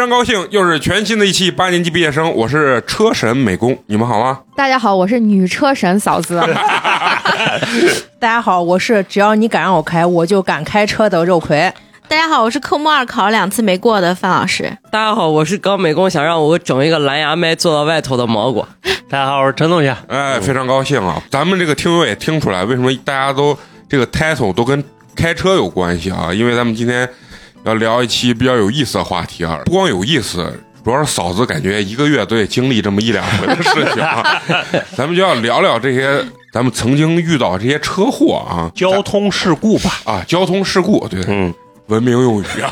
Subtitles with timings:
[0.00, 4.40] 好，非常高兴，又是全新的一期八年级毕业生，我是车神美工，你们好吗？
[4.56, 6.40] 大家好，我是女车神嫂子。
[8.18, 11.70] 大家好，我是只要你敢让我开，我就敢开车的肉葵。
[12.08, 14.74] 大家好，我是科目二考了两次没过的范老师。
[14.90, 18.64] 大家好，我是搞美工想让我整一个蓝牙麦做到外头的蘑菇。
[19.10, 19.94] 大家好，我是陈同学。
[20.08, 21.22] 哎，非常高兴啊！
[21.30, 23.54] 咱们这个听友也听出来，为什么大家都
[23.86, 24.82] 这个 title 都跟
[25.14, 26.32] 开车有关系啊？
[26.32, 27.06] 因为咱们今天
[27.64, 30.52] 要聊一期比较有意思的话题啊，不光有意思，
[30.84, 34.42] 主要是嫂子感觉一个月都得经历这么一两回的事情啊。
[34.96, 41.52] 咱们就要聊聊这些咱们曾经遇到这些车祸啊，交通事故吧，啊，交通事故，对，嗯，
[41.88, 42.68] 文明用语啊，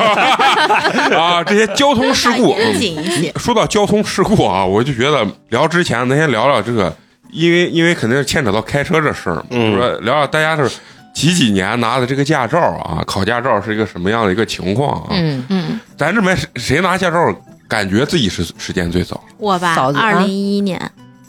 [1.17, 3.33] 啊，这些交通事故，严谨一些。
[3.37, 6.95] 说到交通事故啊，我就觉得聊之前，咱先聊聊这个，
[7.31, 10.69] 因为因为肯定是牵扯到开车这事儿嘛，嗯说聊聊大家是
[11.19, 15.09] 几几年拿的这个驾照啊，考驾照是一个什么样的一个情况啊？
[15.11, 17.19] 嗯，嗯，咱这边谁谁拿驾照，
[17.67, 19.21] 感觉自己是时间最早？
[19.37, 20.81] 我吧，二零一一年，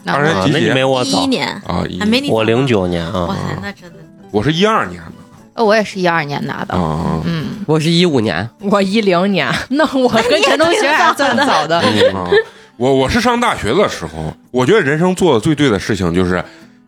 [0.06, 1.84] 二零几啊那你没几我早，一一年，啊？
[1.88, 2.64] 一还没你我零。
[2.64, 3.96] 九年啊，哇塞，那真的。
[4.30, 5.12] 我是一二年的。
[5.54, 6.72] 呃我也是一二年拿的。
[6.74, 11.80] 啊，嗯，我是一五年，我一零年， 那我跟陈同学还算早的。
[11.80, 12.30] 嗯啊，
[12.76, 16.42] 我我是上大学的时候，我觉得人生做的最对的事情就是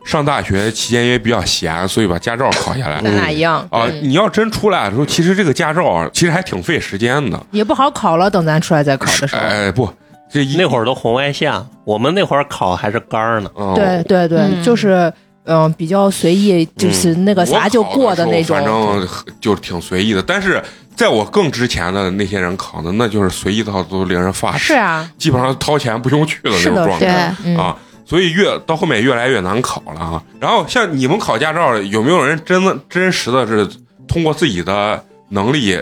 [0.05, 3.01] 上大学期间因为比较闲，所以把驾照考下来。
[3.01, 7.39] 咱俩一样啊，嗯你要真出来的时候，其实这个驾照啊，其实还挺费时间的。
[7.51, 8.29] 也不好考了。
[8.29, 9.89] 等咱出来再考的时候，哎，不，
[10.31, 11.53] 这一那会儿都红外线，
[11.85, 13.49] 我们那会儿考还是杆儿呢。
[13.53, 15.11] 哦对对对，嗯就是
[15.45, 18.55] 嗯、比较随意，就是那个啥就过的那种。
[18.57, 19.07] 反正
[19.39, 20.21] 就是挺随意的。
[20.21, 20.61] 但是
[20.95, 27.75] 在我更之前的那些人考的，那就是随意到都令人发指，是啊，基本上掏钱不用去的那是的对种状态，嗯啊。
[28.05, 30.23] 所以越到后面越来越难考了啊。
[30.39, 33.67] 然后像你们考驾照，有没有人真的真实的是
[34.07, 35.81] 通过自己的能力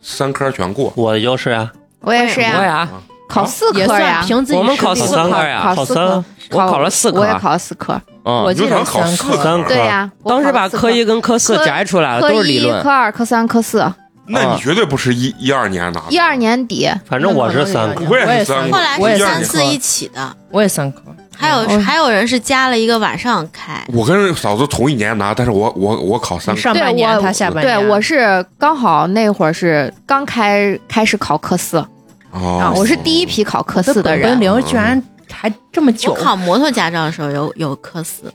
[0.00, 0.92] 三科全过？
[0.96, 1.70] 我就是啊，
[2.00, 2.88] 我也是呀，我呀，
[3.28, 5.28] 考四科呀，凭自己我们考四科。
[5.38, 6.00] 呀考四科。
[6.00, 7.20] 考三，我考了四科。
[7.20, 8.00] 我也考了四科。
[8.24, 9.36] 嗯我，记得你们考三科。
[9.36, 9.64] 四科。
[9.68, 12.80] 对呀，我当时把科一跟科四科摘出来了，都是理论。
[12.80, 12.90] 一、科。
[12.90, 13.86] 二、科三、科四，
[14.30, 16.88] 那你绝对不是一一二年拿的，一二年底。
[17.06, 18.04] 反正我是三科。
[18.08, 21.02] 我也三是三科后来是三四一起的，我也三科。
[21.36, 23.82] 还有嗯还有人是加了一个晚上开。
[23.94, 26.60] 我跟嫂子同一年拿，但是我我我考三科。
[26.60, 27.78] 上半年，对我他下半年。
[27.78, 31.88] 对，我是刚好那会儿是刚开开始考科四啊，
[32.32, 34.40] 哦，我是第一批考科四的人本。
[34.40, 35.02] 领居然
[35.32, 36.16] 还这么久我。
[36.16, 38.30] 考摩托驾照的时候有有科四，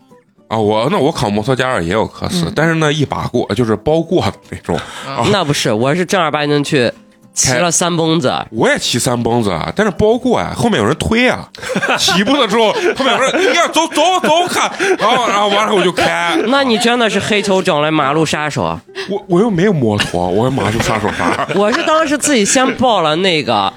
[0.48, 4.80] 啊，我那我考摩托驾照也有科四，嗯但是呢一把过，就是包过的那种。
[5.32, 6.92] 那不是，我是正儿八经去
[7.34, 11.50] 骑了三蹦子，我也骑三蹦子啊，但是包过啊，后面有人推啊，
[11.98, 18.80] 起步的时候后面有人，你看，走走走，看，然后然后完了我就开， 那你真的是黑球整来马路杀手。
[19.10, 21.48] 我我又没有摩托，我马路杀手啥？
[21.56, 23.74] 我是当时自己先报了那个，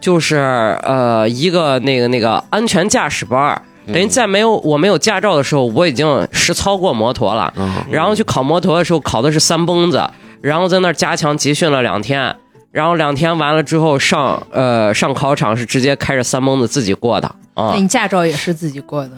[0.00, 0.36] 就是
[0.82, 3.62] 呃一个那个那个安全驾驶班儿，
[3.92, 7.52] 等于在没有我没有驾照的时候，我已经实操过摩托了。
[7.56, 10.08] 嗯，然后去考摩托的时候考的是三蹦子，
[10.40, 12.34] 然后在那儿加强集训了两天，
[12.70, 19.10] 然后两天完了之后上呃上考场是直接开着三蹦子自己过的啊那，你驾照也是自己过的？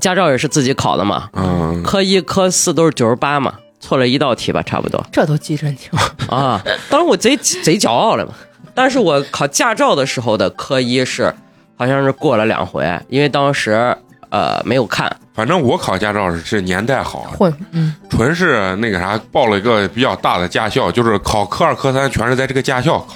[0.00, 5.00] 驾照也是自己考的嘛，嗯，科一科四都是九十八嘛，错了一道题吧，差不多。
[5.12, 5.90] 这都记真清。
[6.28, 8.32] 啊，当时我贼贼骄傲了嘛。
[8.74, 11.32] 但是我考驾照的时候的科一是
[11.76, 13.96] 好像是过了两回，因为当时
[14.34, 23.14] 呃没有看，反正我考驾照是是年代好，混，嗯，纯是那个啥报了一个比较大的驾校，就是考科二科三全是在这个驾校考。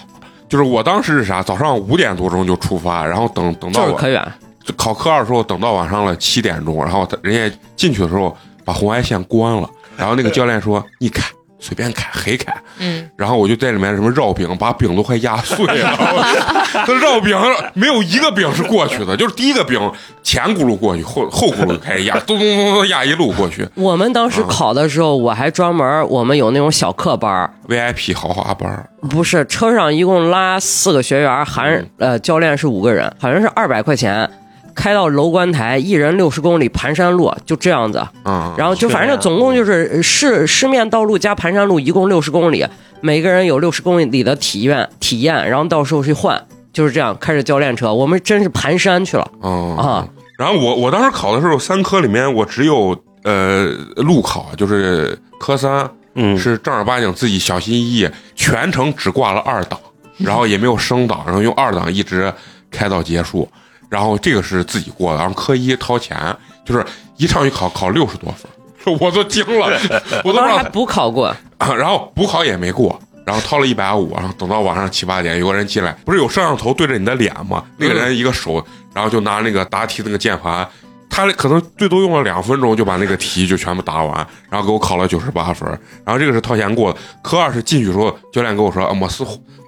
[0.49, 4.33] 就是我当时是啥，早上五点多钟就出发，然后等等到我就是可远。
[4.77, 11.25] 考科二的时候，等到晚上了七点钟，然后他人家进去的时候把红外线关了，然后那个教练说：“你开，
[11.59, 16.25] 随便开，黑开。”嗯，然后我就在里面什么绕饼，把饼都快压碎了。
[16.87, 17.37] 那绕饼
[17.75, 19.81] 没有一个饼是过去的，就是第一个饼
[20.23, 23.67] 前轱辘过去，后后轱辘开始压，咚咚咚咚压一路过去。
[23.75, 34.31] 我们当时考的时候，我还专门我们有那种小课班，VIP 豪华班，不是车上一共拉四个学员，含呃教练是五个人，好像是二百块钱。
[34.79, 38.07] 开到楼观台，一人六十公里盘山路，就这样子。
[38.25, 42.65] 嗯，然后就反正总共就是市市面道路加盘山路，一共六十公里，
[43.01, 46.41] 每个人有六十公里的体验体验，然后到时候去换，
[46.73, 50.09] 就是这样开着教练车，我们真是盘山去了嗯啊！
[50.39, 53.67] 然后我我当时考的时候，三科里面我只有呃
[53.97, 59.77] 路考，就是科三嗯，是正儿八经自己小心翼翼，全程只挂了二档，
[60.19, 62.33] 然后也没有升档，然后用二档一直
[62.71, 63.49] 开到结束。
[63.89, 66.85] 然后这个是自己过的，然后科一掏钱，就是
[67.17, 69.79] 一上去考考六十多分， 我都惊了，
[70.25, 77.65] 我都不知道我当时还补考过，然后补考也没过，然后掏了一百五，然后等到晚上七八点，有个人进来，不是有摄像头对着你的脸吗？
[77.77, 78.65] 那个人一个手，
[78.95, 80.69] 然后就拿那个答题那个键盘，
[81.09, 85.69] 他可能最多用了两分钟就把那个题就全部答完，然后给我考了九十八分。
[86.05, 86.99] 然后这个是掏钱过的。
[87.23, 89.25] 科二是进去的时候，教练跟我说：“啊，没事，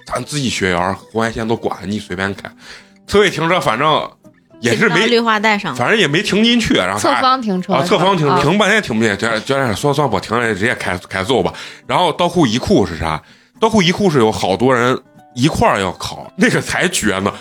[0.06, 2.50] 咱自己学员红外线都管，你随便开。”
[3.10, 4.08] 侧位停车反正
[4.60, 11.52] 也是没，绿化带上，反正也没停进去，然后侧方停车啊，侧方停啊停半天停不进，教练教练说算算我停了，直接开开走吧。
[11.88, 13.20] 然后倒库一库是啥？
[13.58, 14.96] 倒库一库是有好多人
[15.34, 17.32] 一块儿要考，那个才绝呢。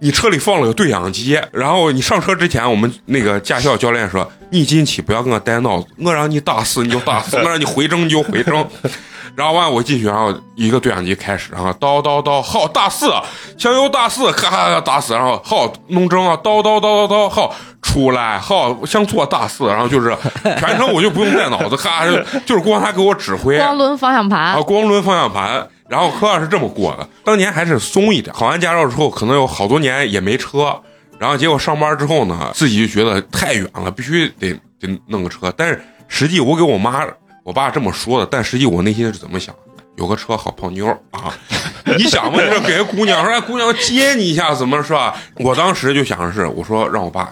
[0.00, 8.66] 你车里放了个对讲机，然后你上车之前，我们那个驾校教练说：“你进去不要跟我带脑子，我让你打死你就打死，我让你回正你就回正。
[9.34, 13.10] ”然后完我进去，然后一个对讲机开始，然后叨叨叨，好打死，
[13.56, 22.12] 向右打死，咔咔咔打死，然后好弄正啊，叨叨叨叨叨，好出来，好向左打死，然后就是全程我就不用带脑子，咔就
[22.44, 25.66] 就是光他给我指挥，光轮方向盘啊，光轮方向盘。
[25.88, 28.34] 然后科二是这么过的，当年还是松一点。
[28.34, 30.80] 考完驾照之后，可能有好多年也没车，
[31.18, 35.52] 然后结果上班之后呢，自己就觉得太远了，必须得得弄个车。
[35.56, 37.06] 但是实际我给我妈、
[37.42, 39.54] 我爸这么说的，但实际我内心是怎么想？
[39.96, 41.32] 有个车好泡妞啊！
[41.96, 45.14] 你想吧，你说给个姑娘说，姑娘接你一下，怎么是吧？
[45.36, 47.30] 我当时就想的是，我说让我爸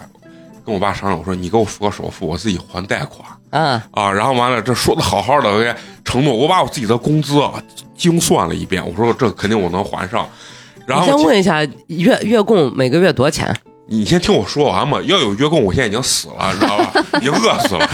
[0.65, 3.27] 跟我爸商量，我说你给我付个首付，我自己还贷款。
[3.49, 7.53] 嗯，啊，然后完了，这说的好好的，我给承诺，我把我自己的工资啊
[7.95, 10.27] 精算了一遍，我说这肯定我能还上。
[10.85, 13.55] 然后先问一下，月月供每个月多少钱？
[13.85, 16.93] 你先听我说完嘛，要有月供，我现在已经死了，你知道吧？
[17.19, 17.89] 已经饿死了。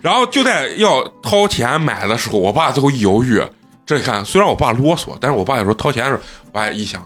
[0.00, 3.42] 然后就在要掏钱买的时候，我爸最后一犹豫，
[3.84, 7.04] 这你看，虽然我爸啰嗦，但是我爸有时候掏钱的时候，我爸一想，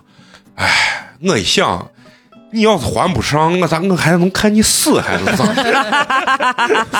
[0.54, 1.88] 哎，我一想。
[2.52, 5.44] 你要是还不上，我咋我还能看你死还是咋？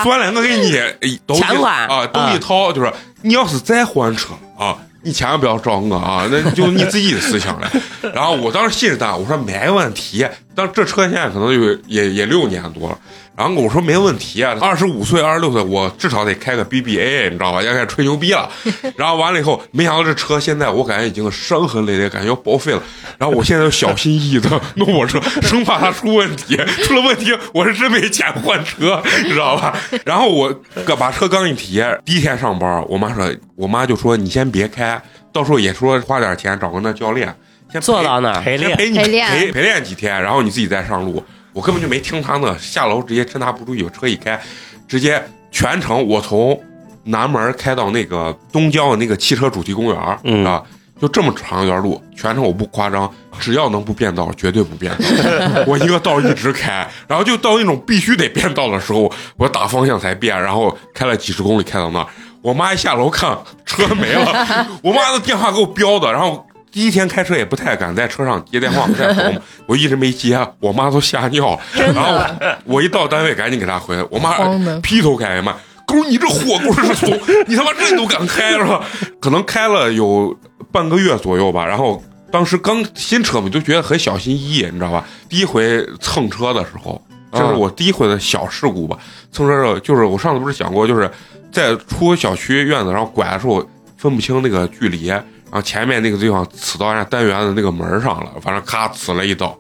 [0.02, 7.70] 算了，我给你哎都一钱款啊，都一套，就是你要是再换车啊，你千万不要找我啊，那就你自己的事情了。
[8.14, 10.26] 然后我当时信誓旦旦，我说没问题。
[10.54, 12.98] 但这车现在可能就也也六年多了。
[13.36, 17.62] 然后我说没问题啊，二十五岁、二十六岁，我至少得开个 BBA，你知道吧？
[17.62, 18.50] 要开始吹牛逼了。
[18.96, 22.82] 然后完了以后，没想到这车现在我感觉已经伤痕累累，感觉要报废了。
[23.18, 26.56] 然后我现在就小心翼翼的 弄我车，生怕它出问题。
[26.84, 29.78] 出了问题，我是真没钱换车，你知道吧？
[30.04, 30.50] 然后我
[30.86, 35.00] 刚把车刚一提，第一天上班，我妈说，我妈就说你先别开，
[35.30, 37.26] 到时候也说花点钱找个那教练，
[37.70, 41.22] 先陪坐到那儿陪练，陪你练陪陪练几天，然后你自己再上路。
[41.56, 44.38] 我根本就没听他的，下楼直接趁他不注意，我车一开，
[44.86, 46.60] 直接全程我从
[47.04, 50.62] 南门开到那个东郊的那个汽车主题公园，嗯啊，
[51.00, 53.10] 就这么长一段路，全程我不夸张，
[53.40, 55.04] 只要能不变道，绝对不变道。
[55.66, 62.06] 我一个道一直开，然后就到那种必须得变道的时候，我打方向才变，然后开了几十公里开到那儿。
[62.42, 64.46] 我妈一下楼看车没了，
[64.84, 66.45] 我妈的电话给我飙的，然后
[66.76, 69.22] 第一天开车也不太敢在车上接电话，不太熟，
[69.64, 71.60] 我一直没接，我妈都吓尿了。
[71.72, 72.22] 然后
[72.66, 74.36] 我一到单位赶紧给她回，我妈
[74.82, 75.54] 劈头盖脸骂
[75.88, 77.08] ：“狗，你这火锅是怂，
[77.48, 78.84] 你他妈这都敢开是吧？”
[79.22, 80.38] 可能开了有
[80.70, 85.02] 半个月左右吧，然后当时刚新车嘛，就觉得很小心翼翼，你知道吧？
[85.30, 87.00] 第一回蹭车的时候，
[87.32, 88.98] 这是我第一回的小事故吧。
[89.32, 91.10] 蹭车的时候，就是我上次不是讲过，就是
[91.50, 93.66] 在出小区院子，然后拐的时候
[93.96, 95.10] 分不清那个距离，
[95.50, 99.56] 然后前面那个地方刺到人家单元的那个门上了，反正咔刺了一刀。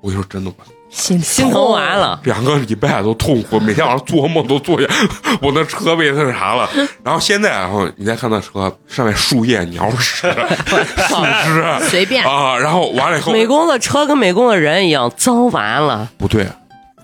[0.00, 2.20] 我就说真的，我心心疼完了。
[2.24, 4.86] 两个礼拜都痛苦，每天晚上做梦都做下
[5.42, 6.68] 我那车被那啥了。
[7.02, 10.28] 然后现在，然后你再看那车上面树叶、鸟屎、
[11.08, 12.24] 树枝随便。
[12.24, 16.46] 啊，然后完了以后，美工的车跟美工的人一样，脏完了，不对，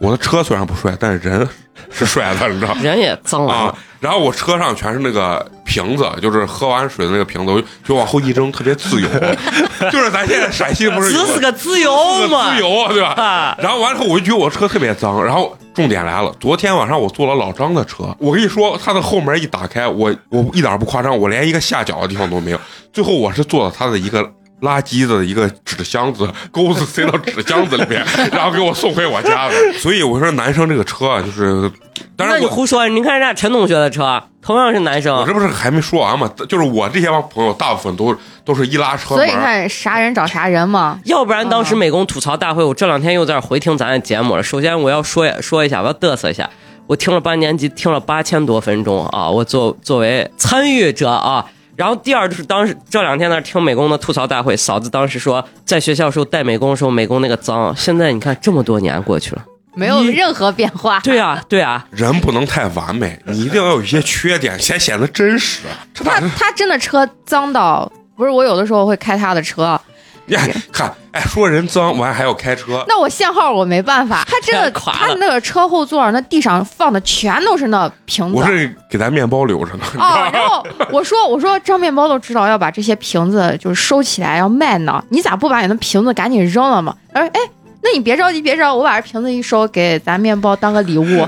[0.02, 1.48] 我的车虽然不帅，但是人
[1.88, 2.80] 是帅的，你知道吗？
[2.82, 9.08] 人也脏完啊。，然后我车上全是那个瓶子，就是喝完水的那个瓶子，我就就往后一扔，特别自由。
[9.92, 13.10] 就是咱现在陕西不是有只是个自由个嘛自，由，对吧？
[13.16, 15.24] 啊，然后完了后，我就觉得我车特别脏。
[15.24, 22.60] 然后重点来了，昨天晚上我坐了老张的车，我跟你说，他的后门一打开，我我一点不夸张，我连一个下脚的地方都没有。
[22.92, 24.28] 最后我是坐到他的一个
[24.62, 29.54] 垃圾的一个纸箱子， 钩子塞到纸箱子里面， 然后给我送回我家的。
[29.78, 31.70] 所以我说，男生这个车啊，就是，
[32.16, 32.40] 当那然我。
[32.40, 36.30] 你胡说，你看人家陈同学的车，同样是男生我这，不是还没说完吗？
[36.48, 40.98] 就是我这些帮朋友，大部分都都是一拉车，所以你看啥人找啥人嘛。
[41.04, 44.42] 要不然当时美工吐槽大会，我这两天又在回听咱的节目了。
[44.42, 46.48] 首先我要说说一下，我要嘚瑟一下，
[46.86, 49.28] 我听了八年级，听了八千多分钟啊！
[49.28, 51.46] 我作作为参与者啊。
[51.76, 57.74] 然后第二就是当时这两天在听美工的吐槽大会，嫂子当时说在学校时候带美工的时候，美工那个脏。
[57.76, 61.00] 现在你看这么多年过去了，没有任何变化。
[61.00, 65.62] 对啊对啊，人不能太完美，你一定要有一些缺点，才显得真实。
[65.94, 69.80] 这他他真的车脏到不不是我有的时候会开他的车，
[70.26, 70.40] 呀，
[70.72, 78.46] 看，哎，说人脏完还要开车，那我限号我没办法，他真的，他那个车后座那地上放的全都是那瓶子我。
[78.46, 79.84] 是给咱面包留着呢。
[79.98, 86.94] 哦，然后我说我说张面包都知道要把这些瓶子就是收起来要卖呢，你咋不把你的瓶子赶紧扔了嘛？
[87.12, 87.40] 他说哎。
[87.82, 91.04] 那你别着急，别着急，我把这瓶子一收，给咱面包当个礼物，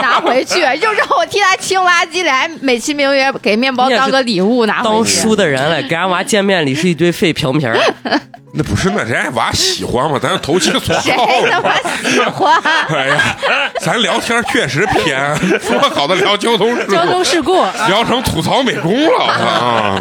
[0.00, 5.14] 拿回去，就让我替他清垃圾来，美其名曰给面包当个礼物拿当回去。
[5.16, 7.76] 当输的人了，给俺娃见面礼是一堆废瓶瓶儿。
[8.58, 11.26] 那不是那人家娃喜欢嘛，咱就投其所谁好。
[11.50, 11.76] 他妈
[12.08, 12.58] 喜欢？
[12.88, 13.36] 哎呀，
[13.80, 17.54] 咱聊天确实偏，说好的聊交通事交故，通事故，
[17.88, 20.00] 聊成吐槽美工了 啊！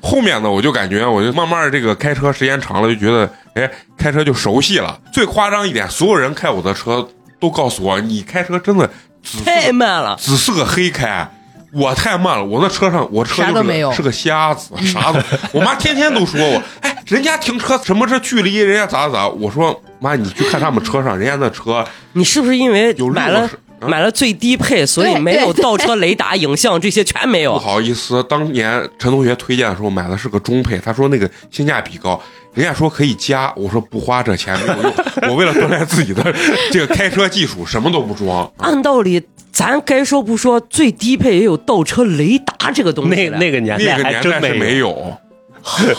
[0.00, 4.98] 后面呢，我就感觉，我就慢慢这个开车时间长了，就觉得，哎，开车就熟悉了。
[5.12, 7.06] 最夸张一点，所有人开我的车
[7.38, 8.88] 都告诉我，你开车真的
[9.22, 11.30] 只太慢了，只是个黑开。
[11.76, 15.20] 我太慢了，我那车上我车就是啥都没有个是个瞎子， 啥都。
[15.52, 19.28] 我妈天天都说我，哎，人家停车什么这距离，人家咋咋。
[19.28, 23.48] 我说妈，你去看他们车上，人家那车你是不是因为有买了
[23.88, 27.52] 买了最低配，所以没有倒车雷达、影像这些全没有。
[27.54, 27.58] 不？
[27.58, 32.20] 好意思，当年陈同学推荐的时候买的是个中配，他说那个性价比高，
[32.54, 34.94] 人家说可以加，我说不花这钱没有用，
[35.30, 36.34] 我为了锻炼自己的
[36.70, 38.50] 这个开车技术，什么都不装。
[38.58, 43.38] 按道理，咱该说不说，最低配也有倒车雷达这个东西了。
[43.38, 44.88] 那那个年代还那个年代真是没有，
[45.88, 45.96] 有，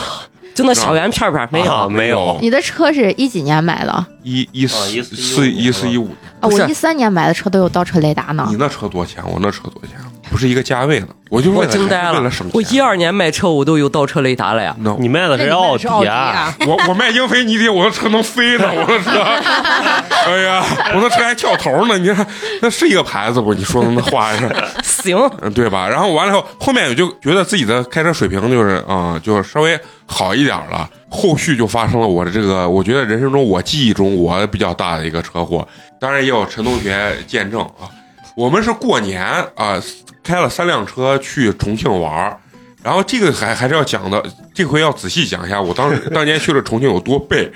[0.57, 1.71] 就那小圆片片没有。
[1.71, 2.37] 啊没有。
[2.41, 3.91] 你的车是一几年买的？
[3.91, 6.09] 啊，一一啊四14四一四一五，
[6.39, 8.55] 啊我一三年买的车都有倒车雷达呢你。
[8.57, 9.23] 那车多少钱？
[9.25, 9.97] 我那车多少钱？
[10.29, 12.45] 不是一个价位的，我就为我惊呆了 为了省！
[12.45, 12.51] 钱。
[12.53, 14.75] 我一二年卖车，我都有倒车雷达了呀。
[14.79, 16.55] no，你卖的是奥迪啊，啊？
[16.67, 19.21] 我我卖英菲尼迪，我的车能飞呢， 我的车，
[20.29, 22.27] 哎呀，我的车还翘头呢，你看
[22.61, 23.53] 那是一个牌子不？
[23.53, 24.49] 你说的那话是，
[24.83, 25.87] 行，嗯，对吧？
[25.87, 30.89] 然后完了以后，后面我就觉得自己的开车水平就是啊、就是稍微好一点了。
[31.09, 35.67] 后续就发生了我的这个，我觉得人生中我记忆中我比较大的一个车祸，
[35.99, 37.87] 当然也有陈同学见证啊。
[38.35, 39.23] 我们是过年
[39.55, 39.81] 啊、
[40.23, 42.39] 开了三辆车去重庆玩儿
[42.83, 44.23] 然后这个还还是要讲的，
[44.53, 47.51] 这回要仔细讲一下，我当时 当年去了重庆有多背。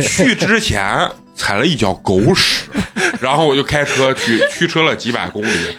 [0.00, 2.68] 去之前踩了一脚狗屎，
[3.20, 5.76] 然后我就开车去驱车了几百公里，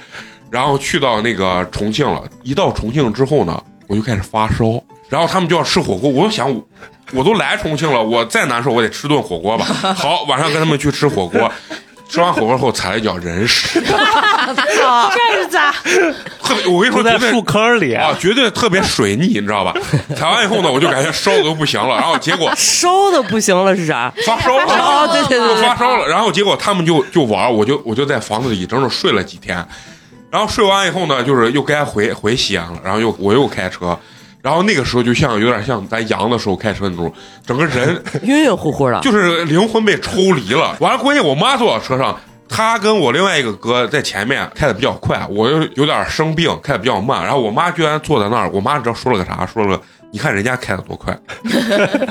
[0.51, 2.23] 然后去到那个重庆了。
[2.43, 6.51] 一到重庆之后呢，我就开始发烧，然后他们就要吃火锅，我就想，
[7.11, 9.63] 我都来重庆了，我再难受我得吃顿火锅吧。
[9.95, 11.51] 好，晚上跟他们去吃火锅。
[12.09, 15.71] 吃完火锅后踩了一脚人屎， 这是咋？
[16.43, 19.73] 特别我跟你说，绝对就在树坑里，啊，绝对特别水逆，你知道吧？
[20.15, 24.11] 踩完以后呢，我就感觉烧的都不行了，然后结果 烧的不行了是啥？
[24.25, 26.07] 发烧了，哦对对对就对发烧了。
[26.07, 29.65] 然后结果他们就就玩，我就我就在房子里整整睡了几天。
[30.29, 33.97] 然后睡完以后呢，就是又该回回西安了，然后又我又开车，
[34.43, 37.11] 然后那个时候就像有点像咱阳的时候开车那种，
[37.47, 38.99] 整个人 晕晕乎乎的。
[38.99, 40.75] 就是灵魂被抽离了。
[40.81, 42.19] 完了，关键我妈坐到车上，
[42.49, 47.23] 她跟我另外一个哥在前面开的比较快，我又有点生病，开的比较慢。
[47.23, 49.45] 然后我妈居然坐在那儿，我妈知道说了个啥？
[49.45, 51.17] 说了个你看人家开的多快。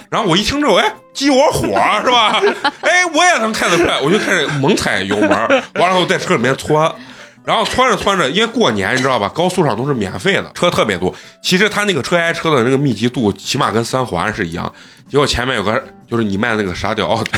[0.08, 1.66] 然后我一听之后，哎，激我火
[2.02, 2.40] 是吧？
[2.80, 5.28] 哎，我也能开得快，我就开始猛踩油门，
[5.74, 6.90] 完了后在车里面窜。
[7.44, 11.12] 然后窜着窜着，因为过年你知道吧，高速上都是免费的，车特别多。
[11.42, 14.72] 其实他那个车挨车的那个密集度，起码跟三环是一样。
[15.08, 17.32] 结果前面有个就是你卖那个沙雕奥迪，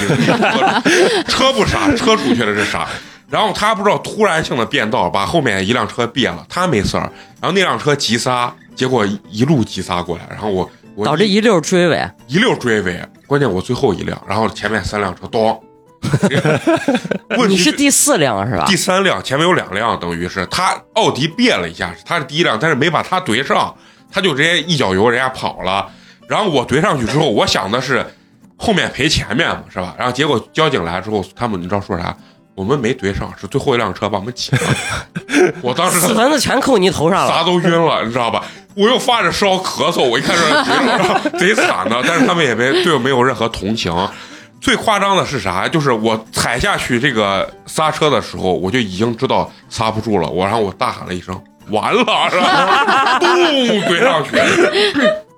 [1.27, 2.87] 车不傻，车主确实是傻。
[3.31, 7.11] 然后他不知道突然性的变道，把后面一辆车别了，他没事儿。
[7.41, 15.61] 然后那辆车急刹，结果一路急刹过来，然后我我导致一溜追尾，一溜追尾，关键我最后一辆，然后前面三辆车咚。
[17.37, 18.77] 问题你是第四辆是吧第？
[18.77, 23.75] 三辆，前面有两辆，等于是他奥迪别了一下，他是第一辆，但是没把他怼上，
[24.13, 25.87] 他就直接一脚油，人家跑了。
[26.29, 28.05] 然后我怼上去之后，我想的是
[28.57, 29.95] 后面赔前面嘛，是吧？
[29.99, 32.15] 然后结果交警来之后，他们你知道说啥？
[32.55, 34.59] 我们没怼上，是最后一辆车把我们挤了。
[35.61, 37.29] 我当时 死蚊子全扣你头上了。
[37.33, 38.45] 啥都晕了，你知道吧？
[38.77, 43.93] 我又发着烧咳嗽，我一看这贼惨的，但是他们也没对我没有任何同情。
[44.65, 45.69] 最夸张的是啥？
[45.69, 52.01] 就是我踩下去这个刹车的时候，我就已经知道刹不住了，我然后我大喊了一声“完了”，
[52.33, 53.19] 是吧？
[53.19, 54.31] 咚怼上去。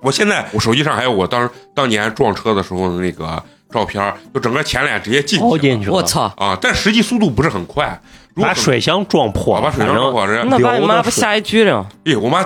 [0.01, 5.37] 我现在我手机上还有我当当年撞车的时候的那个照片，就整个前脸直接进
[5.81, 6.31] 去了我操！
[6.37, 6.57] 啊！
[6.61, 7.99] 但实际速度不是很快，
[8.33, 11.85] 如果把水箱撞破了，把水箱撞破，人家那把你妈不下一局了？
[12.05, 12.45] 哎，我妈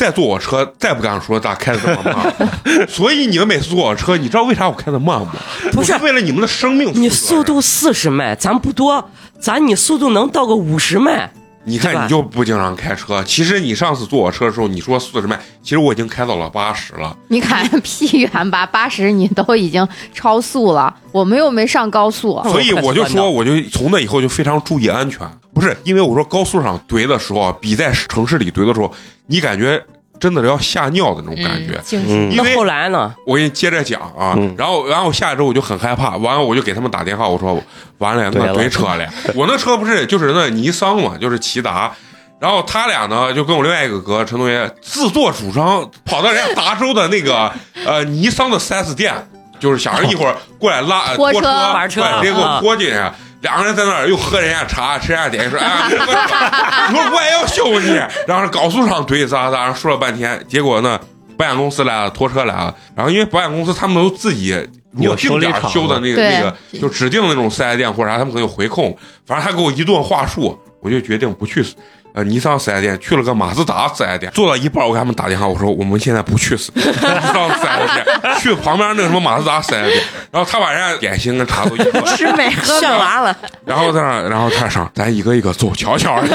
[0.00, 2.88] 再坐我车，再不敢说咋开的这么慢。
[2.88, 5.32] 所以你们每次坐我车，你知道为啥我开的慢吗？
[5.72, 6.90] 不是我为了你们的生命。
[6.94, 11.30] 你速度四十迈，咱不多，咱你速度能到个五十迈，
[11.70, 17.16] 你看你就不经常开车，其实你上次坐我车的时候，你说四十迈，其实我已经开到了八十了。
[17.28, 22.42] 你看 屁远吧，八十你都已经超速了，我们又没上高速。
[22.44, 25.20] 所以我就说，我就从那以后就非常注意安全。
[25.52, 28.92] 不是因为我说高速上怼的时候啊，比在城市里怼的时候，
[29.26, 29.82] 你感觉
[30.20, 31.80] 真的要吓尿的那种感觉。
[31.92, 33.12] 嗯因为后来呢？
[33.26, 37.60] 我给你接着讲啊，嗯然后然后我下来之后我就很害怕，完了我就给他们打电话，我说
[37.98, 39.04] 完了，那怼车了。
[39.34, 41.90] 我那车不是就是那尼桑嘛，就是骐达。
[42.38, 47.52] 然后他俩呢，就跟我另外一个哥陈同学自作主张跑到人家达州的那个
[47.84, 49.14] 呃尼桑的 4S 店，
[49.58, 51.40] 就是想着一会儿过来拉呃拖车
[51.86, 52.94] 直接给我啊拖进去。
[53.40, 57.94] 两个人在那儿又喝人家茶，吃人家点心，说：“哎呀，说我也要休你。”
[58.26, 61.00] 然后高速上怼咋咋，说了半天，结果呢，
[61.36, 62.74] 保险公司来了，拖车来了。
[62.94, 64.50] 然后因为保险公司他们都自己
[64.92, 68.96] 如果定点修的那个那个，就指定的那种四 S 店或者啥，他们可能有回扣。
[69.26, 71.64] 反正他给我一顿话术，我就决定不去
[72.14, 74.30] 呃尼桑四 S 店，去了个马自达四 S 店。
[74.32, 80.02] 做到一半，我给他们打电话，我说我们现在不去四尼桑四 S 店，去旁边那个什么马自达四 S 店。
[80.30, 82.90] 然后他把人家点心跟茶都一喝，吃没喝炫。
[82.90, 86.20] 完了，然后在那，然后他上，咱一个一个走，瞧瞧。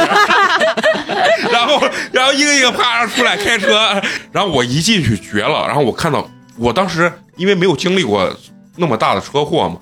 [1.52, 4.02] 然后，然后一个一个啪上出来开车，
[4.32, 5.66] 然后我一进去绝了。
[5.68, 6.28] 然后我看到，
[6.58, 8.34] 我当时因为没有经历过
[8.78, 9.78] 那么大的车祸嘛，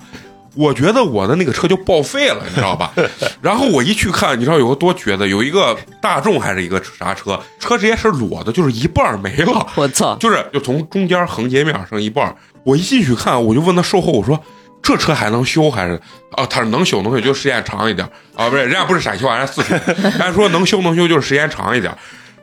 [0.54, 2.92] 我觉得我的那个车就报废了，你知道吧？
[3.42, 9.66] 然后我一去看，你知道有个多绝的，有一个大众还是一个啥车，车直接是裸的，就是一半没了。
[9.74, 10.16] 我操！
[10.16, 12.34] 就是就从中间横截面剩一半。
[12.62, 14.38] 我一进去看，我就问他售后，我说
[14.82, 16.00] 这车还能修还是？
[16.32, 21.92] 啊，他说能修能修，就时间长一点啊，不是，人家不是陕西话，人家四川， 人家说能修能修，就是时间长一点。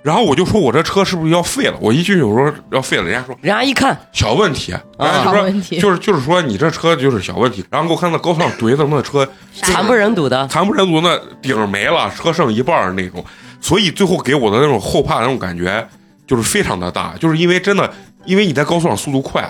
[0.04, 1.78] 然后我就说我这车是不是要废了？
[1.80, 7.64] 我一进去我说要废了，人家说人家一看，小问题，人家就说小问题就是就是说你这车就是小问题。
[7.70, 10.48] 然后给我看那高速上怼的那车 惨不忍睹的。
[10.48, 13.24] 惨不忍睹，那顶儿没了，车剩一半儿那种，
[13.62, 15.88] 所以最后给我的那种后怕的那种感觉
[16.26, 17.94] 就是非常的大，就是因为真的，
[18.26, 19.48] 因为你在高速上速度快，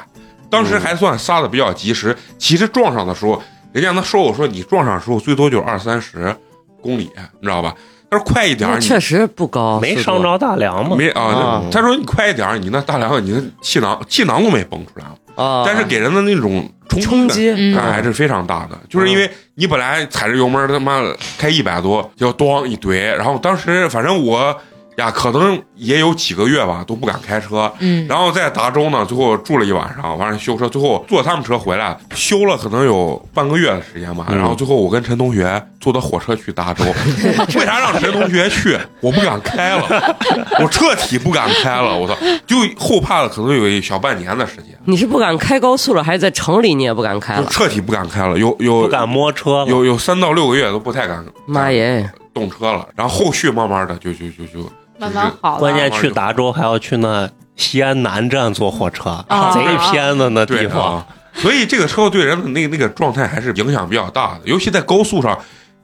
[0.50, 6.36] 当时还算刹的比较及时，其实撞上的时候，人家那说我说你撞上的时候最多就是二三十
[6.82, 7.74] 公里，你知道吧？
[8.12, 10.98] 但是快一点儿你确实不高，没伤着大梁嘛？
[10.98, 15.06] 没啊啊，他说你快一点儿，你那大梁你的气囊气囊都没崩出来，
[15.42, 21.02] 啊，但是给人的那种冲冲击，感还是非常大的，就是因为你本来踩着油门他妈
[21.38, 24.54] 开一百多，就咣一怼，然后当时反正我
[24.98, 34.26] 呀，可能也有几个月吧都不敢开车，嗯，然后在达州呢，最后住了一晚上，完了修车，最后坐他们车回来，修了可能有半个月的时间吧。
[34.30, 36.84] 嗯然后最后我跟陈同学坐的火车去达州，
[37.56, 38.78] 为啥让陈同学去？
[39.00, 40.18] 我不敢开了，
[40.60, 47.44] 我彻底不敢开了，我操，就后怕了，可能有一小半年的时间，你是不敢开高速了，还是在城里你也不敢开了？
[47.44, 49.68] 就彻底不敢开了，有有不敢摸车了。
[49.68, 52.10] 有有三到六个月都不太敢妈耶！
[52.34, 54.72] 动车了，然后后续慢慢的就就就就
[55.02, 55.58] 慢慢好。
[55.58, 59.60] 关键去达州还要去那西安南站坐火车，啊贼
[59.92, 60.96] 偏的那地方。
[60.98, 65.38] 啊，所以这个车对人的那个那个状态还是影响比较大的，尤其在高速上，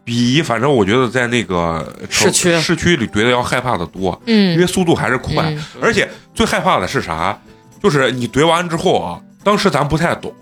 [0.04, 7.38] 比反正我觉得在那个市区市区里怼的要害怕的多，嗯因为速度还是快，嗯而且最害怕的是啥？
[7.84, 10.34] 就是你怼完之后啊，当时咱不太懂，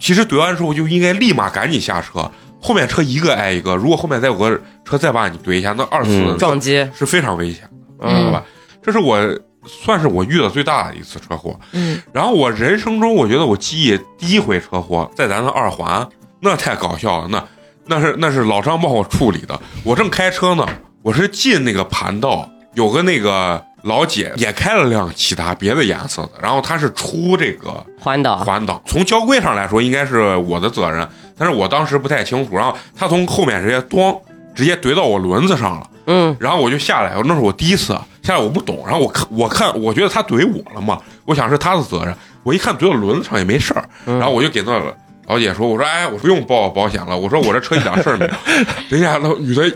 [0.00, 2.30] 其实怼完之后就应该立马赶紧下车，
[2.60, 7.70] 后面车一个挨一个，如果后面再有个车再把你怼一下，那二次嗯撞击，是非常危险的，
[8.02, 8.44] 嗯知道吧？
[8.82, 9.18] 这是我
[9.64, 11.58] 算是我遇到最大的一次车祸。
[11.72, 16.06] 嗯然后我人生中，我觉得我记忆第一回车祸在咱的二环，
[16.40, 17.44] 那太搞笑了，那
[17.86, 19.58] 那是那是老张帮我处理的。
[19.84, 20.66] 我正开车呢，
[21.02, 34.16] 我是进那个盘道，有个那个老姐也开了辆其他别的颜色的，然后她是出这个环岛，环岛，从交规上来说应该是我的责任，但是我当时不太清楚，然后她从后面直接咣
[34.54, 35.86] 直接怼到我轮子上了。
[36.06, 38.82] 嗯，然后我就下来，那是我第一次下来，我不懂。
[38.84, 42.14] 然后我看，我看，我觉得他怼我了嘛，我想是他的责任。
[42.42, 44.82] 我一看怼到轮子上也没事儿，嗯然后我就给那
[45.28, 47.16] 老姐说：“我说，哎，我不用报保险了。
[47.16, 48.32] 我说我这车一点事儿没有。
[48.90, 49.72] ”人家那女的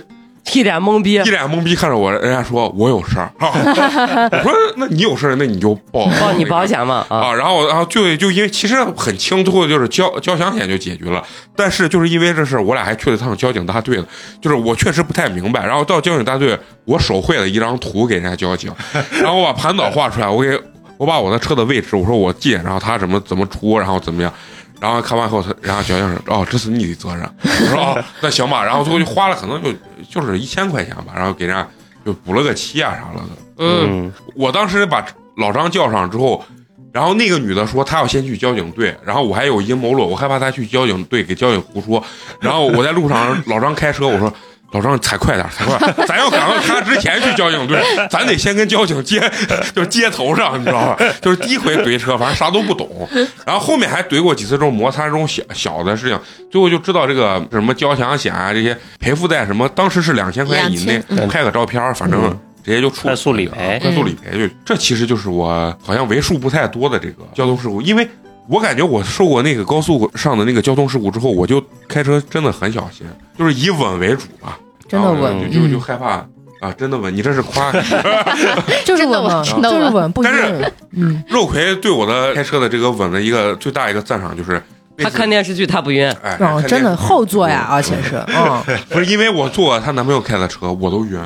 [0.54, 3.30] 一脸懵逼一，脸懵逼看着我，人家说我有事儿。
[3.38, 3.50] 啊
[4.32, 7.18] 我说那你有事儿，那你就报报你保险嘛啊！
[7.18, 7.34] 啊。
[7.34, 11.22] 然后然后就就因为其实很轻，最后就是交交强险就解决了。
[11.54, 14.06] 但是就是因为这事儿，我俩还去了趟交警大队呢。
[14.40, 18.72] 就是我确实不太明白，然后到交警大队，我手绘了一张图给人家交警，
[19.20, 20.58] 然后我把盘岛画出来，我给
[20.96, 24.32] 我把我的车的位置，我说我借，然后他怎么怎么出，然后怎么样。
[24.80, 27.22] 然后看完后，他然后交警说：“哦，这是你的责任。
[27.42, 29.72] ”我说：“哦，那行吧。”然后最后就花了可能就
[30.10, 31.66] 就是一千块钱吧，然后给人家
[32.04, 33.42] 就补了个漆啊啥了的。
[33.58, 35.04] 嗯，嗯，我当时把
[35.38, 36.44] 老张叫上之后，
[36.92, 42.02] 然后那个女的说她要先去交警队，然后我还有阴谋论，我害怕她去交警队给交警胡说，
[42.40, 44.32] 然后我在路上老张开车，我说
[44.76, 49.20] 老张，你踩快点，踩快点，咱要赶到他之前去交警队， 咱得先跟交警接，
[49.74, 50.98] 就是接头上，你知道吧？
[51.22, 53.08] 就是第一回怼车，反正啥都不懂，
[53.46, 62.20] 然后后面还怼过几次这种摩擦这种小小的事情，最后就知道这个什么交强险啊，这些赔付在什么，当时是两千块钱以内2000，拍个照片，反正
[62.62, 68.06] 直接就处理快速理赔快速理赔就这其实就是我好像为数不太多的这个交通事故，因为
[68.48, 73.06] 我感觉我受过那个高速上的那个交通事故之后，我就开车真的很小心，
[73.38, 74.58] 就是以稳为主吧。
[74.88, 76.26] 真的稳就就就嗯害怕
[76.60, 77.14] 啊，真的稳。
[77.14, 77.70] 你这是夸
[78.84, 80.72] 就是稳嘛，真的稳就是稳，不但是。
[80.96, 84.62] 嗯，肉葵对我的开车的这个稳的一个最大一个赞赏就是
[84.96, 91.20] 那他看电视剧他不晕，哎，啊，看真的后座呀，而且是，嗯，不是因为我坐她男朋友开的车，我都晕。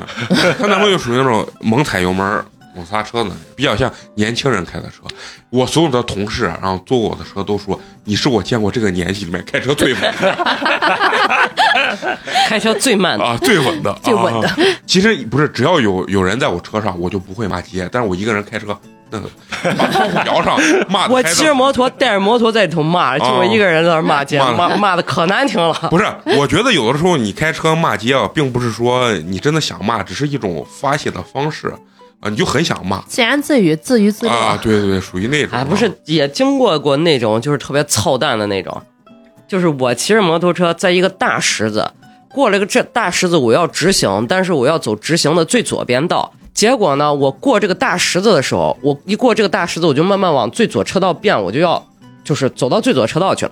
[0.59, 2.43] 她男朋友属于那种猛踩油门、
[2.75, 5.03] 猛刹车呢，比较像年轻人开的车。
[5.49, 11.49] 我所有的同事，然后坐过我的车都说你是我见过这个年纪里面开车最稳的
[12.47, 13.25] 开车最慢的。
[13.25, 14.57] 啊，最稳的，最稳的啊。
[14.85, 17.87] 其实不是，只要有有人在我车上，我就不会骂街。
[17.91, 18.77] 但是我一个人开车，
[19.09, 19.29] 那个
[19.77, 20.57] 把窗户摇上，
[20.89, 25.73] 骂的我骑着摩托带着摩托在里头骂，就我一个人在那骂街， 骂骂骂的可难听了。
[25.91, 26.05] 不是，
[26.37, 31.73] 我觉得有的时候你开车骂街啊，并不是说你真的想骂，只是一种发泄的方式
[32.21, 34.31] 啊，你就很想骂自言自语，自娱自乐。
[34.31, 35.57] 啊，对对对，属于那种。
[35.57, 38.81] 啊，不是，也经过过那种就是特别操蛋的那种，
[39.47, 41.91] 就是我骑着摩托车在一个大石子
[42.29, 46.31] 过了个这大石子，我要直行，但是我要走直行的最左边道。
[46.53, 51.83] 结果呢，我过这个大石子的时候，我一过这个大石子，我就慢慢往最左车道变，我就要
[52.23, 53.51] 就是走到最左车道去了。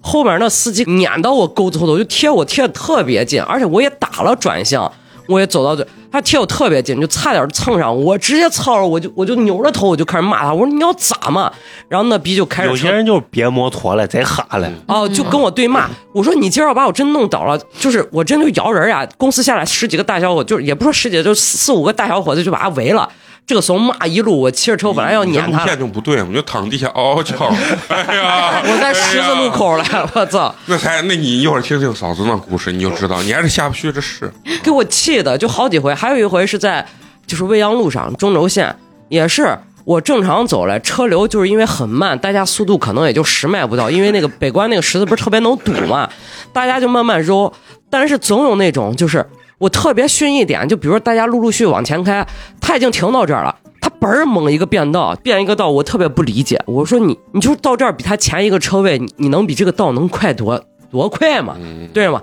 [0.00, 4.92] 后面那司机撵到我沟子后头，就贴我贴的特别近，而且我也打了转向，
[5.28, 11.52] 我也走到嘴，他贴我特别近，就差点蹭上，我直接操着我就我就扭着头我就开始骂他，我说你要咋嘛？
[11.88, 14.70] 然后那逼就开始有些人就是别摩托了，贼哈了。
[14.86, 19.06] 哦，就跟我对骂，我说你今儿要把我真弄倒了，就是我真就摇人呀！
[19.16, 23.08] 公司下来十几个大小伙，就是也不说十几个，就四四五个大小伙子就把他围了。
[23.46, 27.36] 这个时候骂一路，我骑着车本来要撵他了，线就不对，我就躺地下嗷嗷叫。
[27.88, 30.52] 哎呀，我在十字路口了，我操！
[30.66, 34.28] 那才，那你一会儿听听嫂子那故事，你就知道，你还是下不去这事。
[34.64, 36.84] 给我气的就好几回，还有一回是在
[37.24, 38.74] 就是未央路上中轴线，
[39.08, 46.10] 也是我正常走来，车流就是因为很慢，大家速度可能也就十迈不到，因为那个北关那个十字不是特别能堵嘛，
[46.52, 47.52] 大家就慢慢揉，
[47.88, 49.24] 但是总有那种就是
[49.58, 52.26] 我特别逊一点，就比如说大家陆陆续续往前开，
[52.60, 53.56] 他已经停到这儿了。
[53.80, 56.60] 他嘣儿猛一个变道，变一个道，我特别不理解。
[56.66, 61.56] 我说你，你就到这儿比他前一个车位，你你能比这个道能快多多快吗？
[61.58, 62.22] 嗯，对吗？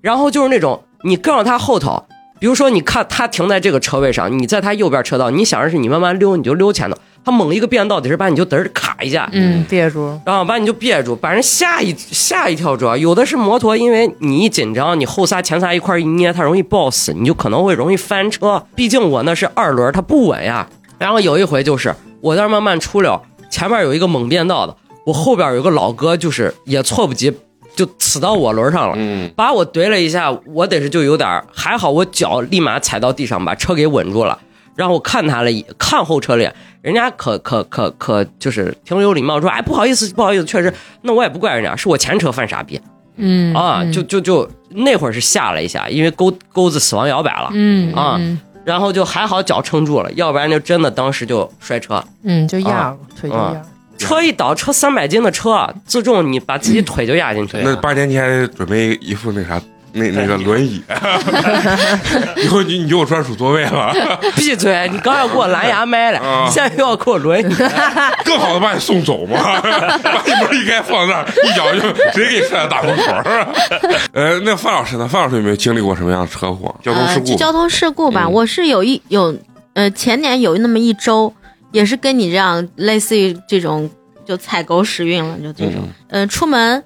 [0.00, 2.02] 然后就是那种你跟着他后头，
[2.40, 10.18] 比如说你看他停在这个车位上，你在他右边车道，你想着是你慢慢溜，你就溜前头，他猛一个变道，得是把你就嘚儿卡一下，嗯，憋住。
[10.26, 12.76] 然后把你就憋住，把人吓一吓一跳。
[12.76, 18.64] 主要有的是摩托，因为你一紧张，你后刹前刹一块一捏，它容易抱死，你就可能会容易翻车。
[18.74, 20.68] 毕竟我那是二轮，它不稳呀。
[20.98, 27.32] 然后有一回就是我在那慢慢出溜，前面有一个猛变道的，我后边有个老哥，就是也措不及，
[27.74, 28.94] 就呲到我轮上了。
[28.96, 34.38] 嗯，把我怼了一下，我得是就有点儿还好，我脚立马踩到地上，把车给稳住了。
[34.74, 42.80] 然后我看他了一看后车了，人家可可可可就是挺有礼貌，说哎不好意思不好意思，确实，那我也不怪人家，是我前车犯傻逼
[43.16, 53.62] 嗯啊，就就就那会儿是吓了一下，因为钩钩子死亡摇摆了，嗯啊嗯然后就还好脚撑住了，要不然就真的当时就摔车，嗯，就压了，腿就压了。
[53.98, 57.62] 车一倒，车三百斤的车，自重你把自己 腿就压进去了。
[57.64, 59.60] 那八年前准备一副那啥。
[59.92, 60.82] 那那个轮椅，
[62.42, 63.92] 以后你你就有专属座位了，
[64.36, 64.88] 闭嘴！
[64.90, 67.54] 你刚要给我蓝牙麦了，啊现在又要给我轮椅。
[68.24, 71.80] 更好的把你送走嘛，把你门一开放那儿，一脚就
[72.12, 73.12] 直接给你踹到大门口。
[74.12, 75.06] 呃，那范老师呢？
[75.06, 77.26] 范老师有没有经历过什么样的车祸、交通事呃，故？
[77.26, 79.36] 就交通事故吧，嗯我是有一有
[79.74, 81.32] 呃前年有那么一周，
[81.70, 83.90] 也是跟你这样类似于这种
[84.24, 85.74] 就踩狗屎运了，就这种。
[85.82, 86.82] 嗯呃，出门，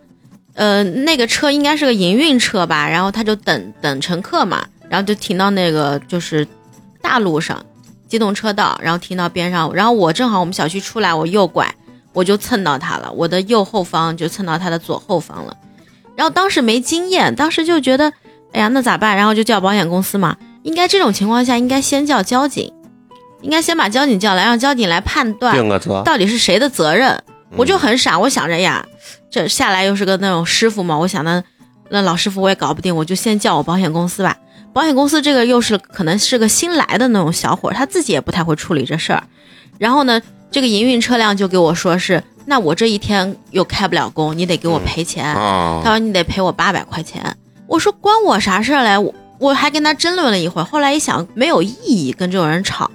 [0.56, 6.48] 呃，那个车应该是个营运车吧，然后他就等等乘客嘛，然后就停到那个就是
[7.02, 7.62] 大路上，
[8.08, 11.74] 机动车道，然后停到边上，然后我正好我们小区出来，我右拐，
[12.14, 15.54] 我就蹭到他了，我的右后方就蹭到他的左后方了，
[16.16, 18.10] 然后当时没经验，当时就觉得，
[18.52, 19.14] 哎呀，那咋办？
[19.14, 22.72] 然后就叫保险公司嘛，应该这种情况下应该先叫交警，
[23.42, 25.54] 应该先把交警叫来，让交警来判断，
[26.02, 27.22] 到底是谁的责任。
[27.54, 28.84] 我嗯就很傻，我想着呀，
[29.30, 31.44] 这下来又是个那种师傅嘛，我想呢，
[31.90, 34.36] 那老师傅我也搞不定，我就先叫我保险公司吧。
[34.72, 39.22] 保险公司这个又是可能是个新来的那种小伙，他自己也不太会处理这事儿。
[39.78, 45.24] 然后呢，这个营运车辆就给我说是，那我这一天又开不了工，你得给我赔钱。
[45.24, 47.36] 啊他，说你得赔我八百块钱。
[47.66, 48.98] 我说关我啥事儿嘞？
[48.98, 52.90] 我我还跟他争论了一会儿，后来一想没有意义跟这种人吵，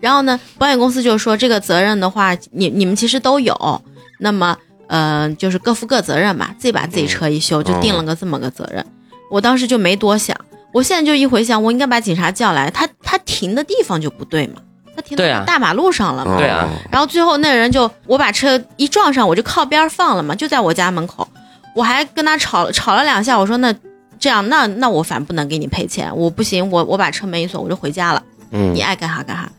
[0.00, 3.82] 然后呢，保险公司就说这个责任的话，你你们其实都有，
[4.18, 4.56] 那么
[4.88, 8.84] 呃就是各负各责任吧，自己把自己车一修，就定了个这么个责任。
[9.30, 10.36] 我当时就没多想，
[10.72, 14.62] 我现在就一回想，我应该把警察叫来，他他停的地方就不对嘛，
[14.94, 16.68] 他停在大马路上了嘛，对啊。
[16.90, 21.26] 然后最后那人就我把车一撞上，我就靠边儿放了嘛，就在我家门口，
[21.74, 23.74] 我还跟他吵吵了两下，我说那
[24.20, 28.72] 这样那那我反不能给你赔钱，我不行，我我把车门一锁我就回家了，嗯。
[28.72, 29.50] 你爱干啥干啥。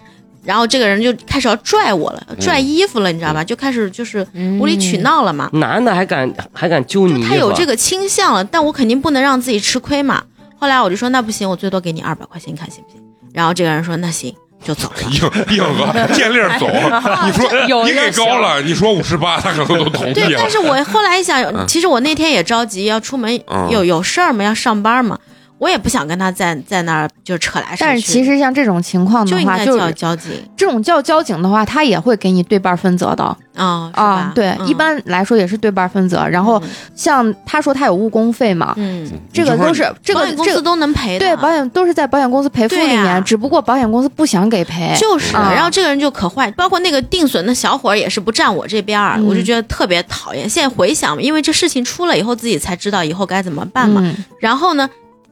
[0.48, 3.44] 然后这个人就开始要拽我了，拽衣服了，你知道吧？
[3.44, 4.26] 就开始就是
[4.60, 5.50] 无理取闹了嘛。
[5.52, 10.24] 男的还敢还敢揪你他有这个倾向了，但我肯定不能让自己吃亏嘛。
[10.58, 13.02] 后来我就说那不行，我最多给你二百块钱，你看行不行？
[13.34, 14.34] 然后这个人说那行，
[14.64, 15.12] 就走了。
[15.12, 16.66] 硬硬哥见令儿走，
[17.28, 20.50] 你说 有你给高了，你说五十八，他可能都同意对，了但。
[20.50, 25.20] 是我后来一想， 其实我那天也着急，要出门嗯有有事儿嘛，要上班嘛，
[25.58, 27.82] 我也不想跟他在在那儿就扯来扯去。
[27.82, 33.24] 但是其实像这种情况的话，就叫交警这种叫交警的话，他也会给你对半分责的
[33.56, 34.32] 啊是啊。
[34.36, 36.28] 对，嗯一般来说也是对半分责。
[36.28, 36.62] 然后
[36.96, 41.26] 像他说他有误工费嘛，嗯，这个都是这个这个都能赔的。
[41.26, 44.96] 对保险都是在保险公司赔付里面，只不过保险公司不想给赔。
[44.98, 50.48] 就是，啊然后这个人就可坏，包括那个定损的小伙也是不站我这边我就觉得特别讨厌。
[50.48, 54.02] 现在回想，因为这事情出了以后，自己才知道以后该怎么办嘛。
[54.04, 54.88] 嗯然后呢，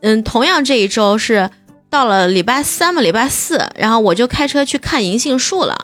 [0.06, 1.50] 嗯，同样这一周是
[1.90, 5.76] 到了礼拜三嘛，礼拜四，然后我就开车去看银杏树了，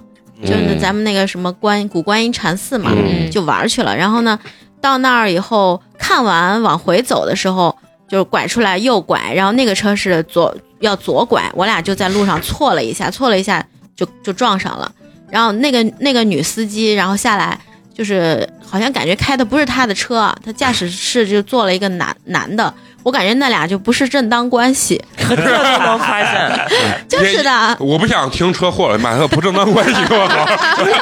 [0.43, 3.97] 就是咱们那个什么观古观音禅寺嘛，嗯就玩儿去了。
[3.97, 4.39] 然后呢，
[4.79, 7.75] 到那儿以后看完往回走的时候，
[8.07, 14.91] 就是拐出来右拐，然后那个车是左要左拐，我俩就在路上错了一下，错了一下就就撞上了。
[15.31, 17.59] 然后那个那个女司机，然后下来
[17.91, 22.71] 就是好像感觉开的不是她的车，她驾驶室就坐了一个男男的，
[23.03, 26.67] 我感觉那俩就不是正当关系， 这都能发现，
[27.09, 30.47] 就是的，我不想听车祸了，买个不正当关系多好。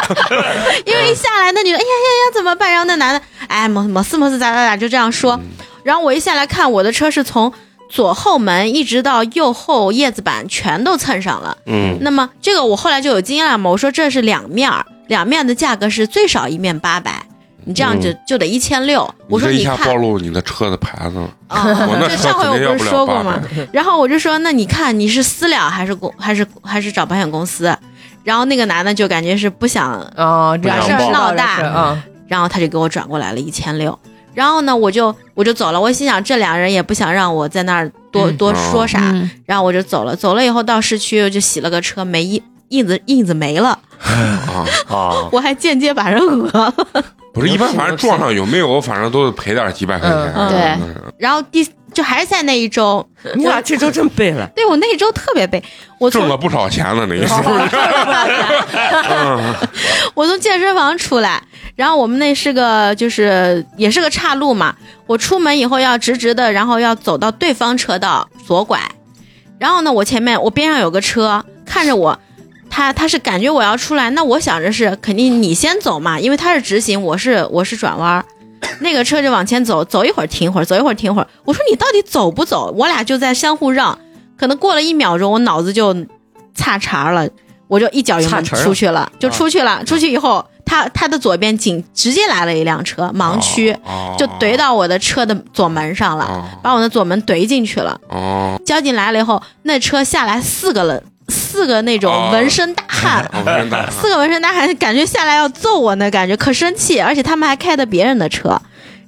[0.86, 2.72] 因为一下来那女的，哎呀呀呀怎么办？
[2.72, 5.40] 然后那男的，哎么么事么事咋咋咋就这样说，
[5.84, 7.52] 然后我一下来看我的车是从
[7.90, 11.58] 左后门一直到右后叶子板全都蹭上了。
[11.66, 17.24] 嗯那么这个我后来就有经验了嘛，我说这是两面儿，两面的价格是最少一面八百，
[17.70, 19.08] 你这样就、就得一千六。
[19.28, 23.40] 我说你看暴露你的车的牌子了，啊，我那上回我不是说过吗？
[23.72, 27.72] 然后我就说，那你看你是私了还是公还是还是找保险公司？
[28.24, 33.98] 然后那个男的就感觉是不想，哦，这样事儿闹大啊，然后他就给我转过来了一千六。
[34.34, 35.80] 然后呢，我就我就走了。
[35.80, 40.16] 我心想，这俩人也不想让我在那儿多、嗯多说啥，嗯然后我就走了。
[40.16, 46.74] 走了以后到市区就洗了个车，没印印子印子没了， 啊，啊， 我还间接把人讹了。
[47.32, 50.34] 不是一般，反正撞上有没有，反正都是赔点几百块钱。
[50.36, 53.06] 嗯对嗯然后第就还是在那一周，
[53.36, 54.50] 你俩这周真背了。
[54.56, 55.64] 对我那一周特别背，
[56.00, 57.54] 我挣了不少钱了，那一时候。
[60.16, 61.42] 我从健身房出来，
[61.76, 68.80] 然后我们那是个就是也是个岔路嘛，我出门以后要直直的，然后要走到对方车道左拐，
[69.60, 72.20] 然后呢，我前面我边上有个车看着我。
[72.80, 78.24] 他他是感觉我要出来，那我想着是肯定你先走嘛，因为他是直行，我是我是转弯儿，
[78.80, 81.28] 那个车就往前走，走一会儿停一会儿，走一会儿停一会儿。
[81.44, 82.74] 我说你到底走不走？
[82.78, 84.00] 我俩就在相互让，
[84.38, 85.94] 可能过了一秒钟，我脑子就
[86.56, 87.28] 岔茬了，
[87.68, 89.84] 我就一脚油门出去了，就出去了。
[89.84, 98.00] 出去以后，他他的左边紧直接来了一辆车，盲区、哦就怼到我的车的左门上了，哦把我的左门怼进去了。
[98.08, 101.04] 哦，交警来了以后，那车下来四个人，
[101.50, 102.30] 四个那种 哦。
[102.32, 103.26] 纹身大汉。
[103.90, 108.60] 四个纹身大汉感觉下来要揍我那，感觉可生气，而且他们还开的别人的车，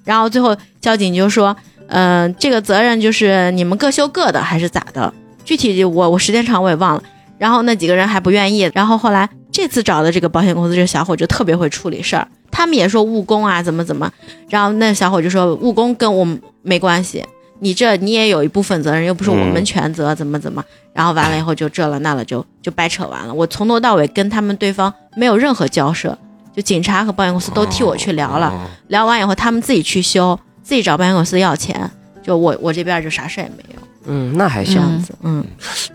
[0.04, 1.56] 然后最后交警就说，
[1.88, 5.14] 嗯、这个责任就是你们各修各的，还是咋的？
[5.46, 7.04] 具体我我时间长我也忘了。
[7.38, 14.12] 然后那几个人还不愿意，然后后来这次找的这个保险公司这个小伙就特别会处理事儿，他们也说误工啊怎么怎么，
[14.48, 17.26] 然后那小伙就说误工跟我们没关系，
[17.64, 23.32] 你这你也有一部分责任，又不是我们全责，怎么怎么，然后完了以后就这了那了就就掰扯完了。
[23.34, 26.18] 我从头到尾跟他们对方没有任何交涉，
[26.56, 28.66] 就警察和保险公司都替我去聊了，哦。
[28.88, 31.90] 聊完以后他们自己去修，自己找保险公司要钱，
[32.24, 34.82] 就我我这边就啥事也没有，嗯，那还这行。
[34.82, 35.46] 样子，嗯，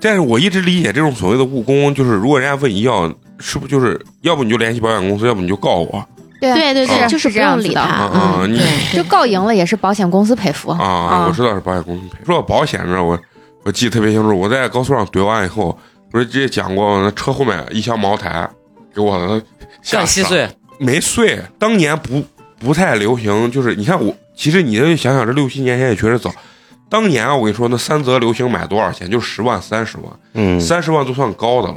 [0.00, 6.07] 但是我一直理解这种所谓的误工，就是如果人家问你要，是不是就是要不你就联系保险公司，要不你就告我
[6.40, 8.61] 对对对对，就是不用理他，啊你。
[8.92, 11.27] 就告赢了也是保险公司赔付啊？
[11.27, 12.25] 我知道是保险公司赔。
[12.25, 13.18] 说到保险呢，我
[13.64, 15.77] 我记得特别清楚，我在高速上怼完以后，
[16.11, 18.49] 不是直接讲过，那车后面一箱茅台
[18.94, 19.42] 给我的
[19.83, 21.40] 吓稀碎，没碎。
[21.59, 22.22] 当年不
[22.59, 26.31] 不太流行，就是你看我，其实你这想想，这六七年前也确实早。
[26.88, 29.11] 当年啊，我跟你说，那三泽流行买多少钱？
[29.11, 31.77] 就十万、三十万，嗯，三十万都算高的了。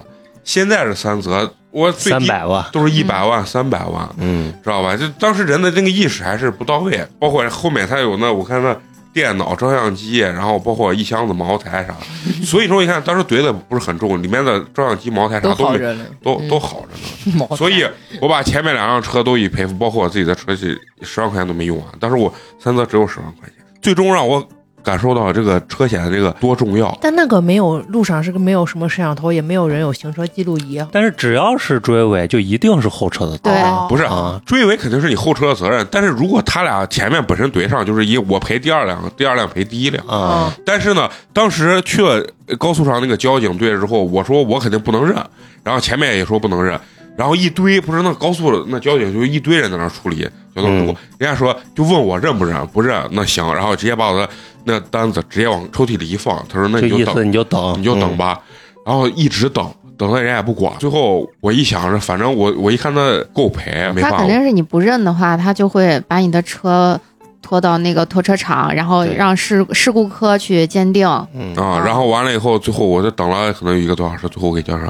[0.49, 4.97] 现在是三泽，我最低三百万，都是一百万、三百万，嗯，知道吧？
[4.97, 8.75] 就当时人的这个意识还是不到位，包括后面他有那我看那
[9.13, 11.95] 电脑、照相机，然后包括一箱子茅台啥，
[12.43, 16.05] 所以说你看当时怼的不是很重，里面的照相机、茅台啥都都没好着呢。
[16.23, 17.55] 都都好着呢。
[17.55, 17.85] 所以
[18.19, 24.43] 我把前面两辆车都已赔付，包括我自己的车去十万块钱都没用完，但是我三泽只有十万块钱，最终让我
[24.89, 26.97] 感受到这个车险的这个多重要。
[26.99, 30.83] 但那个没有路上是个没有什么摄像头，也没有人有行车记录仪。
[30.91, 33.41] 但是只要是追尾，就一定是后车的错。
[33.43, 40.03] 对哦不是啊，追尾肯定是你后车的责任，但是如果他俩前面本身怼上，就是一我赔第二辆，第二辆赔第一辆。
[40.07, 42.25] 啊，但是呢，当时去了
[42.57, 45.15] 高速上那个交警队之后，我说我肯定不能认，
[45.63, 46.79] 然后前面也说不能认，
[47.15, 54.27] 然后一堆不是那高速那交警就一堆人在那处理交通事故，人家说就问我认不认，不认那行，然后直接把我的
[54.63, 58.39] 那单子直接往抽屉里一放，他说那就意你就等思你就等，你就等吧，
[58.85, 59.69] 然后一直等。
[59.97, 66.97] 等的人也不管，最后我一想着，反正我我一看他够赔，没他办法，肯定是你不认的话，他就会把你的车
[67.41, 71.05] 拖到那个拖车厂，然后让事事故科去鉴定。
[71.33, 74.89] 嗯，啊，然后完了以后，最后我就等了可能有一个多小时，最后我给警察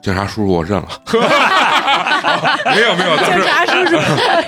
[0.00, 0.88] 警察叔叔我认了，
[2.72, 3.96] 没有没有，当时啥叔叔？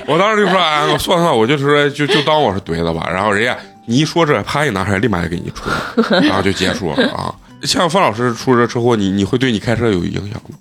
[0.06, 3.10] 我当时就说，哎，我算算，我就说就就当我是怼的吧。
[3.12, 3.56] 然后人家
[3.88, 5.68] 你一说这，啪一拿出来，立马就给你出
[6.14, 7.34] 来，然 后就结束了啊。
[7.62, 10.56] 像方老师出这车祸，你你会对你开车有影响吗？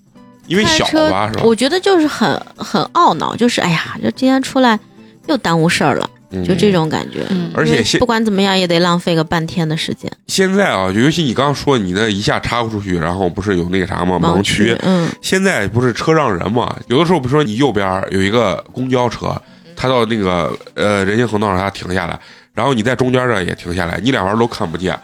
[0.47, 1.41] 因为小吧，是吧？
[1.43, 4.79] 我觉得就是很很懊恼，就是哎呀，就今天出来
[5.27, 7.25] 又耽误事儿了，嗯就这种感觉。
[7.29, 10.09] 嗯，而且现不管怎么样也得浪费个半天的时间。
[10.27, 14.17] 现在啊，尤其你刚刚说你那一下插不出去，然后不是有那个啥吗？
[14.17, 14.73] 盲区。
[14.83, 16.73] 嗯，现在不是车让人嘛？
[16.87, 19.39] 有的时候，比如说你右边有一个公交车，
[19.75, 22.17] 他到那个呃人行横道上他停下来，
[22.57, 24.99] 然后你在中间这也停下来，你两边都看不见。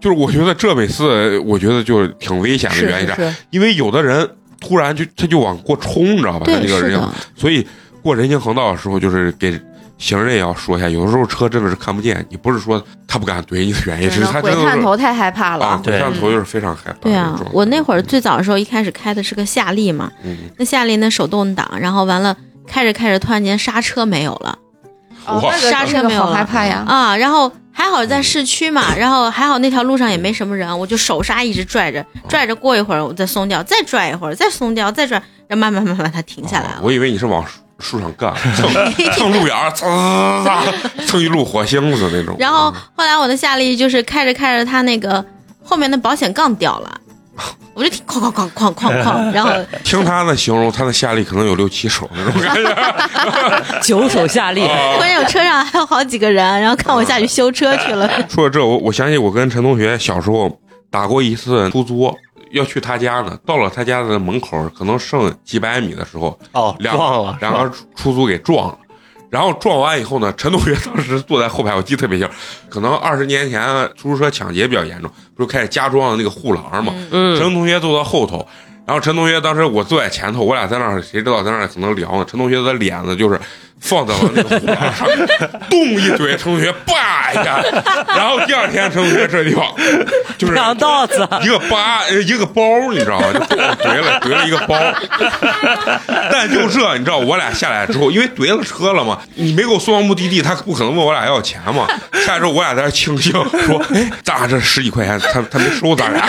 [0.00, 3.14] 就是我觉得这每次，我觉得就是挺危险的原因啥？
[3.14, 4.28] 是是，因为有的人
[4.60, 6.46] 突然就他就往过冲，你知道吧？
[6.46, 7.64] 他这，个人行，所以
[8.02, 9.56] 过人行横道的时候，就是给
[9.98, 15.82] 行人也要说一下，有的时候车真的是看不见，你不是说他不敢怼你的原因，只是他真鬼探的是头太害怕啊，了。
[15.84, 16.98] 鬼探头就是非常害怕。
[17.02, 22.34] 对啊，我那会儿最早的时候，一开始开的是个夏利嘛，嗯，那夏利那手动挡，然后完了
[22.66, 24.58] 开着开着，突然间刹车没有了
[25.70, 26.84] 刹车没有了害怕呀。
[26.86, 36.70] 啊，然后还好在市区嘛，然后还好那条路上也没什么人，我就手刹一直拽着，拽着过一会儿我再松掉，再拽一会儿，再松掉，再拽，然后慢慢慢慢它停下来了。
[36.74, 38.68] 啊我以为你是往树树上干， 蹭
[39.12, 39.86] 蹭路沿儿，呲
[40.44, 42.36] 呲呲蹭一路火星子那种。
[42.38, 45.24] 然后后来我的夏利就是开着开着，它那个
[45.64, 47.00] 后面的保险杠掉了，
[47.74, 49.50] 我就听哐哐哐哐哐哐， 然后
[49.84, 53.80] 听他的形容，他的下力可能有六七手那种感觉。
[53.82, 54.60] 九手下力，
[54.96, 58.08] 关键我车上还有好几个人，然后看我下去修车去了。
[58.28, 60.50] 说到这，我我想起我跟陈同学小时候
[60.90, 62.14] 打过一次出租，
[62.52, 63.38] 要去他家呢。
[63.46, 68.78] 到了他家的门口，可能剩几百米的时候，哦，两撞了，两个出出租给撞了。
[69.30, 72.28] 然后撞完以后呢，陈同学当时坐在后排，我记得特别清。
[72.68, 73.62] 可能二十年前
[73.96, 76.92] 出租车抢劫比较严重，不是开始加装的那个护栏嘛。
[77.12, 78.46] 嗯，陈同学坐在后头，
[78.84, 82.26] 然后陈同学当时我坐在前头，我俩在那儿，谁知道在那儿可能聊呢？
[82.28, 83.40] 陈同学的脸呢就是
[83.80, 85.08] 放在了那个护栏上，
[85.68, 87.60] 咚一怼，陈同学叭一下，
[88.08, 89.64] 然后第二天陈同学这地方
[90.36, 92.62] 就是两道子，一个疤，呃一个包，
[92.92, 93.32] 你知道吗？
[93.32, 94.76] 就怼了怼了一个包。
[96.30, 101.86] 但就这，你知道，我俩下来之后，因为怼了车了嘛，你没给我送到目的地，他不可能问我俩要钱嘛。
[102.24, 106.22] 下来之后，我俩在那庆幸说：“哎，咱俩这十几块钱，他他没收咱俩，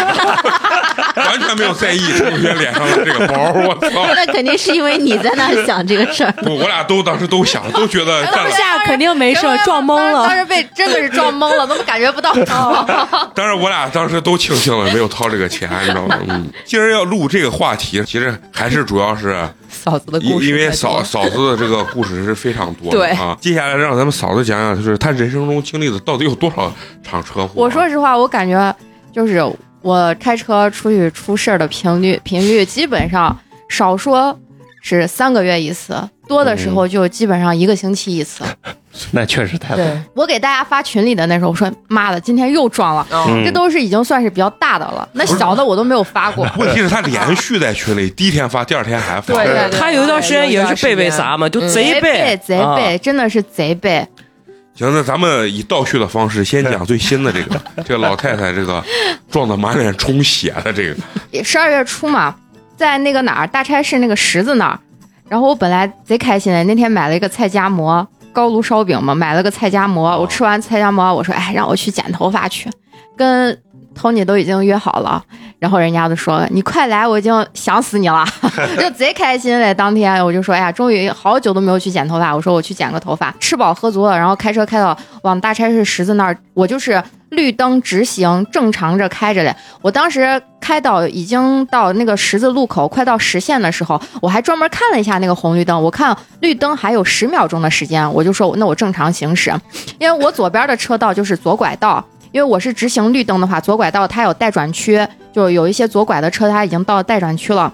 [1.15, 3.51] 完全没有在意陈同学脸上的这个包。
[3.53, 4.07] 我操！
[4.15, 6.31] 那肯定是因为你在那想这个事儿。
[6.43, 8.51] 不，我俩都当时都想，都觉得占了。
[8.51, 10.37] 下肯定没事，撞懵了当。
[10.37, 12.33] 时被真的是撞懵了，怎么感觉不到？
[13.35, 16.17] 但 是，我俩当时都庆幸了，没有掏这个钱，你知道吗？
[16.27, 19.47] 嗯，今儿要录这个话题，其实还是主要是。
[19.73, 23.35] 嫂子的故事，因为嫂嫂子的这个故事是非常多的对啊。
[23.39, 26.71] 接下来让咱们嫂子讲讲，就是她人生中经历的到底有多少
[27.01, 28.75] 场车祸啊、我说实话，我感觉
[29.15, 29.41] 就是
[29.81, 33.35] 我开车出去出事儿的频率频率，基本上
[33.69, 34.37] 少说
[34.81, 38.43] 是三个月一次，多的时候就基本上一个星期一次。
[39.11, 39.77] 那确实太多。
[39.77, 46.45] 对，我给大家发群里的那时候，我说妈的，今天又撞了，嗯这都是已经算是比较大的了，那小的我都没有发过。
[46.59, 49.33] 问题是他连续在群里，第一天发，第二天还发。
[49.33, 54.05] 对对对他有一段时间也是背背啥嘛，就贼背，贼背，真的是贼背。
[54.73, 58.83] 行，那咱们以倒叙的方式，先讲最新的这个， 这个老太太这个
[59.29, 60.93] 撞得满脸充血的这
[61.31, 62.35] 个，十二月初嘛，
[62.81, 64.79] 在那个哪儿大差市那个十字那儿，
[65.29, 70.17] 然后我本来贼开心的，那天买了一个菜夹馍，高炉烧饼嘛，买了个菜夹馍。
[70.19, 72.67] 我吃完菜夹馍，我说哎，让我去剪头发去，
[73.15, 73.55] 跟
[73.95, 75.23] Tony 都已经约好了。
[75.59, 78.25] 然后人家就说你快来，我已经想死你了，
[78.79, 79.71] 就贼开心嘞。
[79.73, 89.55] 当天我就说哎呀，终于好久都没有去剪头发，我说我去剪个头发，吃饱喝足了，然后开车开到往大差市十字那儿，我就是绿灯直行，正常着开着嘞。
[89.83, 99.53] 我当时开到已经到那个十字路口，快到实线的时候，我还专门看了一下那个红绿灯，我看绿灯还有十秒钟的时间，我就说那我正常行驶，
[99.99, 107.73] 因为我左边的车道就是左拐道，因为我是直行绿灯的话，左拐道它有待转区，就有一些左拐的车它已经到待转区了。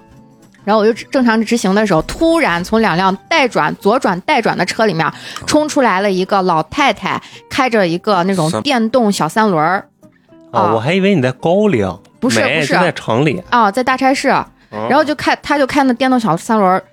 [0.63, 5.09] 然后我就正常直行的时候，突然从两辆待转左转待转的车里面
[5.45, 9.87] 冲出来了一个老太太，开着一个那种电动小三轮儿
[10.51, 11.87] 啊，啊我还以为你在高陵，
[12.19, 13.41] 不是不是在城里。
[13.49, 14.27] 啊，在大差市，
[14.69, 16.83] 然后就开，他就开那电动小三轮儿。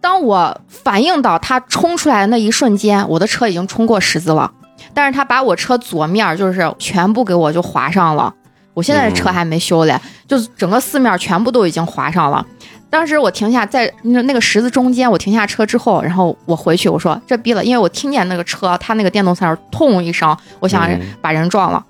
[0.00, 4.50] 当我反应到他冲出来的那一瞬间，我的车已经冲过十字了，
[4.98, 8.34] 但是他把我车左面就是全部给我就划上了。
[8.74, 9.96] 我现在车还没修嘞，
[10.26, 12.44] 就是整个四面全部都已经划上了。
[12.90, 21.86] 当时我停下在那那个十字中间，我停下车之后，然后我回去，我说这逼了，因为我听见那个车，他那个电动三轮痛一声，我想嗯把人撞了。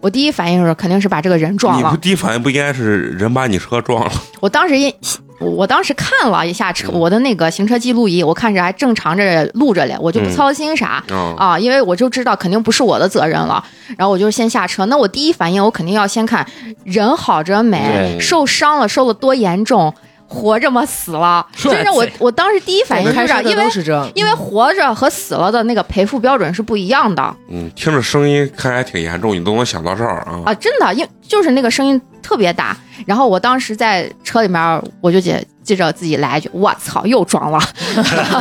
[0.00, 4.12] 我第一反应是肯定是把这个人撞了你不，第一反应不应该是人把你车撞了？
[4.40, 4.94] 我当时一，
[5.40, 10.32] 我当时看了一下车，我的那个行车记录仪，我看着还正常着录着嘞，我就不嗯。
[10.32, 13.62] 操心啥、啊，啊，因为我就知道肯定不是我的责任了。
[13.96, 16.46] 然后我就先下车，那我第一反应我肯定要先看
[16.84, 19.92] 人好着没，受伤了受了多严重，
[20.28, 21.46] 活着吗死了？
[21.56, 30.42] 真是我我当时第一反应就是因为都是这，因为活着和死了的那个赔付标准是不一样的嗯，听着声音看起来挺严重，你都能想到这儿啊。
[30.46, 32.76] 啊，真的，因就是那个声音特别大。
[33.06, 37.60] 然后我当时在车里面，我就记记着自己来一句：“我操，又撞了。”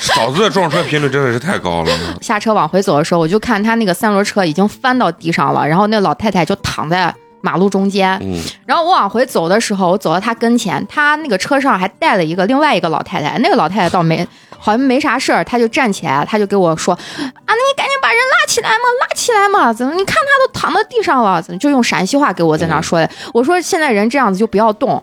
[0.00, 1.90] 嫂子的撞车频率真的是太高了。
[2.22, 7.12] 下车往回走的时候，我就看他那个三轮车已经翻到地上了，然后那老太太就躺在
[7.44, 8.18] 马路中间。
[8.22, 14.26] 嗯，然后我往回走的时候，我走到他跟前，他那个车上还带了一个另外一个老太太，那个老太太倒没
[14.58, 19.70] 好像没啥事儿，她就站起来，她就给我说：“啊，那你赶紧把人拉起来嘛，拉起来嘛！
[19.70, 21.42] 怎么你看他都躺到地上了？
[21.42, 23.10] 怎么就用陕西话给我在那儿说的？
[23.34, 25.02] 我说现在人这样子就不要动。”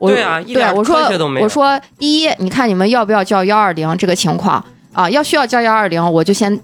[0.00, 0.98] 我对啊一点对我说
[1.40, 5.08] 我说第一，你看你们要不要叫幺二零这个情况啊？
[5.10, 6.58] 要需要叫幺二零，我就先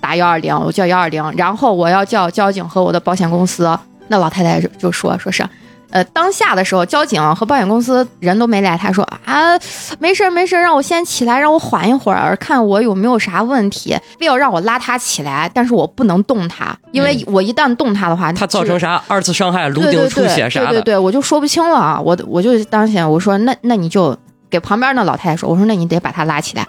[0.00, 3.78] 打幺二零，我叫幺二零，然后我要叫交警和我的保险公司。
[4.08, 5.42] 那老太太就就说说是，
[5.90, 9.58] 呃，当下的时候，交警和保险公司人都没来，她说啊，
[9.98, 24.16] 没事儿没事儿，让我先起来，让我缓一会儿，看我有没有啥问题，非要让我拉他起来，但是我不能动他，因为我一旦动他的话，他造就是成啥二次伤害、颅顶出血对啥的，对对对，我就说不清了啊，我我就当下我说那那你就
[24.50, 26.66] 给旁边那老太太说，我说那你得把他拉起来。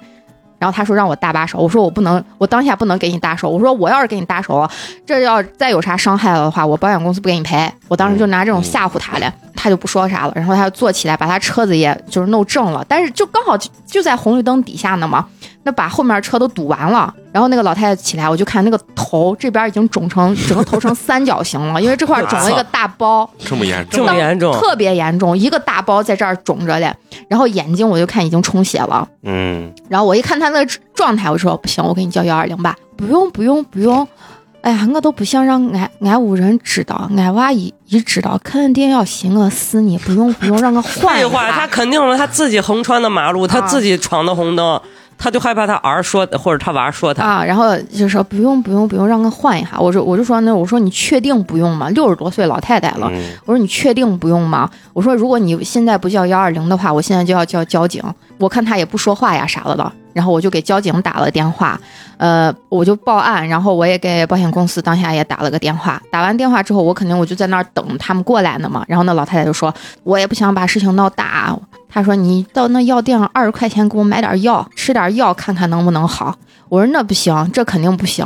[0.60, 3.50] 然后他说让我搭把手，我说我不能，我当下不能给你搭手。
[3.50, 4.70] 我说我要是给你搭手，
[5.06, 7.72] 这要再有啥伤害了的话，我保险公司不给你赔。
[7.88, 10.34] 我当时就拿这种吓唬他嘞，他就不说啥了。
[10.36, 13.58] 然后他就坐起来，把他车子也就是弄正了，但是就刚好
[13.88, 15.26] 就在红绿灯底下呢嘛，
[15.64, 17.14] 那把后面车都堵完了。
[17.32, 23.30] 然后那个老太太起来，我就看那个头这边已经肿成整个头成三角形了，因为这块肿了一个 大包。
[23.38, 24.12] 这么严重这？
[24.12, 26.92] 么严重，特别严重，一个大包在这儿肿着嘞，
[27.28, 34.08] 然后眼睛我就看已经充血了，嗯，然后我一看他那个状态，我说不行，我给你叫幺二零吧，不用不用不用，
[34.62, 41.68] 哎呀，我都不想让俺俺屋人知道，俺娃一一知道肯定要寻我死你，不用不用，让我换一废话，他。
[41.68, 44.82] 肯定他自己横穿的马路，他啊自己闯的红灯，
[45.20, 47.22] 他就害怕他儿说或者他娃说他。
[47.24, 49.78] 啊，然后就说不用不用不用，让他换一下。
[49.78, 51.90] 我说我就说那我说你确定不用吗？
[51.90, 54.70] 六十多岁老太太了，嗯我说你确定不用吗？
[54.94, 58.02] 我说如果你现在不叫幺二零的话，我现在就要叫交警。
[58.38, 61.78] 我看他也不说话呀啥的了，然后我就给交警打了电话，
[62.16, 66.02] 呃，我就报案，然后我也给保险公司当下也打了个电话。
[66.10, 68.86] 打完电话之后，我肯定我就在那儿等他们过来呢嘛。
[68.88, 71.54] 然后那老太太就说，我也不想把事情闹大。
[71.90, 76.36] 她说你到那药店二十块钱给我买点药，吃点药看看能不能好。
[76.70, 78.24] 我说那不行，这肯定不行。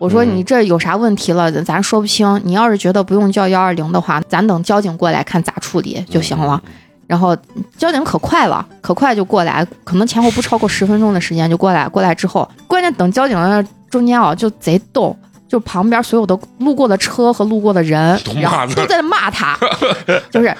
[0.00, 2.40] 我说嗯你这有啥问题了，咱咱说不清。
[2.44, 6.60] 你要是觉得不用叫幺二零的话，咱等交警过来看咋处理就行了。
[7.06, 7.36] 然后
[7.76, 11.88] 交警可快了，可快就过来，可能前后不超过十分钟的时间就过来。
[11.88, 15.16] 过来之后，关键等交警的中间啊，就贼逗，
[15.48, 19.58] 就旁边所有的路过的车和路过的人都，骂他然后都在骂他，
[20.30, 20.56] 就是让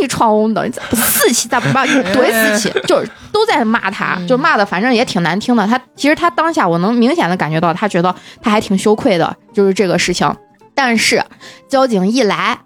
[0.00, 5.66] 你闯红灯，你咋不死气，咋不把你怼死气，就是都在骂他，就骂的反正也挺难听的。
[5.66, 10.32] 他其实他当下我能明显的感觉到，他觉得他还挺羞愧的，就是这个事情。
[10.74, 11.20] 但是
[11.68, 12.56] 交警一来，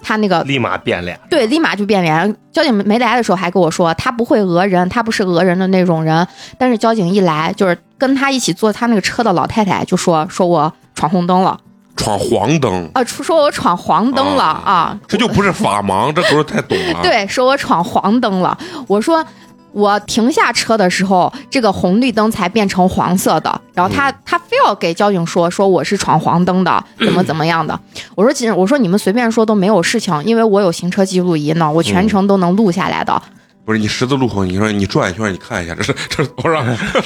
[0.00, 1.20] 他那个立马变脸。
[1.28, 2.34] 对，立马就变脸。
[2.50, 6.26] 交警没来的时候还跟我说，他不会讹人，他不是讹人的那种人。
[6.58, 11.56] 但是交警一来，就是跟他一起坐他那个车的老太太就说说我闯红灯了，
[11.94, 18.58] 闯黄灯，啊，说我闯黄灯了啊啊，这就不是法盲，这不是太懂了。，对，说我闯黄灯了。
[18.88, 19.24] 我说
[19.70, 23.60] 我停下车的时候，这个红绿灯才变成黄色的。
[23.74, 27.78] 然后他、他非要给交警说说我是闯黄灯的， 怎么怎么样的。
[28.16, 33.22] 我说其实我说你们随便说都没有事情，因为我有行车记录仪呢，我全程都能录下来的。
[33.68, 36.64] 不是你十字路口，你说你转一圈，你看一下， 这是这是多少？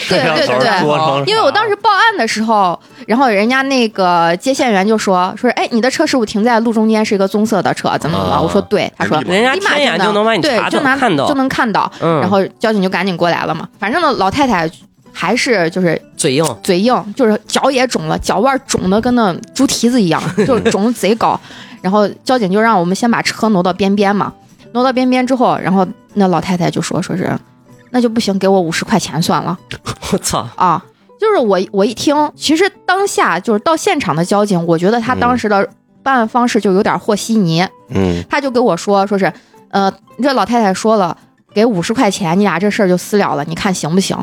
[0.08, 1.24] 对 对对对。
[1.26, 13.68] 因为我当时报案的时候，然后人家那个接线员就说说，哎，你的车是不是停在路中间，是一个棕色的车，怎么怎么我说对，他说立马人家立马天眼就能把你查对就拿到看到就，能看到，嗯，然后交警就赶紧过来了嘛。
[13.80, 14.70] 反正呢，老太太
[15.12, 21.40] 还是就是嘴硬，嘴硬，就是脚也肿了，脚腕肿的跟那猪蹄子一样，就肿的贼高。
[21.82, 24.32] 然后交警就让我们先把车挪到边边嘛，
[24.72, 27.30] 挪到边边之后，然后那老太太就说说是，
[27.90, 29.58] 那就不行，给我五十块钱算了
[30.12, 30.84] 我操，啊。
[31.20, 35.68] 就是我我一听，其实当下就是到现场的交警，我觉得他当时的
[36.02, 37.64] 办案方式就有点和稀泥。
[37.90, 39.32] 嗯，他就跟我说，说是，
[39.70, 41.16] 呃，这老太太说了，
[41.54, 44.16] 给五十块钱，你俩这事儿就私了了，你看行不行？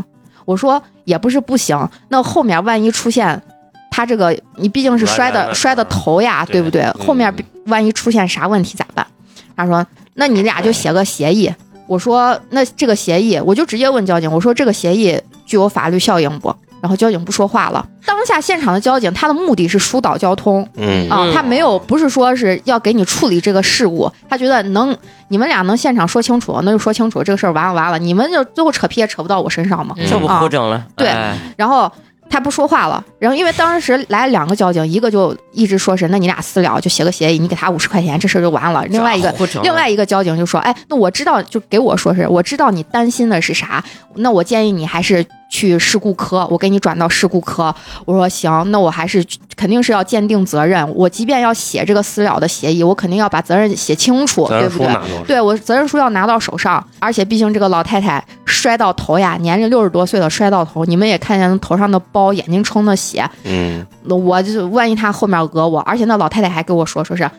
[0.43, 3.41] 我说也不是不行，那后面万一出现
[3.89, 6.82] 他这个，你毕竟是摔的摔的头呀，对对不对？
[6.82, 7.34] 嗯后面
[7.68, 9.08] 万一出现啥问题咋办？
[9.56, 9.88] 他说，
[10.20, 11.51] 那你俩就写个协议。
[11.88, 16.53] 我说，那这个协议，我就直接问交警，我说这个协议具有法律效应不？
[16.82, 17.86] 然后交警不说话了。
[18.05, 24.95] 当下现场的交警，他的目的是疏导交通，嗯啊，嗯他没有不是说是要给你处理这个事故，他觉得能
[25.30, 29.95] 你们俩能现场说清楚，那就说清楚这个事儿完了完了，你们就最后扯皮也扯不到我身上嘛。
[29.97, 30.86] 嗯这不啊胡整了？
[30.95, 31.91] 对哎然后
[32.30, 38.86] 他不说话了，然后因为当时来了两个交警，一个就一直说是那你俩私聊就写个协议，你给他五十块钱，这事儿就完了。
[38.86, 43.84] 另外一个另外一个交警就说：“哎，那我知道，就给我说是，我知道你担心的是啥，
[44.16, 47.76] 那我建议你还是去事故科，我给你转到事故科。”
[48.06, 49.26] 我说：“行，那我还是
[49.56, 55.24] 肯定是要鉴定责任，我即便要写这个私了的协议，我肯定要把责任写清楚，对不对？
[55.28, 67.30] 对我责任书要拿到手上，而且毕竟这个老太太摔到头呀，年龄六十多岁了，摔到头，你们也看见头上的包，眼睛冲的血，嗯，那我就万一她后面讹我，而且那老太太还跟我说，说是，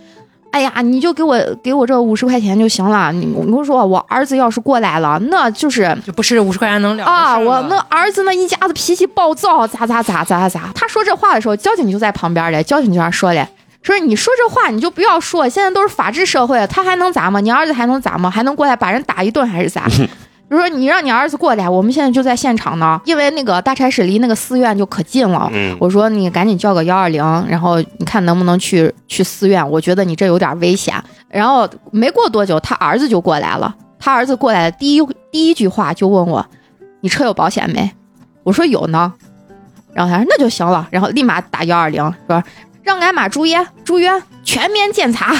[0.51, 3.12] 哎呀，你就给我给我这五十块钱就行了。
[3.12, 10.70] 你我跟你说，我儿子要是过来了，那就是就不是五十块钱能了的啊，我那儿子那一家子脾气暴躁，咋咋咋咋咋。
[10.74, 13.46] 他说这话的时候，交警就在旁边嘞，交警就这样说嘞。
[13.82, 17.40] 说你说这话你就不要说，现在都是法治社会，他还能咋嘛？
[17.40, 18.28] 你儿子还能咋嘛？
[18.28, 19.84] 还能过来把人打一顿还是咋？
[20.51, 25.48] 就说你让你儿子过来，我们现在就在现场呢，因为那个大差市离那个寺院就可近了。
[25.53, 29.70] 嗯我说你赶紧叫个幺二零，然后你看能不能去去寺院？
[29.70, 31.01] 我觉得你这有点危险。
[31.28, 33.72] 然后没过多久，他儿子就过来了。
[34.01, 36.44] 他儿子过来的第一第一句话就问我
[37.01, 37.88] ：“你车有保险没？”
[38.42, 39.12] 我说有呢。
[39.92, 42.42] 然后他说那就行了，然后立马打幺二零说
[42.82, 45.32] 让俺妈住院住院全面检查。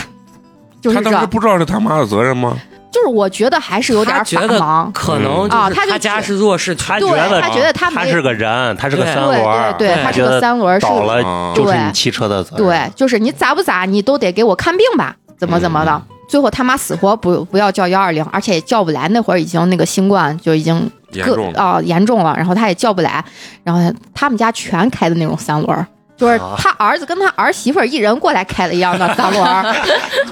[0.81, 2.57] 就是他当时，不知道是他妈的责任吗？
[2.91, 4.91] 就是我觉得还是有点法盲。
[4.93, 9.37] 可能啊他他家是弱势群觉得他觉得他没他是个人，他是个对三轮，
[9.79, 12.67] 对对对，他是个三轮儿，是倒了啊就是对你汽车的责任。
[12.67, 16.03] 对，就是你咋不咋，你都得给我看病吧，怎么怎么的。
[16.29, 23.25] 最后他妈死活不不要叫幺二零，而且也叫不来，那会儿已经那个新冠就已经各严重啊、严重了，然后他也叫不来，
[23.65, 25.87] 然后他们家全开的那种三轮儿。
[26.21, 29.75] 就是啊他儿子跟他儿媳妇儿一人过来开了一样的 三轮儿，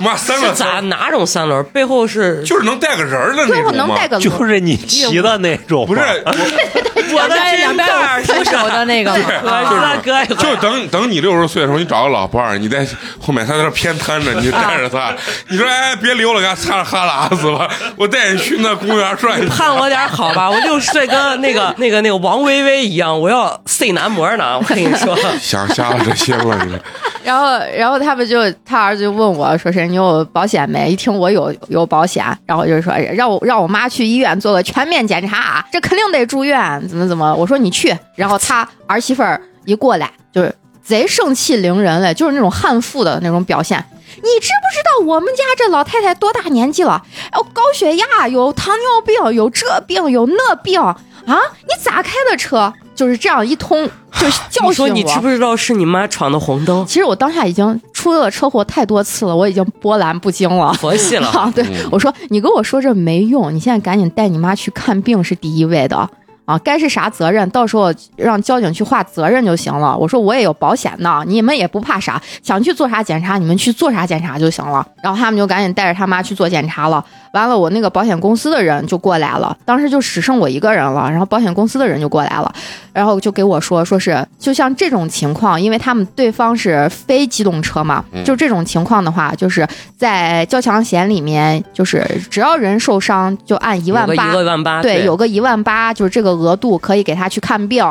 [0.00, 1.64] 妈三个是咋哪种三轮？
[1.72, 3.72] 背后是就是能带个人儿的那种吗？
[3.72, 6.00] 能带个轮就是你骑的那种，不是，
[7.10, 9.10] 我的两边有扶手的那个
[9.42, 12.86] 嘛， 哥哥就等等你六十岁的时候，你找个老伴儿，你在
[13.20, 15.14] 后面他在那偏瘫着，你就带着他，
[15.48, 19.48] 你说哎别溜了，给他擦着哈喇子吧，我带你去那公园转一圈。
[19.48, 24.58] 盼我点好吧，我六十岁跟那个那个那个王薇薇一样，我要塞男模呢。
[24.58, 26.76] 我跟你说，想瞎了这些问题，
[27.22, 30.90] 然后， 然后他们就他儿子就问我说是你有保险没？
[30.90, 37.32] 一听我有有保险，然后就说让我让我妈去医院做个全面检查，这肯定得住院，怎么怎么？
[37.32, 37.96] 我说你去。
[38.16, 40.52] 然后他儿媳妇儿一过来就是
[40.82, 43.78] 贼盛气凌人嘞，就是那种悍妇的那种表现。
[44.16, 47.00] 你知不知道我们家这老太太多大年纪了？
[47.36, 50.82] 有高血压，有糖尿病，有这病，有那病
[51.28, 51.38] 啊！
[51.62, 52.72] 你咋开的车？
[52.94, 56.84] 就是这样一通，就是 教训我说你知不知道是你妈闯的红灯？
[56.84, 60.72] 其实我当下已经出了车祸太多次了，我已经波澜不惊了。
[60.74, 66.10] 佛系了， 啊，对，我说你跟我说这没用，你现在赶紧带你妈去看病是第一位的
[66.48, 69.94] 啊，该是啥责任，到时候让交警去划责任就行了。
[69.94, 74.86] 我说我也有保险呢，你们也不怕啥，想去做啥检查，你们去做啥检查就行了。
[75.02, 77.04] 然后他们就赶紧带着他妈去做检查了。
[77.34, 82.50] 完了，我那个保险公司的人就过来了，当时就只剩我一个人了，然后保险公司的人就过来了，
[82.94, 89.68] 然后就给我说，说是就像这种情况，因为他们对方是非机动车嘛，嗯就这种情况的话，就是
[89.98, 97.84] 在交强险里面，就是只要人受伤就按一万有个八一，万八，对，有个一万八，就是这个额度可以给他去看病。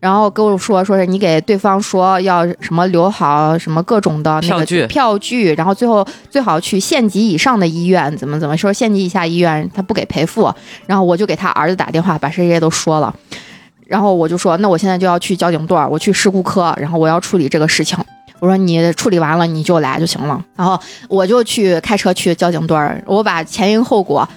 [0.00, 10.52] 然后跟我说，说是你给对方说要什么留好什么各种的那个票据票据，然后最后最好去县级以上的医院，怎么怎么说，县级以下医院他不给赔付。
[10.86, 13.14] 然后我就给他儿子打电话，把这些都说了。
[13.86, 17.96] 然后我就说，那我现在就要去交警队儿，我去事故科，然后我要处理这个事情。
[18.40, 20.44] 我说你处理完了你就来就行了。
[20.56, 20.76] 然后
[21.08, 24.28] 我就去开车去交警队儿，我把前因后果，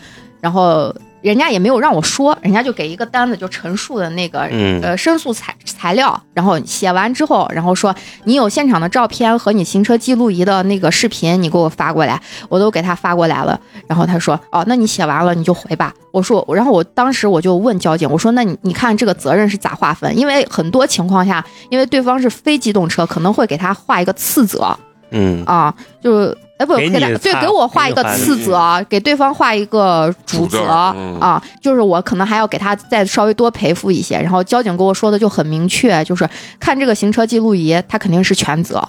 [0.42, 0.96] 然后
[1.26, 7.94] 人家也没有让我说，人家就给一个单子就陈述的那个嗯呃申诉材材料，然后写完之后，然后说
[8.26, 13.60] 你有现场的照片和你行车记录仪的那个视频，你给我发过来，我都给他发过来了。
[13.88, 15.92] 然后他说哦，那你写完了你就回吧。
[16.12, 20.16] 我说，然后我当时我就问交警，我说那你你看这个责任是咋划分？
[20.16, 24.78] 因为很多情况下，因为对方是非机动车，可能会给他划一个次责
[25.10, 26.38] 嗯，啊，就是。
[26.58, 34.18] 哎，不，给给他对，给我画一个次责，给对方画一个主责主责嗯啊，就是我可能还要给他再稍微多赔付一些。
[34.18, 36.28] 然后交警跟我说的就很明确，就是
[36.60, 38.88] 看这个行车记录仪，他肯定是全责。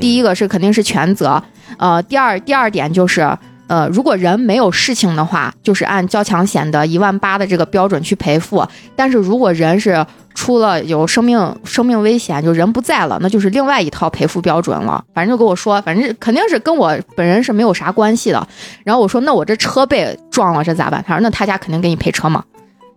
[0.00, 1.42] 第一个是肯定是全责，
[1.78, 3.36] 呃，第二第二点就是。
[3.66, 8.62] 呃，如果人没有事情的话，就是按交强险的一万八的这个标准去赔付。
[8.94, 10.04] 但是如果人是
[10.34, 15.02] 出了有生命生命危险，就人不在了，那就是另外一套赔付标准了。
[15.14, 18.46] 反正就跟我说，反正肯定是跟我本人是没有啥关系的。
[18.84, 21.02] 然后我说，那我这车被撞了，这咋办？
[21.06, 22.42] 他说，那他家肯定给你赔车嘛，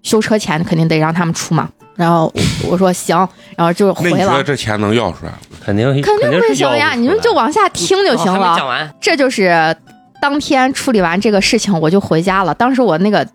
[0.02, 1.70] 修车钱肯定得让他们出嘛。
[1.96, 2.32] 然后
[2.70, 3.18] 我说行，
[3.56, 4.44] 然后就回那你觉得。
[4.44, 5.38] 这钱能要出来吗？
[5.64, 8.56] 肯定肯定不行呀，你们就往下听就行了。
[8.56, 9.76] 讲完，这就是
[10.22, 12.54] 当天处理完这个事情，我就回家了。
[12.54, 13.28] 当时我那个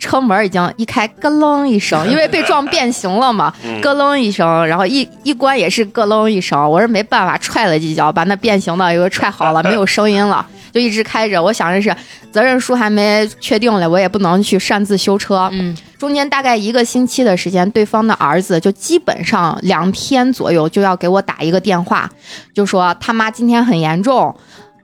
[0.00, 6.68] 车门已经一开，咯楞一声， 因为被撞变形了嘛， 嗯咯楞一声，然后一一关也是咯楞一声。
[6.68, 11.40] 我是没办法踹了几脚，把那变形的又踹好了， 没有声音了，就一直开着。
[11.40, 11.94] 我想着是
[12.32, 15.48] 责任书还没确定嘞，我也不能去擅自修车。
[15.52, 22.08] 嗯，中间大概一个星期的时间，对方的儿子就基本上两天左右就要给我打一个电话，
[22.54, 24.34] 就说他妈今天很严重，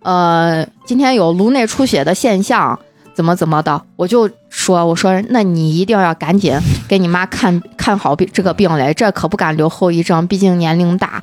[0.03, 2.79] 呃，今天有颅内出血的现象，
[3.17, 6.55] 怎么怎么的，我就说我说那你一定要赶紧
[6.87, 11.23] 给你妈看看好病这个病嘞，这可不敢留后遗症，毕竟年龄大。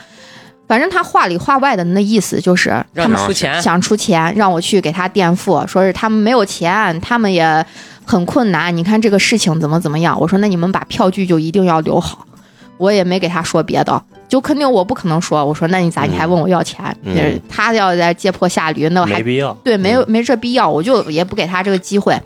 [0.68, 7.64] 反正他话里话外的那意思就是他让们出钱，想出钱让我去给他垫付，说是他们没有钱，他们也
[8.06, 8.76] 很困难。
[8.76, 10.20] 你看这个事情怎么怎么样？
[10.20, 12.26] 我说那你们把票据就一定要留好。
[12.78, 15.46] 我也没给他说别的，就肯定我不可能说。
[15.46, 16.84] 我说那你咋你还问我要钱？
[17.04, 19.54] 嗯就是他要在借坡下驴，那我还没必要。
[19.64, 22.20] 对，没有没这必要，我就也不给他这个机会。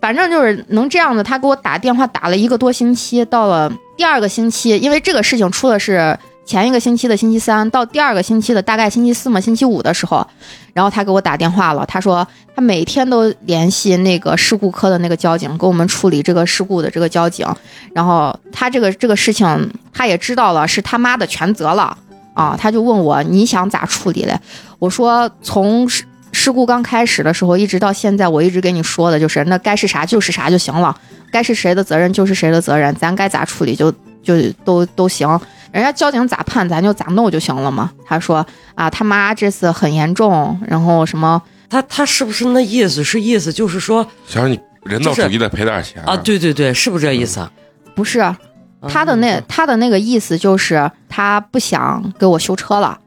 [0.00, 10.26] 反正就是能这样的，他给我打电话打了一个多星期，到了第二个星期，因为这个事情出的是前一个星期的星期三，到第二个星期的大概星期四嘛、星期五的时候，
[10.72, 17.46] 然后他给我打电话了，他说他每天都联系那个事故科的那个交警，给我们处理这个事故的这个交警，
[17.94, 21.96] 然后他这个这个事情他也知道了，是他妈的全责了
[22.34, 24.38] 啊，他就问我你想咋处理嘞？
[24.78, 30.94] 我说从事事故刚开始的时候，一直到现在，我一直跟你说的就是，那该是啥就是啥就行了，
[31.30, 33.94] 该是谁的责任就是谁的责任，咱该咋处理就
[34.24, 35.28] 就都都行，
[35.70, 37.90] 人家交警咋判咱就咋弄就行了嘛。
[38.04, 38.44] 他说
[38.74, 43.04] 啊，他妈这次很严重，然后什么他他是不是那意思？
[43.04, 47.50] 是意思就是说想让你人道主义的赔点钱啊，对对对，是不是这意思啊？
[47.94, 48.34] 不是
[48.88, 52.98] 他的那他的那个意思就是他不想给我修车了。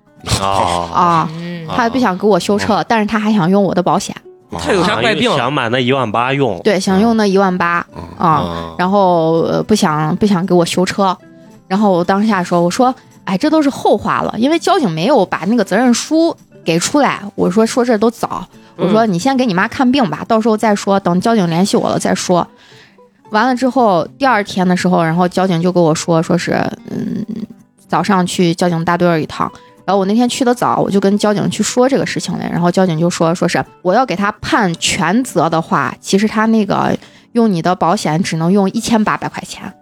[0.42, 1.30] 啊，
[1.76, 4.16] 他不想给我修车，但是他还想用我的保险，
[4.52, 5.30] 他有啥怪病？
[5.36, 7.86] 想把那一万八用对，想用那一万八
[8.18, 8.28] 啊。
[8.28, 11.18] 啊，然后呃不想不想给我修车，
[11.68, 12.94] 然后我当下说我说
[13.26, 22.48] 哎这都是后话了，因为交警没有把那个责任书给出来，我说说这都早，我说你先给你妈看病吧，到时候再说，等交警联系我了再说。
[23.32, 26.54] 完了之后，第二天的时候，然后交警就跟我说，说是
[26.90, 27.26] 嗯
[27.88, 29.52] 早上去交警大队儿一趟。
[29.88, 32.46] 然后我那天去的早，我就跟交警去说这个事情了。
[32.52, 36.94] 然后交警就说，说是我要给他判全责的话，其实他那个
[37.32, 39.74] 用你的保险只能用一千八百块钱。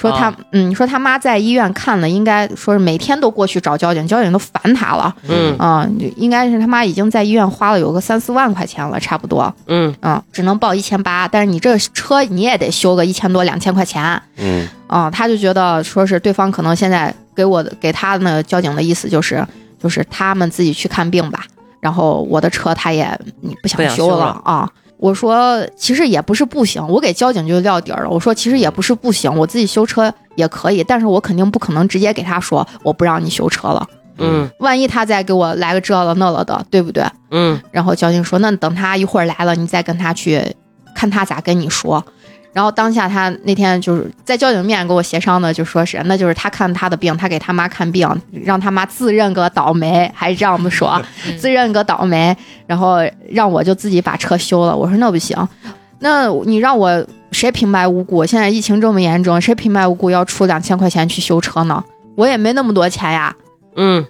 [0.00, 5.14] 说他、啊嗯说他妈在医院看了，应该说是每天都过去找交警，交警都烦他了。
[5.28, 5.86] 嗯啊、
[6.16, 9.54] 应该是他妈已经在医院花了有个三四万块钱了，差不多。
[9.66, 14.20] 嗯嗯，只能报一千八，但是你这车你也得修个一千多两千块钱。
[14.38, 19.46] 嗯啊、他就觉得说是对方可能现在给我的给他那个交警的意思就是
[19.78, 21.44] 就是他们自己去看病吧，
[21.78, 23.06] 然后我的车他也
[23.42, 24.66] 你不想修了啊。
[25.00, 28.10] 我说其实也不是不行，我给交警就撂底儿了。
[28.10, 33.86] 我说其实也不是不行，我自己修车也可以，但是我肯定不可能直接给他说我不让你修车了，
[34.18, 37.02] 嗯万一他再给我来个这了那了的，对不对？
[37.30, 40.54] 嗯然后交警说：“那等他一会儿来了，你再跟他去，
[40.94, 42.04] 看他咋跟你说。”
[42.52, 48.08] 然后当下他那天就是在交警面跟我协商的，就说是那就是他看他的病，他给他妈看病，
[48.44, 51.00] 让他妈自认个倒霉，还是这样子说，
[51.38, 52.36] 自认个倒霉，
[52.66, 52.98] 然后
[53.30, 54.76] 让我就自己把车修了。
[54.76, 55.36] 我说那不行，
[56.00, 58.26] 那你让我谁平白无故？
[58.26, 61.84] 现在疫情这么严重，谁平白无故要出两千块钱去修车呢？
[62.16, 63.34] 我也没那么多钱呀。
[63.76, 64.04] 嗯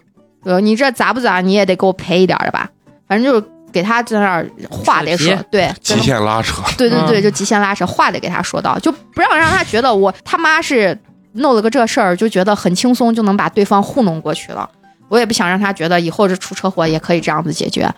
[0.45, 2.71] 呃，你这咋不咋，你也得给我赔一点儿的吧？
[3.07, 10.97] 反正就是给他在那儿话得说，对，极限拉扯，对对对，嗯就极限拉扯，话得给他说到，就不让让他觉得我他妈是
[11.33, 14.69] 弄了个这事儿，就觉得很轻松就能把对方糊弄过去了。
[15.09, 17.89] 我也不想让他觉得以后这出车祸也可以这样子解决。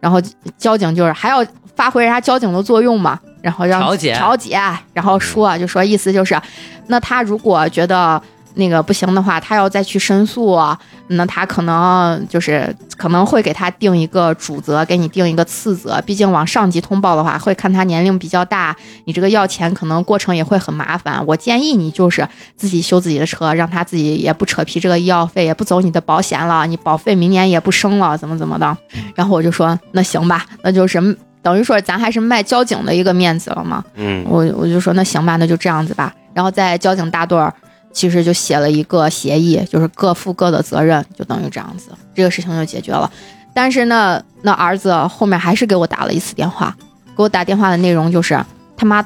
[0.00, 0.20] 然后
[0.56, 1.44] 交警就是还要
[1.76, 4.60] 发挥人家交警的作用嘛，然后让调解调解，
[4.92, 6.40] 然后说就说意思就是，
[6.86, 8.20] 那他如果觉得
[8.58, 10.58] 那个不行的话，他要再去申诉，
[11.06, 16.02] 那他可能就是可能会给他定一个主责，给你定一个次责。
[16.04, 21.24] 毕竟往上级通报的话，会看他年龄比较大，你这个要钱可能过程也会很麻烦。
[21.24, 28.76] 我建议你就是自己修自己的车，让他自己也不扯皮这个医药费，也不走你的保险了，你保费明年也不升了，怎么怎么的。
[29.14, 31.00] 然后我就说那行吧，那就是
[31.42, 33.84] 等于说咱还是卖交警的一个面子了嘛。
[33.94, 36.12] 嗯我我就说那行吧，那就这样子吧。
[36.34, 37.52] 然后在交警大队儿，
[37.92, 43.10] 其实就写了一个协议，就是各负各的责任，就等于这样子，这个事情就解决了。
[43.54, 46.76] 但是呢，那儿子后面还是给我打了一次电话，
[47.16, 48.38] 给我打电话的内容就是
[48.76, 49.04] 他妈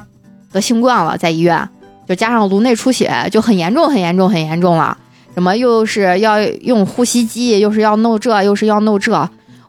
[0.51, 1.67] 得新冠了，在医院，
[2.07, 4.95] 就加上颅内出血，就很严重，很严重，很严重了。
[5.33, 9.11] 什么又是要用呼吸机，又是要弄这，又是要弄这。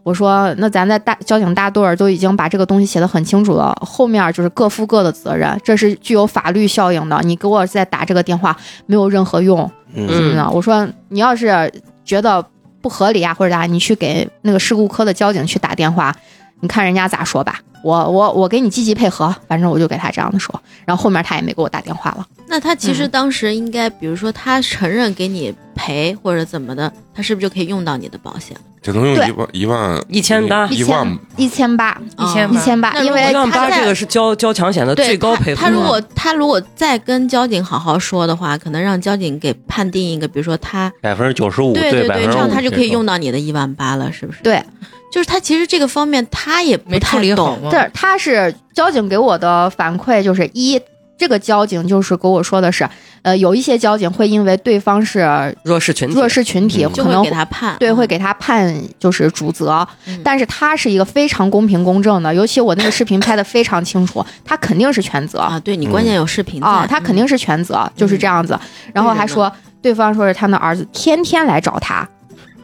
[0.04, 7.18] 我说，那咱在大交警大队儿都已经把这个东西写得很清楚了，后面就是各负各的责任，这是具有法律效应的。
[7.24, 10.48] 你给我再打这个电话没有任何用，嗯怎么的？
[10.50, 11.72] 我说你要是
[12.04, 12.44] 觉得
[12.82, 16.14] 不合理啊或者啥，你去给那个事故科的交警去打电话，
[16.60, 17.60] 你看人家咋说吧。
[17.82, 22.26] 我我我给你积极配合，反正我就给他这样的说，然后后面他也没给我打电话了。
[22.46, 28.56] 那他其实嗯当时应该，比如说他承认给你赔或者怎么的，他是不是就可以用到你的保险？
[28.84, 35.70] 只能用一万一万一千八一万一千八，一千一千八，因为一万八这个是交交强险的最高赔付他。
[35.70, 44.42] 如果他如果再跟交警好好说的话，可能让交警给判定一个，比如说他百分之九十五对对对，百分之这样他就可以用到你的一万八了，是不是？
[44.42, 44.62] 对，
[45.10, 47.70] 就是他其实这个方面他也不没处太懂，理好吗？
[47.72, 50.78] 这他是交警给我的反馈，就是一，
[51.16, 52.86] 这个交警就是给我说的是，
[53.24, 55.20] 呃，有一些交警会因为对方是
[55.64, 56.92] 弱势群体，弱势群体，嗯。
[56.92, 60.20] 可能就会给他判，对会给他判就是主责，嗯。
[60.22, 68.58] 但是他是一个非常公平公正的，尤其我那个视频拍的非常清楚，他肯定是全责啊，对你关键有视频在啊，他肯定嗯是全责，就是这样子。
[68.92, 69.50] 然后还说
[69.80, 72.06] 对方说是他那儿子天天来找他。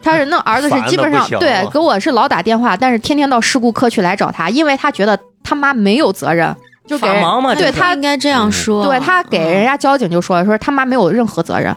[0.03, 6.55] 他是那儿子是基本上对给我是老打电话，但是天天到事故科去来找他，因为他觉得他妈没有责任，
[6.97, 7.07] 就给
[7.55, 11.75] 对他应该这样说，对他给人嗯家交警就说说他妈没有任何责任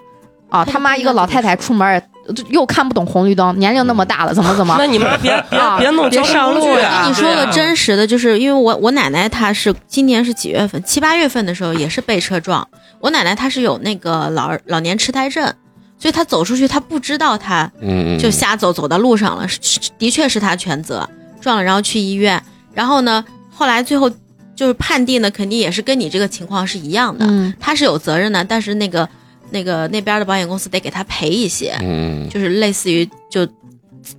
[0.51, 2.03] 啊，他妈一个老太太出门
[2.49, 7.03] 又看不懂红绿灯，年龄那么大了，怎么 怎么那你们别别啊别弄别上路呀啊！
[7.03, 10.83] 跟你说个真实的，就是因为我我奶奶她是今年是几月份？
[10.85, 12.67] 七八月份的时候也是被车撞。
[13.01, 15.45] 我奶奶她是有那个老老年痴呆症，
[15.99, 19.47] 所以她走出去她不知道她嗯，嗯就瞎走走到路上了，
[19.99, 21.07] 的确是她全责
[21.43, 22.43] 撞了，然后去医院，
[22.73, 23.23] 然后呢，
[23.55, 24.11] 后来最后
[24.55, 27.53] 就是判定的肯定也是跟你这个情况是一样的，嗯。
[27.59, 29.09] 她是有责任的，但是那个
[29.51, 33.47] 那个那边的保险公司得给他赔一些，嗯，就是类似于就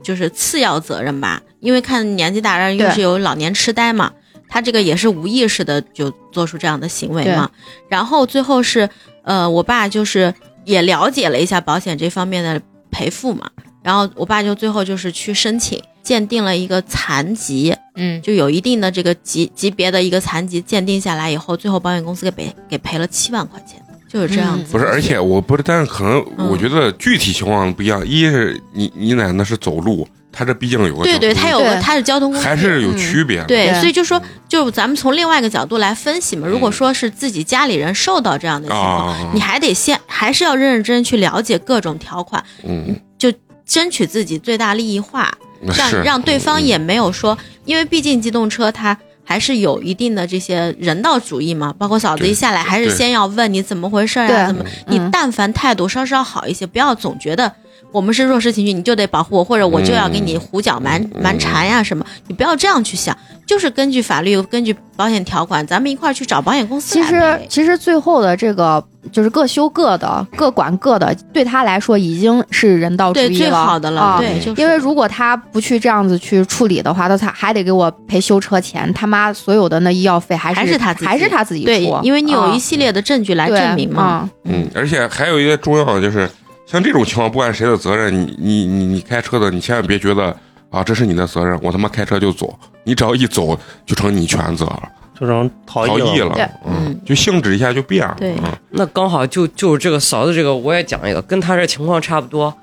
[0.04, 4.12] 就是次要责任吧，因为看年纪大了，又是有老年痴呆嘛，
[4.48, 7.50] 他这个也是无意识的就做出这样的行为嘛。
[7.90, 8.90] 然后最后是
[9.24, 10.34] 呃，我爸就是
[10.64, 12.62] 也了解了一下保险这方面的
[12.92, 13.50] 赔付嘛，
[13.84, 24.72] 然后我爸就最后就是去申请鉴定了一个残疾，嗯，就有一定的这个级级别的一个残疾鉴定下来以后，最后保险公司给赔给赔了七万块钱，就是这样子。
[24.72, 26.48] 不是，而且我不是，但是可能嗯。
[26.48, 28.08] 我觉得具体情况不一样。
[28.08, 31.82] 一是你你奶奶是走路，她这毕竟有个对对，她有个对。
[31.82, 33.46] 它是交通工具，还是有区别的。
[33.46, 36.48] 对，所以就说，就咱们从另外一个角度来分析嘛。
[36.48, 43.34] 如果说是自己家里人受到这样的情况，啊，你还得先还是要认认真真去了解各种条款，嗯，就
[43.66, 45.36] 争取自己最大利益化，
[45.78, 48.98] 让让对方嗯也没有说，因为毕竟机动车它。
[49.28, 54.46] 还是有一定的这些人道主义嘛，包括嫂子一下来，还是先要问你怎么回事啊？
[54.46, 54.64] 怎么？
[54.86, 57.52] 嗯你但凡态度稍稍好一些，不要总觉得
[57.92, 61.22] 我们是弱势群体，你就得保护我，或者我就要给你胡搅蛮嗯。
[61.22, 63.16] 蛮缠呀什么，你不要这样去想，
[63.46, 74.62] 就是根据法律、根据保险条款，咱们一块儿去找保险公司其实其实最后的这个就是各修各的，各管各的，对他来说已经是人道主对最义了好的了，啊对，就是。
[74.62, 81.06] 因为如果他不去这样子去处理的话，他他还得给我赔修车钱，他妈所有的那医药费还是还是他自己。
[81.06, 84.04] 还是他自己对，因为你有一啊系列的证据来证明嘛。
[84.04, 84.30] 啊。
[84.44, 86.30] 嗯，而且还有一个重要的就是，
[86.66, 90.36] 像这种情况，不管谁的责任，你你你你开车的，你千万别觉得
[90.70, 94.84] 啊这是你的责任，我他妈开车就走，你只要一走就成你全责了，
[95.20, 96.36] 就成逃逃逸逸了。
[96.66, 102.54] 嗯，就性质一下就变了，对嗯那刚好就就是这个嫂子这个，我也讲一个，跟他这情况差不多。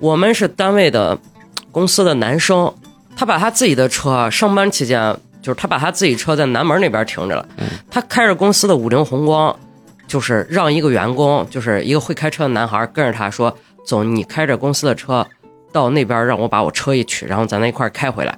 [0.00, 1.16] 我们是单位的
[1.70, 2.70] 公司的男生，
[3.16, 7.48] 他把他自己的车上班期间，就是他把他自己车在南门那边停着了，
[7.88, 9.56] 他开着公司的五菱宏光，
[10.06, 15.26] 就是让一个员工，就是一个会开车的男孩跟着他说：“走，你开着公司的车
[15.72, 18.36] 到那边，让我把我车一取，然后咱那一块儿开回来。”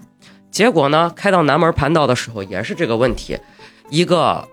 [0.51, 3.39] 结果呢，开到南门盘道的时候也是这个问题，
[3.91, 4.47] 一个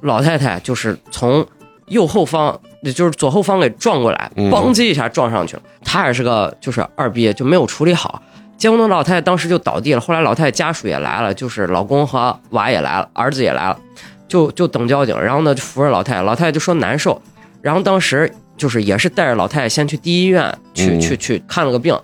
[0.00, 1.46] 老太太就是从
[1.86, 5.62] 右后方，也就是左后方给撞过来，嘣叽一下撞上去了。
[5.84, 8.20] 她也是个就是二逼，就没有处理好。
[8.56, 13.78] 结果那老太太当时就倒地了，后来老太太家属也来了，就是老公和娃也来了，儿子也来了，
[14.28, 17.20] 就就等交警，然后呢就扶着老太太，老太太就说难受，
[17.62, 21.00] 然后当时就是也是带着老太太先去第一医院去、嗯。
[21.00, 21.98] 去去看了个病，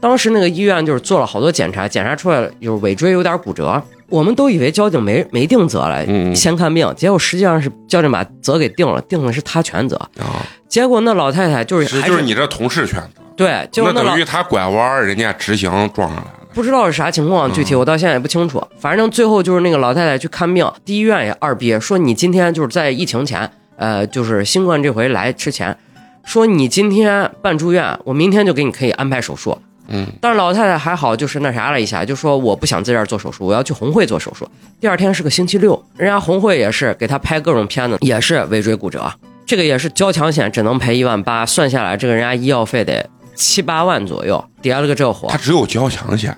[0.00, 6.34] 当时那个医院就是做了好多检查，检查出来了就是尾椎有点骨折，我们都以为交警没没定责了，嗯。
[6.34, 9.96] 先看病，结果实际上是交警把责给定了，定的是他全责。
[10.18, 18.66] 啊，结果那老太太就是就是你这同事全责，对，结果那等于他拐弯，人家直行撞上来了，不知道是啥情况，具体我到现在也不清楚。
[18.78, 25.76] 反正最后就是那个老太太去看病，第一医院也二逼，说你今天就是在疫情前，呃，就是新冠这回来之前，
[26.24, 29.58] 说你今天办住院，我明天就给你可以安排手术。
[29.88, 34.48] 嗯，但是老太太还好，就是那啥了一下，就说我不想在这儿做手术，我要去红会做手术。
[34.80, 39.12] 第二天是个星期六，人家红会也是给他拍各种片子，也是尾椎骨折，
[39.44, 45.36] 这个也是交强险只能赔一万八，算下来这个人家医药费得七八万左右，叠了个这活他。
[45.36, 46.34] 只有交强险，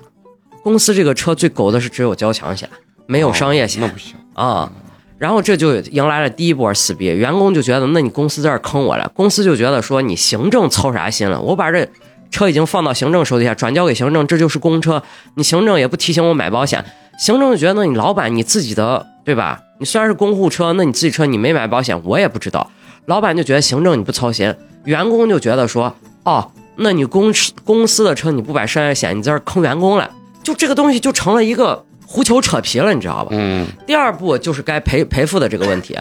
[0.69, 2.69] 公司这个车最狗的是只有交强险，
[3.07, 4.71] 没有商业险哦那不行，啊。
[5.17, 11.41] 然后这就迎来了第一波撕逼，员工就觉得，那你公司在这儿坑我了，公司就觉得说你行政操啥心了？
[11.41, 11.89] 我把这
[12.31, 15.03] 车已经放到行政手底下，转交给行政，这就是公车，
[15.37, 16.85] 你行政也不提醒我买保险，
[17.19, 19.59] 行政就觉得你老板你自己的对吧？
[19.79, 22.71] 你虽然是公户车，那你自己车你没买保险，我也不知道。
[23.07, 24.55] 老板就觉得行政你不操心，
[24.85, 30.09] 员工就觉得说，哦，那你公司公司的车你不买商业险，你在这儿坑员工了，
[30.43, 33.31] 就这个东西就成了一个胡球扯皮了，你知道吧？
[33.33, 35.99] 嗯第二步就是该赔赔付的这个问题。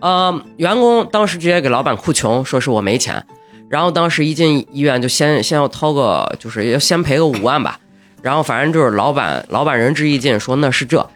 [0.00, 3.24] 呃，员工当时直接给老板哭穷，说是我没钱。
[3.70, 7.78] 然后当时一进医院就先先要掏个，就是要先赔个五万吧。
[8.22, 11.06] 然后反正就是老板老板仁至义尽，说那是这，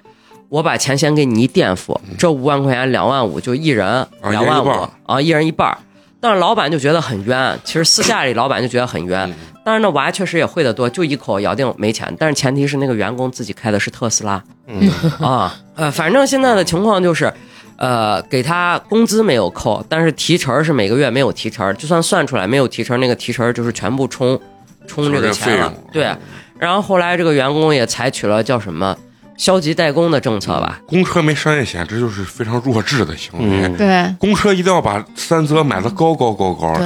[0.48, 5.78] 我把钱先给你垫付，这五万块钱两万五，就一人啊两万五啊，一人一半儿。
[6.20, 9.32] 但是老板就觉得很冤，其实私下里老板就觉得很冤。
[9.64, 12.12] 但是那娃确实也会的多，就一口咬定没钱。
[12.18, 14.90] 但是前提是那个员工自己开的是特斯拉，嗯，
[15.20, 17.32] 啊，呃，反正现在的情况就是，
[17.76, 24.40] 呃，给他工资没有扣，但是提成是每个月没有提成，就算算出来没有提成，那个提成就是全部充
[24.86, 25.72] 充这个钱了。
[25.92, 26.10] 对，
[26.58, 28.96] 然后后来这个员工也采取了叫什么
[29.38, 33.44] 消极怠工的政策吧，公车没商业险，这就是非常弱智的行为。
[33.46, 36.80] 嗯对公车一定要把三责买的高高高高的。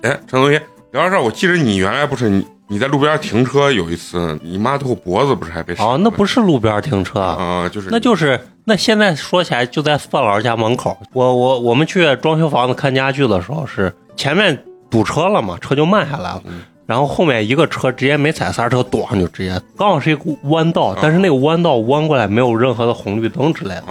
[0.00, 0.60] 对，哎，陈同学，
[0.92, 10.96] 聊到这儿，我记得你原来不是你你在路边停车有一次，你妈最后脖子不是还被哦，那不是是路边停车，啊，就是那就是那现在说起来就在范老师家门口。
[11.12, 14.58] 我我我们去装修房子看家具的时候，是前面
[14.90, 16.42] 堵车了嘛，车就慢下来了。
[16.46, 23.84] 嗯然后后面一个车直接没踩刹车，咣就直接，刚好是一个弯道，但是那个弯道弯过来没有任何的红绿灯之类的，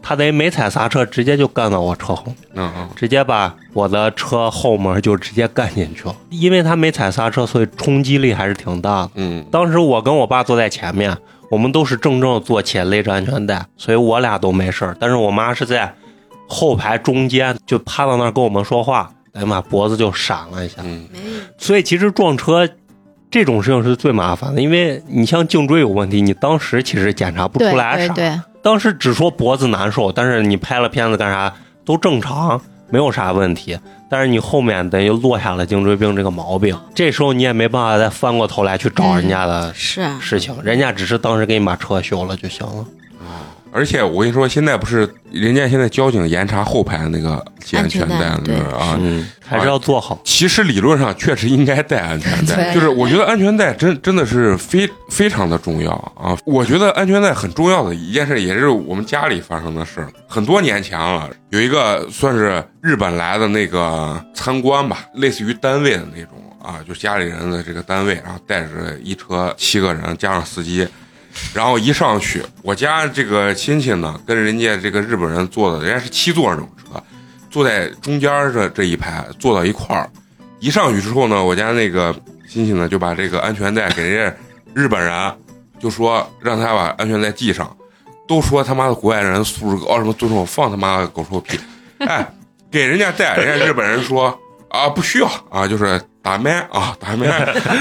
[0.00, 2.24] 他等于没踩刹车，直接就干到我车后
[2.94, 6.14] 直接把我的车后门就直接干进去了。
[6.30, 9.10] 因为他没踩刹车，所以冲击力还是挺大的。
[9.16, 11.16] 嗯当时我跟我爸坐在前面，
[11.50, 14.96] 我们都是正正坐且勒着安全带，所以我俩都没事儿。
[15.00, 15.92] 但是我妈是在
[16.46, 20.76] 后排中间，就趴到那儿跟我们说话，哎呀妈，脖子就闪了一下。
[20.82, 21.06] 嗯
[21.58, 22.68] 所以其实撞车
[23.30, 31.52] 这种事情是最麻烦的，因为你像颈椎有问题，你当时其实检查不出来啥，对对，当时只说脖子难受，但是你拍了片子干啥
[31.84, 33.78] 都正常，没有啥问题。
[34.08, 42.86] 但是你后面等于落下了颈椎病这个毛病，这时候你也没办法再翻过头来去找人家的是啊，事情，人家只是当时给你把车修了就行了。
[43.76, 48.96] 而且我跟你说，现在不是人家现在交警严查后排那个系安全带安全带对啊。
[48.98, 50.18] 嗯，还是要做好。
[50.24, 56.34] 其实理论上确实应该带安全带，就是我觉得安全带真真的是非非常的重要啊！
[56.46, 60.08] 我觉得安全带很重要的一件事，也是我们家里发生的事。
[60.26, 66.30] 很多年前了，有一个算是日本来的那个参观吧，类似于单位的那种
[66.62, 70.86] 啊，就家里人的这个单位，然后带着一车七个人加上司机，
[71.54, 77.02] 然后一上去，我家这个亲戚呢，跟人家这个日本人坐的，人家是七座那种车，
[77.50, 80.08] 坐在中间这这一排，坐到一块儿。
[80.60, 82.14] 一上去之后呢，我家那个
[82.48, 84.36] 亲戚呢就把这个安全带给人家
[84.74, 85.34] 日本人，
[85.78, 87.76] 就说让他把安全带系上。
[88.28, 91.60] 都说他妈的国外人素质高，什么尊重，放他妈的狗臭屁！
[91.98, 92.26] 哎，
[92.72, 94.36] 给人家带，人家日本人说
[94.68, 97.28] 啊不需要啊，就是打麦啊打麦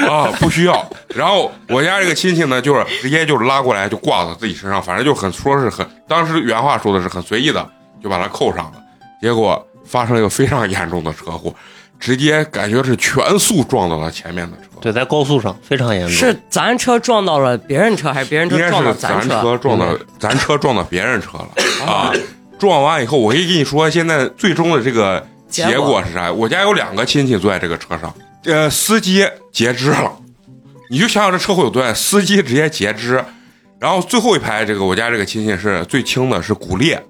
[0.07, 0.87] 啊不需要。
[1.15, 7.67] 然后我家这个亲戚呢，就是直接就拉过来就挂到自己身上，反正就很说是很，当时原话说的是很随意的
[8.03, 8.73] 就把它扣上了。
[9.19, 11.51] 结果发生了一个非常严重的车祸，
[11.99, 14.63] 直接感觉是全速撞到了前面的车。
[14.79, 16.11] 对，在高速上非常严重。
[16.11, 19.41] 是咱车撞到了别人车，还是别人车撞到是咱车？
[19.41, 19.87] 车撞到
[20.19, 21.47] 咱车撞到别人车了
[21.91, 22.13] 啊！
[22.59, 26.31] 撞完以后，我可以跟你说，现在最终的这个结果是啥？
[26.31, 28.13] 我家有两个亲戚坐在这个车上，
[28.45, 30.11] 呃，司机截肢了，
[30.89, 33.23] 你就想想这车祸有多严，司机直接截肢，
[33.79, 37.03] 然后最后一排这个我家这个亲戚是最轻的，是骨裂，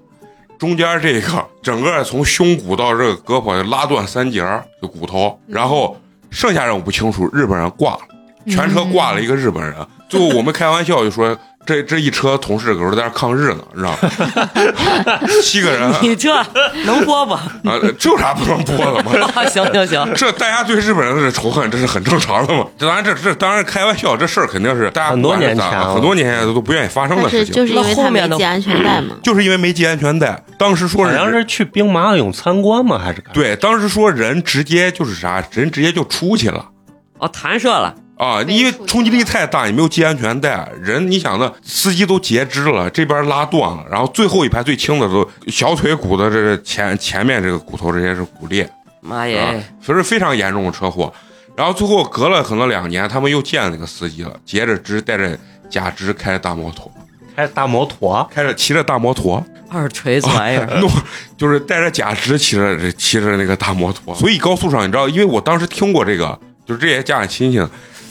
[0.58, 8.00] 中间这个整个从胸骨到这个胳膊拉断三节儿就骨头，然后剩下人我不清楚，日本人挂了，
[8.46, 9.74] 全车挂了一个日本人。
[10.08, 11.36] 最后我们开玩笑就说，
[11.66, 15.20] 这这一车同事搁这在那抗日呢，你知道吗？
[15.42, 16.32] 七个人啊，你这
[16.84, 17.36] 能播不？
[17.98, 19.12] 这有啥不能播的吗？
[19.34, 22.64] 啊 行行行，这大家对日本人的仇恨，这是很正常的嘛。
[22.78, 27.46] 当然，这这当然开玩笑，这事儿肯定是大家很多年前了很多年前都不愿意发生的事情。
[27.46, 29.16] 是就是因为他没那后面的系安全带嘛。
[29.24, 32.98] 就是因为没系安全带，当时说好像是去兵马俑参观吗？
[33.02, 33.22] 还是？
[33.32, 36.64] 对，当时说人直接就是啥，人直接就出去了
[37.18, 51.12] 哦，弹射了，啊，因为冲击力太大，你没有系安全带，人你想那司机都截肢了，这边拉断了，然后最后一排最轻的都小腿骨的这个前前面这个骨头这些是骨裂，啊妈耶！，所以是非常严重的车祸。
[51.54, 55.38] 然后最后隔了可能两年，他们又见那个司机了，截着肢，带着
[55.70, 56.90] 假肢，开着大摩托，
[57.34, 60.90] 开着大摩托，开着骑着大摩托，二锤子玩意儿， 弄
[61.36, 64.14] 就是带着假肢骑着骑着那个大摩托。
[64.14, 67.58] 所以高速上你知道，因为我当时听过这个，就是这些家长亲戚，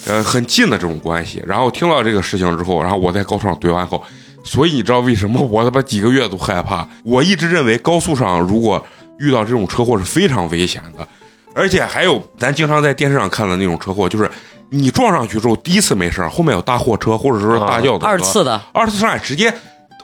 [0.07, 1.43] 呃，很近的这种关系。
[1.45, 4.03] 然后听到这个事情之后，然后我在高速上怼完后，
[4.43, 6.87] 所以你知道为什么我他妈几个月都害怕？
[7.03, 8.85] 我一直认为高速上如果
[9.19, 11.07] 遇到这种车祸是非常危险的，
[11.53, 14.29] 而且还有咱经常在电视上看的那种车祸，就是
[14.69, 19.53] 你撞上去之后第一次没事儿后面有大货车或者说大轿子车，二次的，二次伤害直接，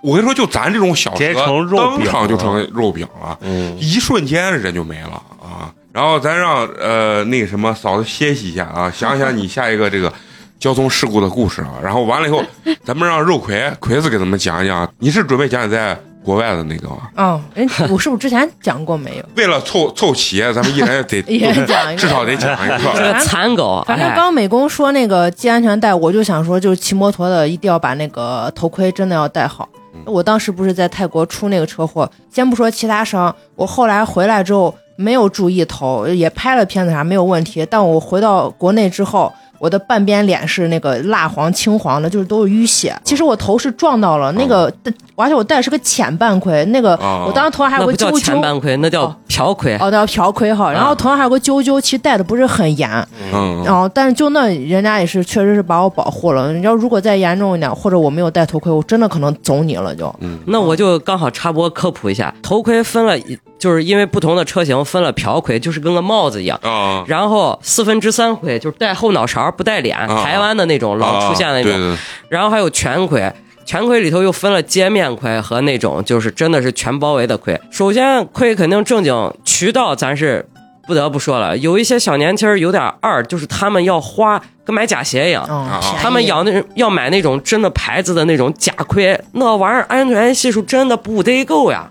[0.02, 5.74] 我跟你说，就咱这种小直接车，成肉当场就成肉饼了，嗯，一瞬间人就没了啊。
[5.94, 10.12] 然后咱让呃那个什么嫂子歇息一下啊，想想你下一个这个
[10.60, 11.74] 交通事故的故事啊。
[11.84, 12.44] 然后完了以后，
[12.84, 17.10] 咱们让肉葵葵子给咱们讲一讲，你是准备讲你在国外的那个吗？
[17.16, 19.26] 嗯，哎，我是不是之前讲过没有？
[19.36, 22.92] 为了凑凑齐，咱们一人得一人讲一个至少得讲一个。
[22.96, 29.68] 这个残狗，反正哎刚美工说那个系安全带，我就想说，就是骑摩托的一定要把那个头盔真的要戴好。
[30.06, 37.66] 我当时不是在泰国出那个车祸，先不说其他伤，我后来回来之后没有注意头，也拍了片子啥没有问题。
[37.70, 43.00] 但我回到国内之后，我的半边脸是那个蜡黄、青黄的，就是都是淤血。
[43.04, 44.74] 其实我头是撞到了那个，
[45.16, 48.26] 而且我戴的是个浅半盔，那个哦我当时头上还有个那不叫揪揪。
[48.26, 49.76] 前半盔，那叫哦瓢盔。
[49.76, 52.90] 哦，那叫瓢盔哈，然后头上还有个揪揪，其实戴的不是很严，
[53.32, 56.52] 嗯，然后，但是就那人家也是，确实是把我保护了。
[56.52, 60.12] 你要如果再严重一点，或者我没有戴头盔，我真的可能走你了就。
[60.46, 63.16] 那我就刚好插播科普一下，头盔分了，
[63.60, 66.60] 就是因为不同的车型分了瓢盔，就是跟个帽子一样。
[66.64, 71.72] 啊，然后四分之三盔就是戴后脑勺不带脸，啊台湾的那种老出现的那种。
[71.72, 71.98] 对对，
[72.30, 73.32] 然后还有全盔，
[73.66, 77.60] 全盔里头又分了街面盔和那种就是真的是全包围的盔。
[77.70, 80.46] 首先盔肯定正经渠道咱是
[80.88, 85.46] 不得不说了，有一些小年轻儿有点二，就是他们要花跟买假鞋一样。
[85.50, 91.88] 嗯，啊他们养那要买那种真的牌子的那种假盔，那玩意儿安全系数真的不得够呀。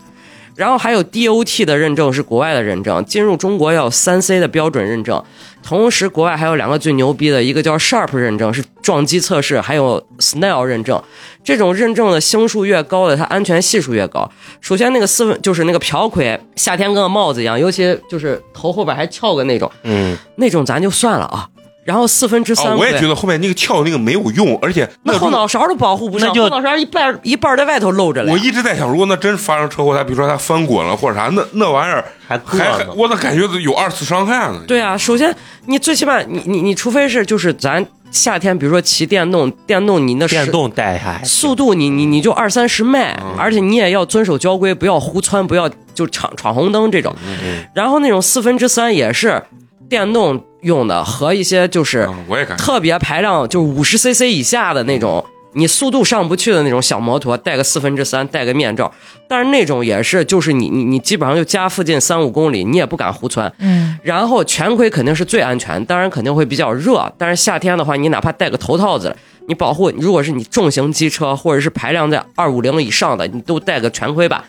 [0.56, 5.22] 然后还有 DOT 的认证是国外的认证，进入中国要三 C 的标准认证。
[5.62, 11.02] 同时，国外还有两个最牛逼的，一个叫 Sharp 认证，是撞击测试，还有 Snell 认证。
[11.44, 14.30] 这种认证的星数越高的，它安全系数越高。
[14.60, 21.48] 首先，那个四分就是那个瓢盔，夏天跟个帽子一样，尤其就是头后边还翘个那种，嗯，那种咱就算了啊。
[21.90, 28.38] 然后四分之三哦，我也觉得后面那个跳那个没有用，而且那后脑勺都保护不上，那就后脑勺一半一半在外头露着了我。
[28.38, 32.86] 一直在想，如果那真发生车祸，他比如说他翻滚了或者啥，那那玩意儿还还还。
[32.94, 34.62] 我咋感觉有二次伤害呢？
[34.68, 35.34] 对啊，首先
[35.66, 47.12] 你最起码你你你除非是就是咱夏天，比如说骑电动，电动你那是电动带下，速度你你你就二三十迈，嗯而且你也要遵守交规，不要胡窜，不要就闯闯红灯这种。
[47.26, 49.42] 嗯然后那种四分之三也是
[49.88, 58.92] 电动用的，和一些就是嗯，我也感觉特别排量就五十 CC 以下的那种，你速度上不去的那种小摩托，戴个四分之三，戴个面罩。
[59.26, 63.52] 但是那种也是，就是你你你基本上就家附近三五公里，你也不敢胡窜。
[63.58, 67.12] 嗯，然后全盔肯定是最安全，当然肯定会比较热。
[67.16, 74.44] 但是夏天的话，你哪怕戴个头套子，你保护，如果是你重型机车或者是排量在二五零以上的，你都戴个全盔吧。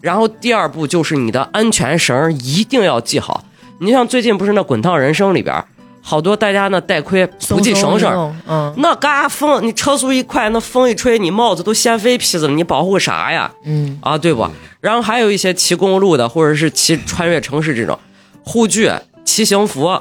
[0.00, 3.42] 然后第二步就是你的安全绳一定要系好。
[3.84, 5.62] 你像最近不是那《滚烫人生》里边，
[6.00, 13.52] 好多大家那戴盔不系绳绳，嗯那嘎风，你车速一快，那风一吹，你帽子都掀飞皮子了，你保护啥呀？
[13.64, 14.48] 嗯，啊，对不？
[14.80, 17.98] 然后还有一些骑公路的，或者是骑穿越城市这种
[18.42, 18.90] 护具、
[19.22, 20.00] 骑行服，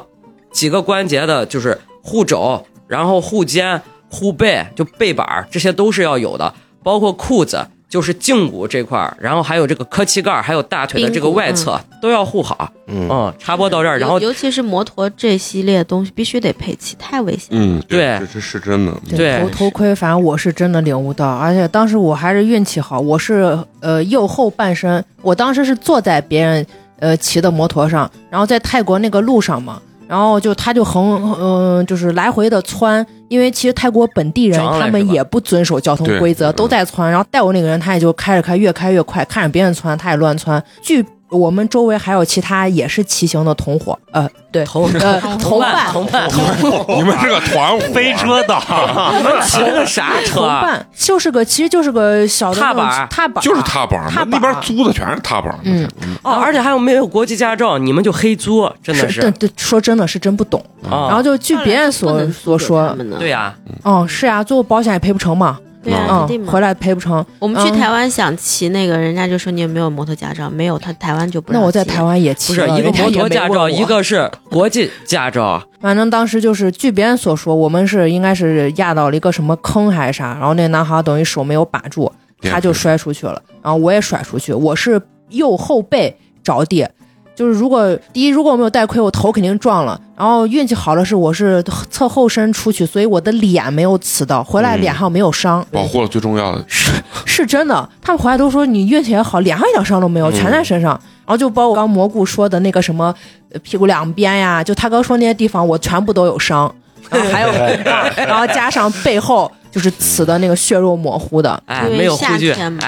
[0.53, 7.67] 几个关节的，就是护肘，然后护肩、护背，就背板儿，这些都是要有的，包括裤子。
[7.93, 12.67] 就是胫骨这块儿，然后还有这个磕膝盖儿，还有大腿的这个外侧、都要护好。
[12.87, 17.49] 嗯嗯，插播到这儿，然后尤尤其是摩托这系列东西必须得配齐，太危险。
[17.51, 18.91] 嗯，对这这是真的。
[19.15, 26.65] 对头头盔，反正我是真的领悟到，而且当时我还是运气好，我是呃右后半身，我当时是坐在别人
[26.97, 29.79] 呃骑的摩托上，然后在泰国那个路上嘛，
[30.13, 41.03] 然后就他就横嗯、呃就是来回的窜，因为其实泰国本地人他们也不遵守交通规则，嗯都在窜，然后带我那个人他也就开着开，越开越快，看着别人窜他也乱窜，据。
[41.33, 46.29] 我们周围还有其他也是骑行的同伙，呃，对，同呃 同伴伴，同伴，
[46.95, 48.61] 你们是个团伙，飞车党，
[49.17, 50.61] 你们骑的个啥车同啊？
[50.61, 55.53] 伴就是个，其实就是个小的踏板踏板，就是踏板踏板那边租的全是踏板。
[55.63, 55.87] 嗯，
[56.23, 60.63] 哦，而且还有没有国际驾照，你们就黑租，真的对对，说真的是真不懂。
[60.89, 61.07] 啊。
[61.07, 63.53] 然后就据别人所所说，对呀、
[63.83, 66.61] 嗯，是呀，最后保险也赔不成嘛，对啊，嗯肯定，嘛回。
[66.61, 67.23] 来赔不成。
[67.39, 70.49] 我们去嗯台湾想骑那个，人家就说你有没有摩托驾照？
[70.49, 73.83] 没有，他台湾就不那让骑我在台湾也骑了，不是一个摩托驾照，一。
[73.83, 75.61] 个是国际驾照。
[75.81, 82.09] 反正当时就是据别人所说，我们是应该是压到了一个什么坑还是啥，然后那男孩等于手没有把住，
[82.41, 86.87] 他就摔出去了，然后我也甩出去，我是右后背着地。
[87.35, 89.99] 就是如果第一，如果我没有戴盔，我头肯定撞了。
[90.15, 95.65] 然后运气好的是我是侧后身出去，所以我的脸没有刺到，回来嗯脸上没有伤。
[95.71, 96.63] 保护了最重要的。
[96.67, 96.91] 是
[97.25, 100.91] 是真的，他们回来都说你运气也好，脸上一点伤都没有，嗯全在身上。
[101.25, 103.13] 然后就包括刚蘑菇说的那个什么
[103.51, 106.73] 呃屁股两边呀，就他刚说那些地方，我全部都有伤。
[107.09, 107.49] 然 后还有，
[107.91, 112.83] 啊 然后加上背后就是刺的那个血肉模糊的，哎，因为没有护具夏天，嘛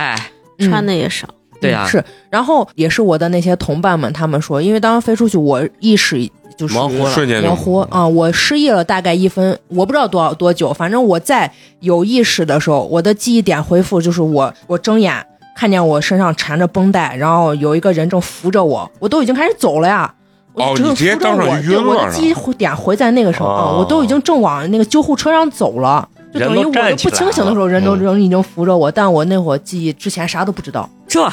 [0.59, 1.27] 穿的也少。
[1.61, 2.03] 对呀、是。
[2.29, 15.25] 然后也是我的那些同伴们，他们说，因为当时飞出去，我意识就是模糊了瞬间模糊啊、我失忆了大概一分，我不知道多少多久，反正我在有意识的时候，我的记忆点恢复就是我我睁眼
[15.57, 20.13] 看见我身上缠着绷带，然后有一个人正扶着我，我都已经开始走了呀。
[20.53, 26.07] 哦你直接扶着当场我就晕了我的记忆点回在那个时候，啊哦我都已经正往那个救护车上走了。
[26.39, 30.89] 就等于人都我都站起来不清醒的时候，了人都嗯人已经扶着我，但我那会儿记忆之前啥都不知道。
[31.07, 31.27] 这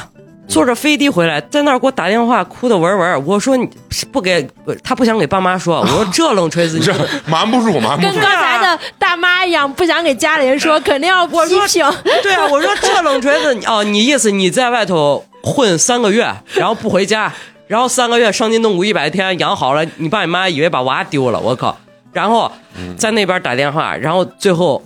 [0.48, 3.26] 坐着飞的回来，在那儿给我打电话，哭的文文。
[3.26, 3.66] 我说你
[4.10, 4.46] 不给，
[4.82, 5.80] 他不想给爸妈说。
[5.80, 6.92] 我说 这冷锤子，你这
[7.26, 8.12] 瞒不住，瞒不住。
[8.12, 11.32] 跟刚才的大妈一样，不想给家里人说，肯定要批
[11.68, 11.86] 评。
[12.22, 17.32] 对啊，我说这冷锤子，哦，你意思你在外头混三个月，然后不回家，
[17.68, 21.78] 然后三个月伤筋动骨一百天养好了，你爸你妈以为把娃丢了，我靠！
[22.12, 22.50] 然后
[22.98, 24.82] 在那边打电话，然后最后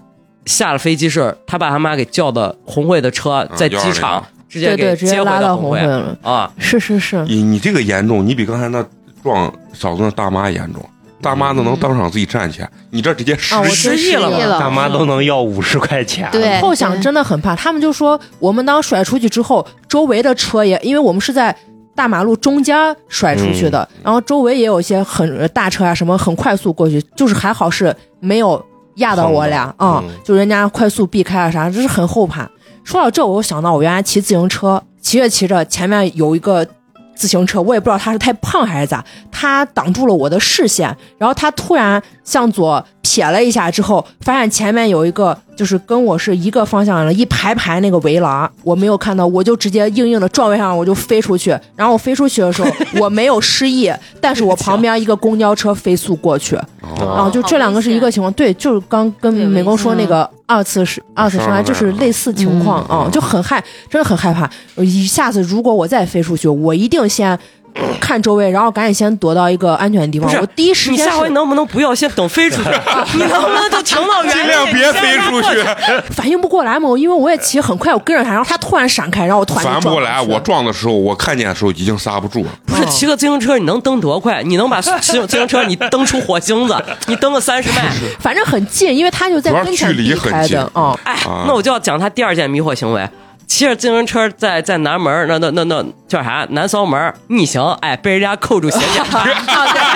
[0.47, 5.81] 下了飞机是他爸他妈给叫的红会的车，在机场直接对对，给接回直接拉到红会。
[5.83, 6.17] 了。
[6.23, 6.51] 啊。
[6.59, 8.85] 是是是，你你这个严重，你比刚才那
[9.23, 10.83] 撞嫂子那大妈严重。
[11.23, 14.61] 大妈都能当场自己站起来，你这直接失啊，我失忆了。
[14.61, 16.29] 大妈都能要五十块钱。
[16.31, 16.61] 对。
[16.61, 21.57] 后想真的很怕，他们就说我们当甩出去之后，周围的车也，因为我们是在
[21.97, 22.77] 大马路中间
[23.09, 28.63] 甩出去的，然后周围也有一些很大车啊什么很快速过去，就是还好是没有
[28.97, 32.49] 压到我俩啊、嗯就人家快速避开啊啥，这是很后怕。
[32.85, 36.67] 说到这，我又想到我原来骑自行车，骑着骑着，前面有一个
[37.15, 51.57] 自行车，我也不知道他是太胖还是咋，他挡住了我的视线，然后他突然向左瞥了一下之后，发现前面有一个就是跟我是一个方向的一排排那个围栏，我没有看到，我就直接硬硬的撞位上，我就飞出去。
[51.75, 52.71] 然后我飞出去的时候，
[53.01, 53.91] 我没有失忆，
[54.21, 56.57] 但是我旁边一个公交车飞速过去，
[56.99, 58.31] 然后就这两个是一个情况。
[58.35, 64.51] 对，就是刚跟对美工说那个二次是二次伤害，就是类似情况啊、嗯就很害，真的很害怕。
[64.83, 67.39] 一下子如果我再飞出去，我一定先
[68.01, 70.35] 看周围，然后赶紧先躲到一个安全的地方不。
[70.35, 72.71] 是我第一时间你下回能不能不要先等飞出去？
[73.15, 74.39] 你能不能就停到原地？
[74.39, 75.63] 尽量别飞出去，
[76.11, 80.21] 反应不过来嘛，因为我也骑很快，我跟着他，然后他突然闪开，然后我突然反应不过来。
[80.21, 82.51] 我撞的时候，我看见的时候已经刹不住了。
[82.67, 84.43] 不是骑个自行车，你能蹬多快？
[84.43, 86.77] 你能把自自行车你蹬出火星子？
[87.07, 87.91] 你蹬个三十迈？
[88.21, 93.09] 反正很近，因为他就在跟前距离很近开的，嗯，哎啊，那我就要讲他第二件迷惑行为。
[93.47, 96.47] 骑着自行车在在南门儿那那那那叫啥？
[96.51, 99.25] 南骚门儿逆行，哎，被人家扣住鞋检查， 啊，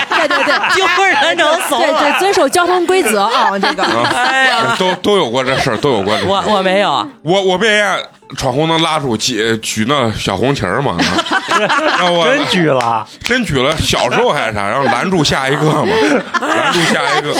[0.08, 0.74] 对对对对。
[0.74, 3.82] 丢人整怂对对，遵守交通规则啊，这个。
[3.82, 6.30] 哎呀， 都都有过这事儿，都有过这事儿。
[6.30, 8.02] 我我没有，我我被人家
[8.36, 10.96] 闯红灯拉住举举那小红旗儿嘛，
[11.98, 15.84] 让我真举了，真举了，小时候还是啥，然后拦住下一个嘛，
[16.40, 17.34] 拦住下一个，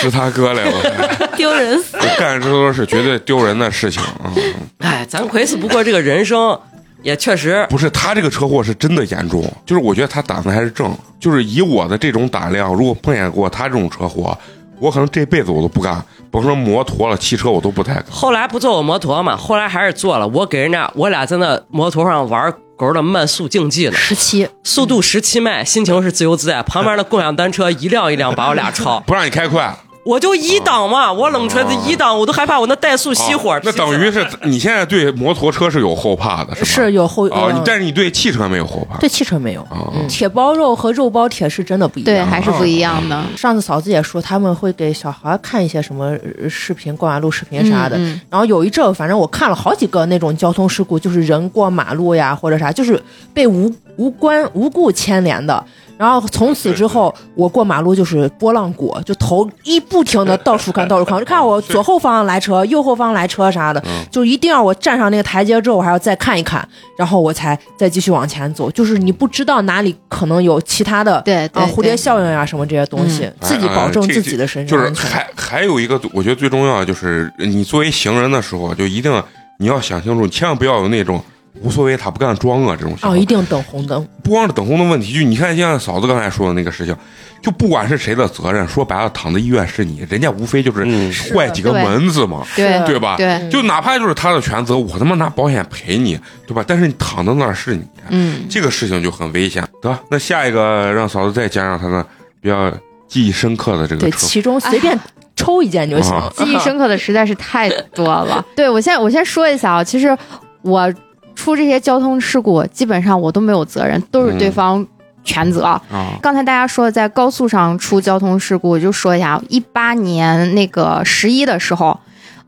[0.00, 1.96] 是他哥来了， 丢人死。
[1.96, 4.32] 我干这都是绝对丢人的事情啊！
[4.78, 6.58] 哎，咱亏死不过这个人生，
[7.02, 14.36] 也确实不是他这个车祸是真的严重，就是我觉得他胆子还是正，就是以我的这种胆量，如果碰见过他这种车祸，
[14.78, 18.04] 我可能这辈子我都不干，甭说摩托了，汽车我都不太敢。
[18.10, 20.28] 后来不坐我摩托嘛，后来还是坐了。
[20.28, 26.62] 我给人家，我俩在那摩托上玩狗的慢速竞技呢，十七，速度十七迈，心情是自由自在。
[26.62, 29.74] 旁边的共享单车一辆一辆把我俩超， 不让你开快，
[30.06, 33.60] 我就一档嘛，我冷锤子一档，我都害怕我那怠速熄火哦。
[33.64, 36.66] 那等于是 你现在对摩托车是有后怕的，是吧？
[36.66, 38.96] 是有后哦，但是你对汽车没有后怕。
[38.98, 39.66] 对汽车没有。
[40.08, 43.20] 铁包肉和肉包铁是真的不一样对，还是不一样的。
[43.36, 47.98] 上次嫂子也说他们会给小孩看一些什么呃视频、过马路视频啥的。
[48.30, 53.02] 然后有一阵，反正我看了好几个那种交通事故，就是人过马路呀或者啥，就是
[53.34, 55.64] 被无无关无故牵连的。
[55.98, 66.68] 然后从此之后，我过马路就是波浪鼓，就头一不停的到处看，到处看，就看我左后方来车，右后方来车啥的，嗯就一定要我站上那个台阶之后，我还要再看一看，
[66.98, 68.70] 然后我才再继续往前走。
[68.72, 75.10] 就是你不知道哪里可能有其他的对对啊蝴蝶效应呀、什么这些东西，自己保证自己的身就是上安全。
[75.10, 79.22] 还还有一个，我觉得最重要的就是，你作为行人的时候，就一定
[79.58, 81.18] 你要想清楚，千万不要有那种
[81.62, 83.12] 无所谓他不干装啊这种情况。
[83.12, 84.06] 哦，一定等红灯。
[84.22, 86.96] 不光是等红灯问题，就你看像嫂子刚才说的那个事情，
[87.42, 93.16] 就不管是谁的责任，说白了躺在医院是你，人家无非就是嗯坏几个对门子嘛，对对吧？
[93.16, 96.64] 对，就哪怕就是他的全责，我他妈拿保险赔你，对吧？
[96.66, 99.62] 但是你躺在那儿是你，嗯，这个事情就很危险。
[99.80, 102.04] 得，那下一个让嫂子再讲讲他的
[102.40, 102.70] 比较
[103.08, 104.98] 记忆深刻的这个对，其中随便
[105.36, 106.12] 抽一件就行。
[106.12, 108.44] 啊 记忆深刻的实在是太多了。
[108.56, 110.16] 对我先我先说一下啊，其实
[110.62, 110.92] 我
[111.36, 114.84] 出这些交通事故，基本上我都没有责任，都是对方
[115.22, 115.62] 全责。
[115.64, 115.80] 啊，
[116.20, 121.96] 刚才大家说在高速上出交通事故，我就说一下，一八年那个十一的时候，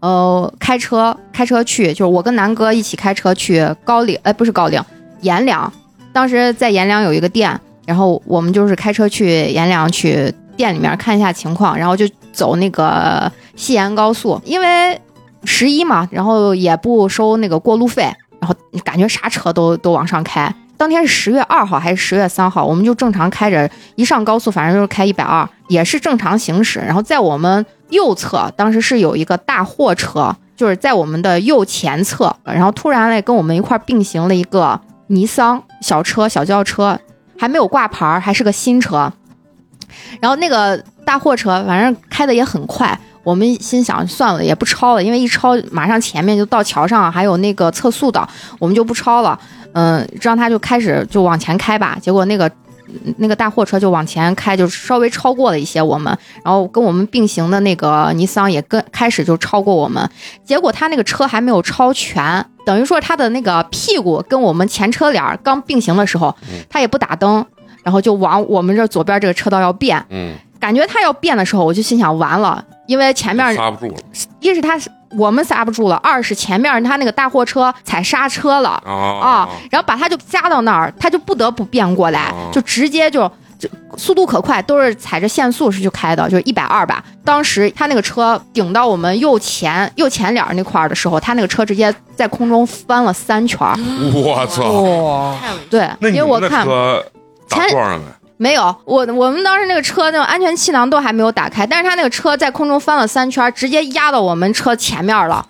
[0.01, 4.83] 呃，开车开车去，就是我跟南哥一起开车去高岭，哎，不是高岭，
[5.21, 5.71] 阎良。
[6.13, 15.01] 当时在阎良有一个店，然后我们就是开车去阎良去店里面看一下情况，然后就走那个西延高速，因为
[15.45, 18.11] 十一嘛，然后也不收那个过路费，
[18.41, 18.55] 然后
[18.85, 20.55] 感觉啥车都都往上开。
[20.77, 26.79] 当天是十月二号还是十月三号，我们就正常开着，一上高速反正就是开一百二，也是正常行驶。
[26.79, 36.97] 然后在我们右侧，当时是有一个大货车，就是在我们的右前侧，然后突然嘞跟我们一块并行了一个尼桑小车、小轿车，
[37.37, 39.13] 还没有挂牌儿，还是个新车。
[40.21, 42.97] 然后那个大货车反正开的也很快，
[43.29, 48.27] 我们心想算了，也不超了，因为一超马上前面就到桥上，还有那个测速的，
[48.59, 49.39] 我们就不超了。
[49.75, 51.99] 嗯，让他就开始就往前开吧。
[52.01, 52.51] 结果那个
[53.19, 60.11] 那个大货车就往前开，就稍微超过了一些我们，然后跟我们并行的那个尼桑也跟开始就超过我们。
[60.43, 66.35] 结果他那个车还没有超全，等于说他的那个屁股跟我们前车脸儿刚并行的时候，
[66.71, 67.45] 他也不打灯，
[67.85, 70.03] 然后就往我们这左边这个车道要变。
[70.09, 74.01] 嗯，感觉他要变的时候，我就心想完了，因为前面刹不住了
[74.41, 74.79] 一是他
[75.17, 78.71] 我们刹不住了，二是前面他那个大货车踩刹车了。
[78.85, 87.03] 啊啊，然后把他就夹到那儿，他就不得不变过来，哦就直接就就速度可快，都是踩着限速是去开的，就是一百二吧。
[87.25, 93.75] 当时他那个车顶到我们右前右前脸那块儿的时候，他那个车直接在空中翻了三圈儿。
[94.13, 95.35] 我操！
[95.71, 96.67] 对，因为我看
[97.49, 98.55] 前撞了没？
[98.55, 105.47] 有，我我们当时那个车那个安全气囊都还没有打开，但是他那个车在空中翻了三圈，直接压到我们车前面了。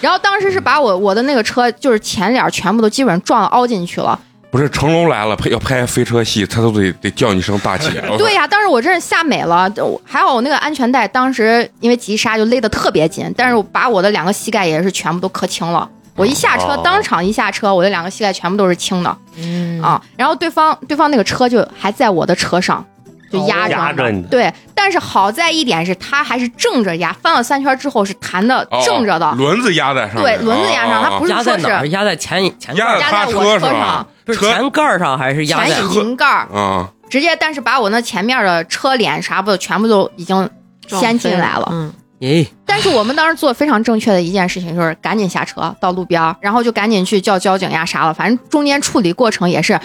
[0.00, 4.18] 然后当时是把我我的那个车就是前脸全部都基本上撞凹进去了。
[4.50, 8.02] 不是成龙来了，拍要拍飞车戏，他都得得叫你声大姐。
[8.16, 9.70] 对呀、当时我真是吓美了，
[10.04, 15.88] 还好我那个安全带当时因为急刹就勒得特别紧，但是我把我的两个膝盖也是全部都磕青了。
[16.16, 20.00] 我一下车，哦当场一下车，我的两个膝盖全部都是青的嗯啊。
[20.16, 22.84] 然后对方对方那个车就还在我的车上，
[23.30, 31.78] 就压着压着你对，但是好在一点是他还是正着压，翻了三圈之后是弹的哦正着的，轮子压在上对，轮子压上，他不是说？
[31.80, 34.06] 是压在前前盖儿压在他压在我车上？
[34.26, 40.50] 车前盖儿上还是压在前引擎盖儿，啊，直接但是把我那前面的车脸啥不的全部都已经
[40.88, 41.68] 掀进来了。
[41.70, 49.78] 嗯，咦，但是我们当时做非常正确的一件事情，就是赶紧下车到路边，然后就赶紧去叫交警呀啥了，反正中间处理过程也是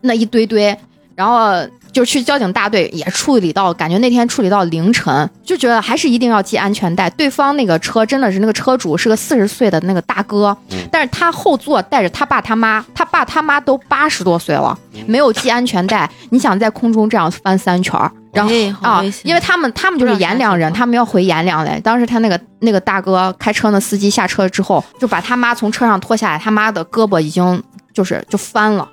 [0.00, 0.74] 那一堆堆，
[1.14, 1.52] 然后
[1.92, 7.10] 就去交警大队也处理到，感觉那天处理到凌晨，就觉得还是一定要系安全带。
[7.10, 10.56] 对方那个车真的是那个车主是个四十岁的那个大哥，
[10.90, 21.80] 但是他后座带着他爸他妈，他爸他妈都八十多岁了，没有系安全带，你想在空中这样翻三圈儿，然后啊因为他们他们就是阎良人，他们要回阎良来。
[21.80, 28.88] 当时他那个那个大哥开车那司机下车之后，就把他妈从车上拖下来，他妈的胳膊已经就是就翻了，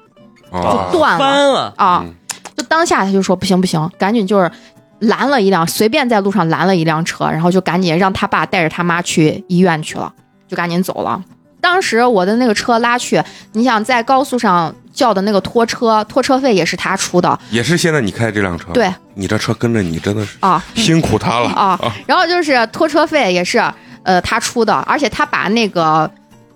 [0.51, 0.61] 啊
[0.91, 2.13] 就断了翻了，啊嗯！
[2.55, 4.51] 就当下他就说不行不行，赶紧就是
[4.99, 10.13] 拦了一辆，随便在路上拦了一辆车，然后就赶紧让他爸带着他妈去医院去了，
[10.47, 11.21] 就赶紧走了。
[11.63, 13.23] 当时我的那个车拉去，
[13.53, 20.61] 你想在高速上叫的那个拖车，拖车费也是他出的，也是现在你开这辆车，对你这车跟着你真的是啊。
[20.75, 23.63] 辛苦他了啊，然后就是拖车费也是
[24.03, 26.11] 呃他出的，而且他把那个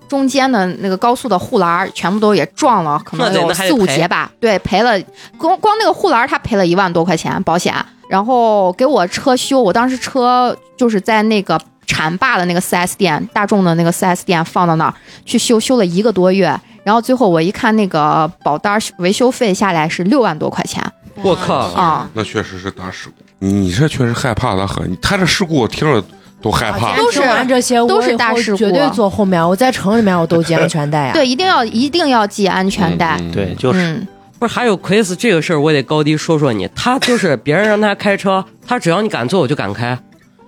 [0.09, 4.29] 中间的那个高速的护栏儿全部都也撞了，可能有四五节吧。
[4.41, 5.01] 对，赔了
[5.37, 7.73] 光光那个护栏儿他赔了一万多块钱保险，
[8.09, 11.57] 然后给我车修，我当时车就是在那个。
[11.87, 14.93] 浐灞的那个 4S 店，大众的那个 4S 店放到那儿
[15.25, 20.83] 去修，修了一个多月，然后最后我一看那个保单维修费下来是六万多块钱
[21.23, 23.23] 我靠啊，那确实是大事故。
[23.39, 26.03] 你你这确实害怕的很，他这事故我听着
[26.41, 26.95] 都害怕。
[26.95, 29.43] 都是这些，都是大事故绝对坐后面。
[29.47, 31.13] 我在城里面我都系安全带呀。
[31.15, 34.07] 对，一定要一定要系安全带，嗯对，就是嗯，
[34.37, 36.69] 不是还有奎斯这个事儿，我得高低说说你。
[36.75, 39.97] 他就是别人让他开车，他只要你敢坐，我就敢开。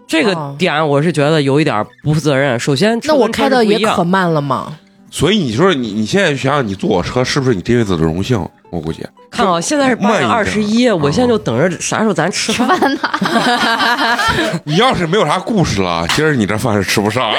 [0.09, 2.59] 这个哦点我是觉得有一点不负责任。
[2.59, 4.73] 首先，那我开的也可可慢了嘛。
[5.11, 8.43] 所以你说你你现在想想，你坐我车是不是你这辈子的荣幸？
[8.71, 12.67] 我估计看啊，现在是八点二十一，我现在就等着啥时候咱吃饭。
[12.67, 12.99] 饭呢？
[14.65, 17.31] 你要是没有啥故事了，今儿你这饭是吃不上。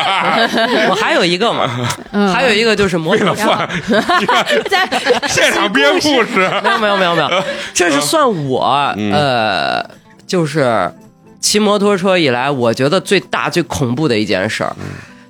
[0.90, 1.68] 我还有一个嘛，
[2.10, 6.50] 嗯还有一个就是摩了饭，你看现场编故事。
[6.64, 7.28] 没有没有没有没有，
[7.72, 9.90] 这是算我嗯呃，
[10.26, 10.92] 就是
[11.40, 14.76] 骑摩托车以来，我觉得最大最恐怖的一件事儿。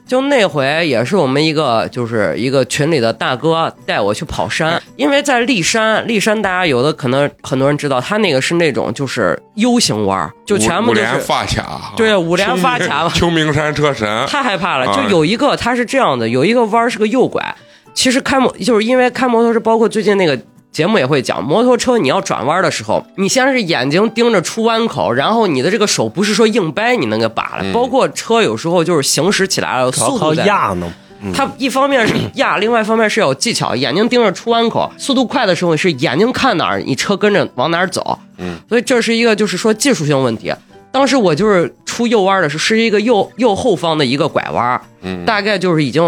[0.07, 14.91] 就那回也是我们一个就是一个群里的大哥带我去跑山，因为在骊山，骊山大家有的可能很多人知道，他那个是那种就是 U 型弯儿，就全部五连都是发卡，对五连发卡， 秋名山车神，太害怕了。
[14.91, 17.55] 啊就有一个它是这样的，有一个弯儿是个右拐。
[17.95, 20.37] 其实开摩就是因为开摩托车，包括最近那个
[20.73, 30.45] 节目也会讲，摩托车你要转弯的时候，你先是眼睛盯着出弯口，然后你的这个手不是说硬掰你能给把了，嗯包括车有时候就是行驶起来速度在。
[30.45, 30.93] 压呢。
[31.23, 38.19] 嗯它一方面是压，另外一方面是有技巧，眼睛盯着出弯口，速度快的时候是眼睛看哪儿，你车跟着往哪儿走。
[38.39, 40.51] 嗯，所以这是一个就是说技术性问题。
[40.91, 46.03] 当时我就是出右弯的时候，是一个右右后方的一个拐弯，嗯大概就是已经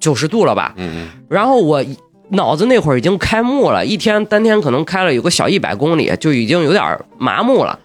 [0.00, 0.74] 九十度了吧。
[0.76, 1.80] 嗯然后我
[2.30, 7.78] 脑子那会儿已经开幕了，一天当天可能开了有个小一百公里，就已经有点麻木了。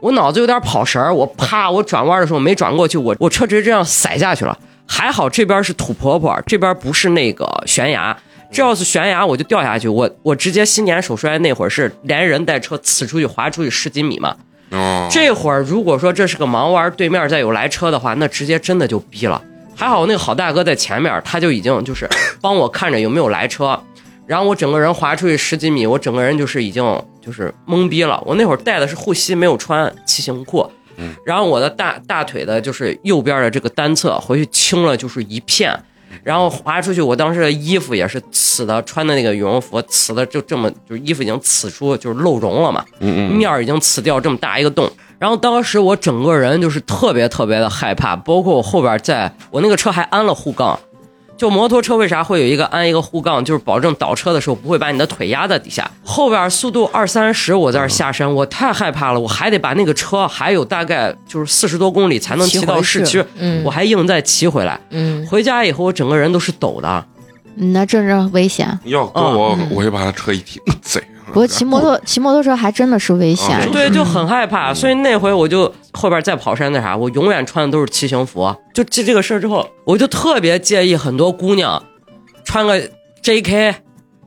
[0.00, 4.56] 我脑子有点跑神儿，我啪，我转弯的时候没转过去，我我车直接这样塞下去了。
[4.86, 8.16] 还好这边是土坡坡，这边不是那个悬崖。
[8.52, 9.88] 这要是悬崖，我就掉下去。
[9.88, 14.36] 我我直接新年手摔那会儿是连人带车呲出去，滑出去十几米嘛。
[14.70, 19.42] 嗯哦，这会儿如果说这是个盲弯，对面再有来车的话，那直接真的就逼了。
[19.76, 22.08] 还好那个好大哥在前面，他就已经就是
[22.40, 23.78] 帮我看着有没有来车，
[24.26, 26.82] 然后我整个人滑出去十几米，我整个人就是已经
[27.20, 28.20] 就是懵逼了。
[28.24, 30.66] 我那会儿带的是护膝，没有穿骑行裤，
[31.26, 35.78] 然后我的大大腿的就是右边的这个单侧回去青了就是一片，
[36.24, 44.90] 然后滑出去，我当时的衣服也是呲的，穿的那个羽绒服呲的就这么，就是衣服已经呲出就是露绒了嘛，嗯嗯面儿已经呲掉这么大一个洞。
[45.18, 50.78] 然后当时我整个人就是特别特别的害怕，包括我后边在我那个车还安了护杠。
[51.38, 55.90] 就摩托车为啥会有一个安一个护杠，就是保证倒车的时候不会把你的腿压在底下。
[56.02, 64.80] 后边速度二三十，我在这下山，我太害怕了，我还得把那个车还有大概就是四十多公里才能骑到市区，嗯我还硬再骑回来。
[64.88, 67.06] 嗯，回家以后，我整个人都是抖的。
[67.56, 68.66] 嗯那真是危险。
[68.84, 71.02] 要搁我嗯，我就把他车一停， 贼。
[71.26, 73.72] 不过骑摩托骑摩托车还真的是危险嗯。
[73.72, 78.54] 对，就很害怕，所以那回我就后边再跑山那啥，我永远穿的都是骑行服。
[78.72, 81.82] 就这这个事儿之后，我就特别介意很多姑娘
[82.44, 82.80] 穿个
[83.22, 83.74] JK，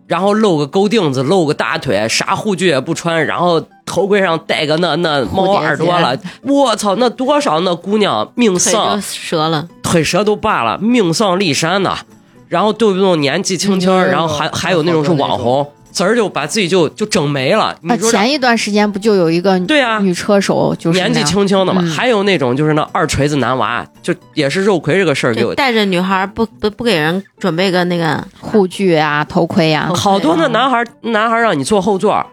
[0.08, 9.68] 然后露个勾腚子，露个大腿，啥护具也不穿，然后头盔上戴个那那猫耳朵了，我操，那多少那姑娘命丧就折了。
[9.82, 12.00] 腿折都罢了，命丧骊山呐。
[12.48, 17.76] 然后动不动年纪轻轻，嗯然后还还有那种是网红，滋儿就把自己就就整没了。
[17.82, 25.52] 你啊，说前一段时间不就有一个对啊女车手就是年纪轻轻的嘛，嗯还有那种就是那二锤子男娃，就也是肉葵这个事儿给我。
[25.52, 32.26] 就带着女孩不不不给人准备个那个，护具啊、头盔啊头，好多那男孩男孩让你坐后座，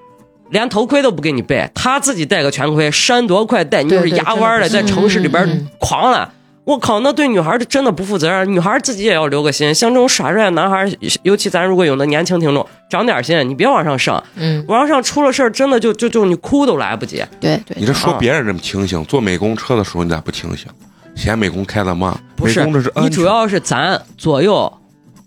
[0.50, 6.30] 连头盔都不给你备，他自己戴个全盔，山多快带你就是对对压弯的，在城市里边嗯嗯狂揽。
[6.66, 9.72] 我靠，那对女孩儿真的不负责任，女孩儿自己也要留个心。
[9.72, 10.90] 像这种耍帅的男孩儿，
[11.22, 17.24] 尤其咱如果有那年轻听众，长点心，你别往上上，嗯，往上出了事儿，真的就就就你哭都来不及。
[17.38, 20.66] 对对你这说别人这么清醒，坐美工车的时候你咋不清醒？
[21.14, 24.70] 嫌美工开的慢，不是美工这是你主要是咱左右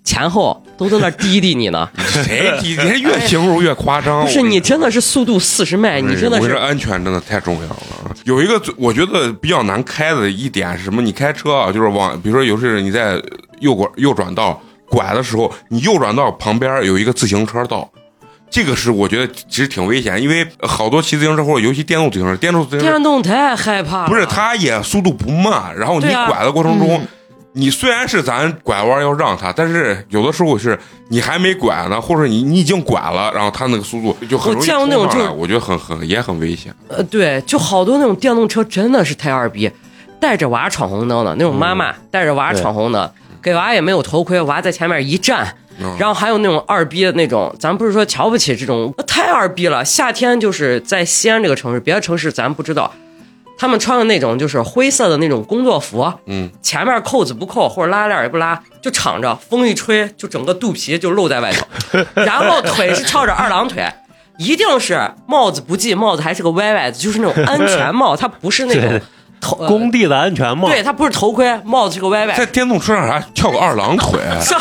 [0.09, 1.87] 前后都在那滴滴你呢。
[2.23, 4.25] 谁滴你越形容越夸张。
[4.25, 8.15] 不是你真的是速度四十迈，你真的是安全真的太重要了。
[8.23, 10.99] 有一个我觉得比较难开的一点是什么？
[10.99, 13.21] 你开车啊，就是往，比如说有时你在
[13.59, 17.87] 右拐右转道拐的时候，你右转道旁边有一个自行车道。
[18.49, 24.09] 这个是我觉得其实挺危险，因为好多骑自行车或者尤其电动自行车，电动自行车电动太害怕了。
[24.09, 27.07] 不是，它也速度不慢，然后你拐的过程中，嗯
[27.59, 30.79] 你虽然是咱拐弯要让他，但是有的时候是
[31.09, 36.73] 你还没拐呢，或者你你已经拐了，然后他那个速度就很容易我见过那种就是冲上来我觉得很很也很危险。
[36.87, 39.69] 呃，对，就好多那种电动车真的是太二逼，
[40.19, 43.11] 带着娃闯红灯的那种妈妈，带着娃闯红灯，
[43.41, 49.83] 给娃也没有头盔，娃在前面一站，嗯然后还有那种二逼的那种，咱不是说瞧不起这种，太二逼了。
[49.83, 52.93] 夏天就是在西安这个城市，别的城市咱不知道，
[53.59, 63.85] 他们穿的那种就是灰色的那种工作服，嗯，前面扣子不扣或者拉链也不拉，就敞着，风一吹就整个肚皮就露在外头， 然后腿是翘着二郎腿。
[64.37, 69.01] 一定是帽子不系，帽子还是个歪歪子，就是那种安全帽，它不是那种
[69.41, 74.57] 头，呃工地的安全帽，对，它不是头盔，帽子是个歪歪在，电动车上还翘个二郎腿， 翘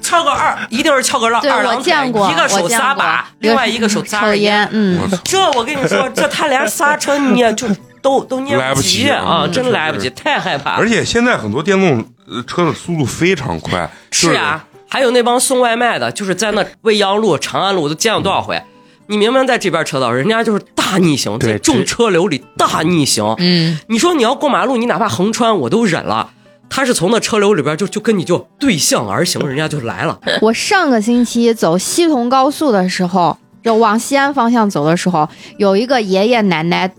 [0.00, 4.68] 翘个二，一定是翘个二郎腿，见过，一个手撒把，另外一个手扎抽着烟。
[4.72, 4.98] 嗯！
[5.22, 7.68] 这我跟你说，这他连刹车捏就
[8.02, 10.88] 都都捏来不及及啊，嗯真来不及，太害怕了而。
[10.88, 18.60] 且现在很多电动呃车的速度非常快，就是啊，还有那帮送外卖的，就是在那未央路、长安路，我都见了多少回。
[19.06, 23.34] 你明明在这边车道，人家就是大逆行，对在重车流里大逆行。
[23.38, 26.30] 嗯，你说你要过马路，你哪怕横穿我都忍了。
[26.70, 30.18] 他是从那车流里边就就跟你就对向而行，人家就来了。
[30.40, 36.90] 我上个星期走西铜高速的时候，就往西安方向走的时候，有一个爷爷奶奶，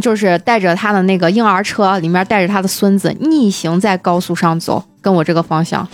[0.00, 5.86] 就是带着他的那个婴儿车，里面带着他的孙子逆行在高速上走，跟我这个方向，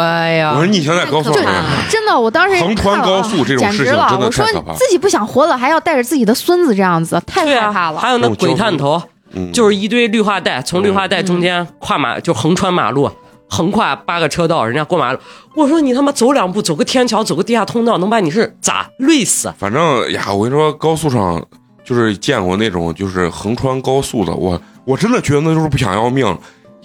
[0.00, 1.44] 哎呀我说，逆行在高速上
[1.88, 8.00] 真的，我当时横穿高速这种简直事情真的了我说太可怕了自己不想活了，还要带着自己的孙子这样子，太对啊，害怕了。
[8.00, 9.00] 还有那鬼探头，
[9.32, 13.10] 嗯，就是一堆绿化带，从绿化带中间跨马就横穿马路，
[13.48, 15.18] 横跨八个车道，人家过马路。
[15.54, 19.52] 我说你他妈走两步，走个天桥，走个地下通道，能把你是咋累死？
[19.56, 21.40] 反正呀，我跟你说，高速上
[21.84, 26.36] 就是见过那种就是横穿高速的，我我真的觉得那就是不想要命。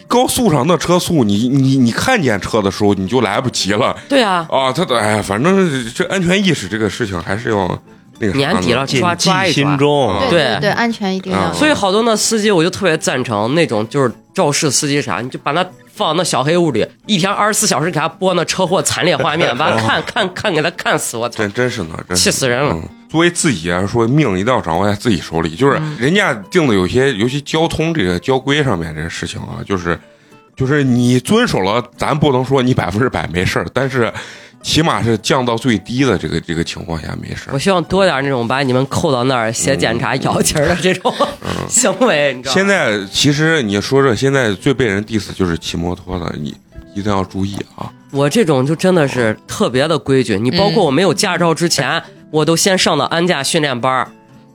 [0.07, 4.73] 高速上那车速，你你你看见车的时候你就来不及了对啊，啊！
[4.73, 7.79] 他的哎呀，反正这安全意识这个事情还是要
[8.17, 9.77] 那个啥年底了，谨抓抓记一抓心。
[9.77, 10.09] 中。
[10.09, 11.53] 啊对对安全一定要啊。
[11.53, 15.63] 所以好多那司机，我就特别赞成那种就是肇事司机啥，你就把他
[15.93, 21.37] 放那小黑屋里，一天二十四小时给他播那车祸惨烈画面，完了看看看给他看死，我操！
[21.37, 25.55] 真真是呢，真气死人了嗯作为自己来说，命一定要掌握在自己手里。
[25.55, 29.99] 就是嗯人家定的有些，尤其交通这个交规上面这个事情啊，就是
[30.55, 34.13] 就是你遵守了，咱不能说你百分之百没事儿，但是
[34.61, 37.57] 起码是降到最低的这个这个情况下没事儿我。
[37.57, 41.13] 希望多点那种把你们扣到那儿写检查摇旗儿的这种
[41.67, 42.59] 行为，你知道吗？
[42.59, 46.49] 现在其实你说这现在最被人 diss 就是骑摩托的，你
[46.93, 47.89] 一一定要注意啊。
[48.11, 50.37] 我这种就真的是特别的规矩。
[50.37, 54.07] 你包括我没有驾照之前， 我都先上的安驾训练班儿，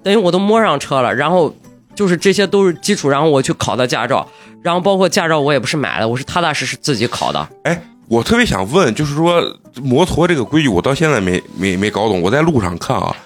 [0.03, 1.55] 等于我都摸上车了，然后
[1.95, 4.27] 就是这些都是基础，然后我去考的驾照，
[4.63, 7.49] 然后包括驾照我也不是买的，我是踏踏实实自己考的。
[7.65, 9.43] 哎我特别想问，就是说
[9.83, 12.21] 摩托这个规矩，我到现在没没没搞懂。
[12.21, 13.17] 我在路上看啊，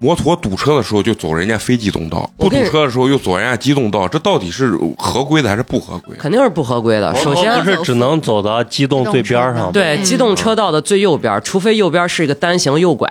[0.00, 6.16] 摩托堵车的时候就走人家非机动道，不堵车的时候又走人家机动道，这到底是合规的还是不合规？
[6.16, 7.14] 肯定是不合规的。
[7.14, 9.70] 首先不，是只能走到机动最边儿上？
[9.70, 13.08] 对，机动车道的最右边，除非右边是一个单行右拐，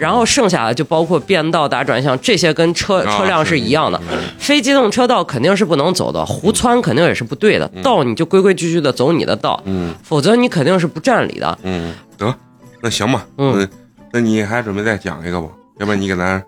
[0.00, 4.00] 然后剩下的就包括变道、打转向这些，跟车啊车辆是一样的。
[4.38, 7.68] 非机动车道肯定是不能走的，胡窜肯定也是不对的。
[7.82, 11.58] 道你就规规矩矩的走你的道，嗯否则你肯定是不占理的。
[11.62, 12.34] 嗯，得，
[12.82, 13.68] 那行吧，嗯嗯，
[14.12, 15.48] 那你还准备再讲一个吧？
[15.78, 16.42] 要不然你给咱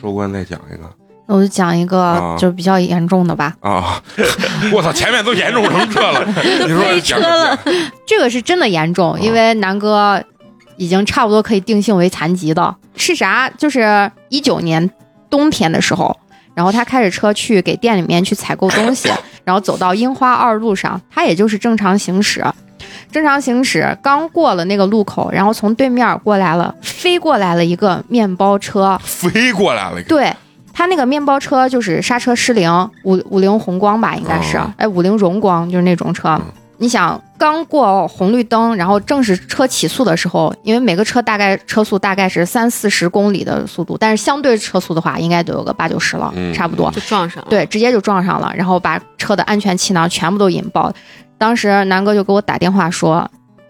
[0.00, 0.88] 收官再讲一个
[1.26, 3.54] 那我就讲一个啊就是比较严重的吧。
[3.60, 4.02] 啊！
[4.72, 6.24] 我操，前面都严重成这了，
[6.66, 7.74] 你说飞讲车了讲
[8.06, 10.22] 这个是真的严重，因为南哥
[10.78, 12.74] 已经差不多可以定性为残疾的。
[12.96, 13.50] 是啥？
[13.58, 14.90] 就是一九年
[15.28, 16.16] 冬天的时候，
[16.54, 19.10] 然后他开着车去给店里面去采购东西，
[19.44, 22.42] 然后走到樱花二路上，他也就是正常行驶，
[23.12, 30.32] 正常行驶，刚过了那个路口，然后从对面过来了，飞过来了一个面包车，飞过来了，对。
[30.70, 32.70] 他那个面包车就是刹车失灵，
[33.02, 36.40] 五五菱宏光吧，应该是，哦哎，五菱荣光就是那种车。
[36.78, 46.88] 嗯你想，刚过红绿灯，然后正是车起速的时候，因为每个车大概车速大概是三四十公里的速度，但是相对车速的话，应该都有个八九十了，嗯差不多。
[46.92, 47.48] 就撞上了。
[47.50, 50.92] 对，直接就撞上了，然后把车的安全气囊全部都引爆。
[51.36, 53.28] 当时南哥就给我打电话说：“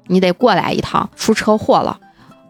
[0.09, 1.99] 你得过来一趟，出车祸了。”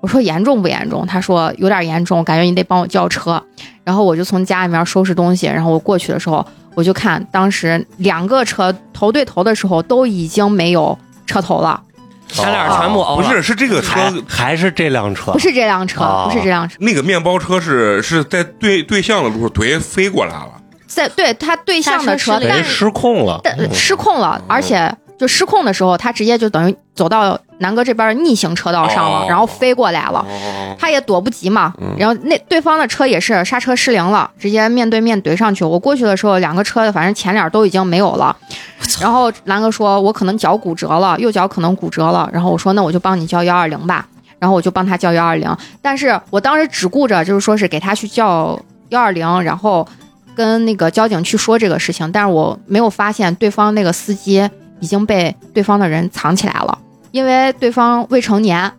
[0.00, 3.40] 我说：“严重不严重？”他说：“有点严重，感觉你得帮我叫车。”
[3.84, 6.44] 然后我就从家里面收拾东西，然后我过去的时候，
[6.78, 10.96] 我就看当时两个车头对头的时候都已经没有
[11.26, 11.82] 车头了，
[12.28, 13.04] 前脸全部。
[13.16, 15.32] 不是，是这个车还还是这辆车？
[15.32, 20.52] 不是这辆车，哦不是这辆车，那个面包车是是在对对向的路上怼飞过来了，
[20.86, 23.40] 在对他对向的车，但是失控了。
[23.42, 30.20] 但失控了，而且就失控的时候，他直接就等于走到南哥这边逆行车道上了，哦然后飞过来了。
[30.20, 35.64] 哦，他也躲不及嘛嗯，然后那对方的车也是刹车失灵了，直接面对面怼上去。
[35.64, 38.36] 我过去的时候，两个车反正前脸都已经没有了。
[39.00, 44.06] 然后南哥说：“我可能脚骨折了，右脚可能骨折了。”然后我说：“那我就帮你叫幺二零吧。”
[44.38, 48.56] 然后我就帮他叫幺二零，但是我当时只顾着就是说是给他去叫
[48.90, 49.84] 幺二零，然后
[50.36, 54.48] 跟那个交警去说这个事情，但是我没有发现对方那个司机
[54.80, 56.78] 已经被对方的人藏起来了，
[57.10, 58.70] 因为对方未成年，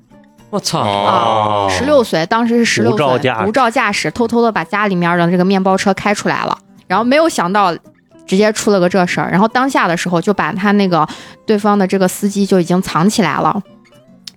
[0.49, 0.80] 我操！
[0.80, 6.57] 啊十六岁，当时是十六岁无照驾，驶无照驾驶，偷偷的把家里面的这个面包车开出来了，
[6.88, 7.76] 然后没有想到
[8.26, 11.07] 直接出了个这事儿，然后当下的时候就把他那个
[11.45, 13.61] 对方的这个司机就已经藏起来了。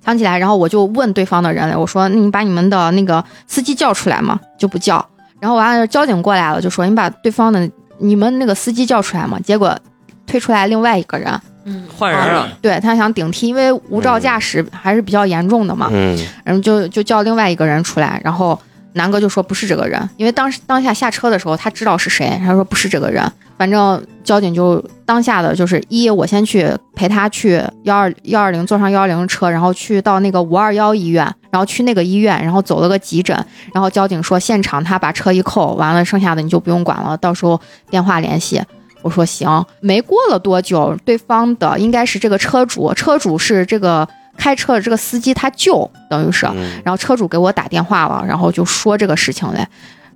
[0.05, 5.07] 藏起来，然后我就问对方的人了，我说：“那你把你们的那个司机叫出来吗？”就不叫。
[5.39, 9.79] 然后完了，交警过来了，就说：“你把对方的你们那个司机叫出来嘛。”结果
[10.27, 15.89] 推出来另外一个人，嗯，换人了，对他想顶替，因为无照驾驶还是比较严重的嘛。
[15.93, 18.59] 嗯，然后就就叫另外一个人出来，然后
[18.95, 23.25] 南哥就说不是这个人，因为当时当下下车的时候他知道是谁，他说不是这个人，
[23.57, 33.37] 反正交警就当下的就是一我先去陪他去幺二幺二零坐上幺二零车，然后去到那个五二幺医院，然后去那个医院，然后走了个急诊，
[33.73, 38.61] 然后交警说现场他把车一扣，完了剩下的你就不用管了，到时候电话联系。
[39.03, 49.67] 我说行，没过了多久，对方的应该是这个车主，车主是这个开车的这个司机他舅，等于是，嗯然后车主给我打电话了，然后就说这个事情嘞。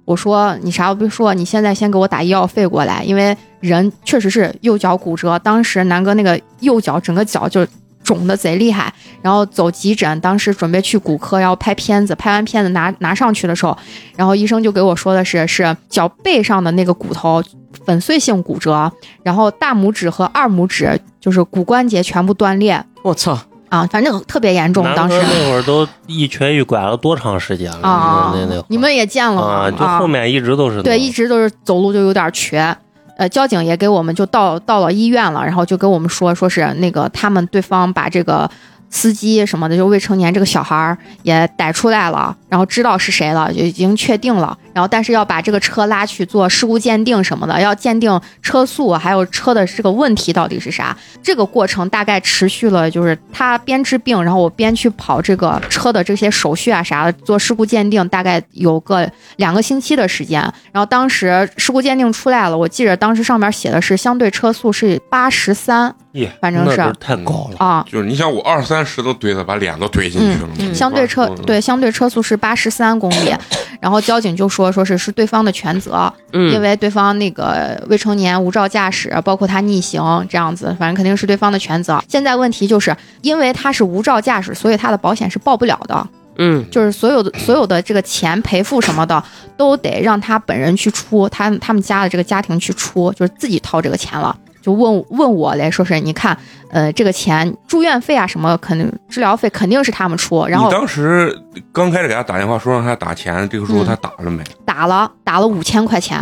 [0.04, 7.66] 我说你啥都别说，你现在先给我打医药费过来，因为人确实是右脚骨折，当时南哥那个右脚整个脚就
[8.04, 13.76] 肿的贼厉害，然后走急诊，当时准备去骨科要拍片子，拍完片子拿拿上去的时候，
[14.14, 17.42] 然后医生就给我说的是是脚背上的那个骨头
[17.86, 18.92] 粉碎性骨折，
[19.22, 23.38] 然后大拇指和二拇指就是骨关节全部断裂我操！
[23.68, 25.16] 啊，反正特别严重，当时。
[25.20, 27.88] 那会儿都一瘸一拐了多长时间了？
[27.88, 29.48] 啊那那你们也见了吗？
[29.48, 32.76] 啊，就后面一直都是那对，一直都是走路就有点瘸。
[33.18, 38.48] 呃，交警也给我们就到到了医院了，然后就跟我们说，说是那个他们对方把这个
[38.96, 44.56] 司机什么的，就未成年这个小孩儿也逮出来了，然后知道是谁了，就已经确定了。
[44.72, 50.96] 然后但是要把这个车拉去做事故鉴定什么的，要鉴定车速，还有车的这个问题到底是啥。
[51.22, 59.06] 这个过程大概持续了，就是他边治病，然后我边去跑这个车的这些手续啊啥的，做事故鉴定，大概有个
[59.36, 60.40] 两个星期的时间。
[60.72, 65.94] 然后当时事故鉴定出来了，我记着当时上面写的是相对车速是八十三，
[66.40, 67.56] 反正是太高了。
[67.58, 73.34] 啊，就是你想我二三十都怼的把脸都怼进去了，嗯相对车嗯对相对车速是八十三公里，
[73.80, 82.02] 然后交警就说说是是对方的全责，嗯，因为对方那个未成年无照驾驶，包括他逆行这样子，反正肯定是对方的全责。
[82.08, 86.08] 现在问题就是因为他是无照驾驶，所以他的保险是报不了的，
[86.38, 89.22] 嗯就是所有的所有的这个钱赔付什么的
[89.56, 94.36] 都得让他本人去出，他他们家的这个家庭去出，就是自己掏这个钱了。
[94.66, 96.36] 就问问我来，说是你看，
[96.70, 101.32] 呃，这个钱住院费啊什么，肯定治疗费肯定是他们出，然后你当时
[101.70, 104.42] 刚开始给他打电话说让他打钱，这个时候嗯他打了没？
[104.64, 106.18] 打了打了五千块钱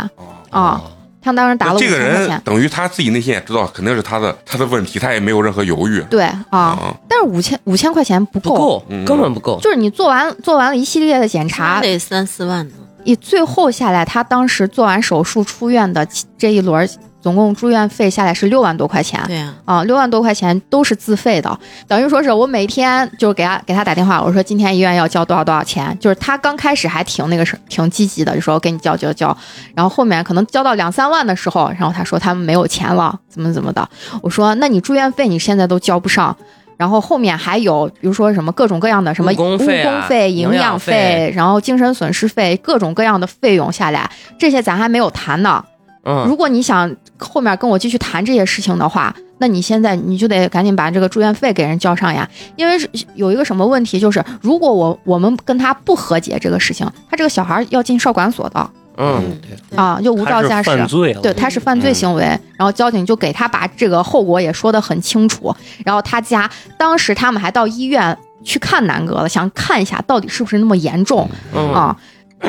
[0.51, 0.79] 啊，
[1.19, 6.95] 他当时打了五这个人千块钱，等于他自己内心也知道肯定是他的他的问题，他也没有任何犹豫对啊，啊。
[7.09, 9.59] 但是五千五千块钱不够，不够嗯，根本不够。
[9.59, 12.75] 就是你做完做完了一系列的检查，得三四万呢。
[13.07, 16.07] 你最后下来，他当时做完手术出院的
[16.37, 16.87] 这一轮，
[17.25, 19.19] 总共住院费下来是六万多块钱。
[19.25, 29.35] 对呀、啊，六万多块钱都是自费的，等于说是我每天就是给他给他打电话，我说今天医院要交多少多少钱，就是他刚开始还挺那个是挺积极的，就说我给你交交交，
[29.73, 33.89] 然后后面可能交到两三万的时候，然后他说他们没有钱了，怎么怎么的，
[34.21, 36.37] 我说那你住院费你现在都交不上。
[36.77, 41.31] 然后后面还有，比如说什么各种各样的什么误工费啊工费、营养费。
[41.33, 45.63] 然后精神损失费，各种各样的费用下来，这些咱还没有谈呢。
[46.03, 52.29] 嗯，如果你想后面跟我继续谈这些事情的话，那你现在你就得赶紧把这个住院费给人交上呀。
[52.55, 52.77] 因为
[53.15, 60.69] 有一个什么问题，就是如果我我们跟他不和解这个事情，他这个小孩要进少管所的嗯，对，啊，就无照驾驶。
[60.69, 61.13] 犯罪。
[61.21, 62.23] 对，他是犯罪行为，
[62.57, 65.53] 然后交警就给他把这个后果也说得很清楚。
[65.83, 71.29] 然后他家当时他们还到医院去看南哥了，想看一下到底是不是那么严重。
[71.53, 71.95] 嗯啊。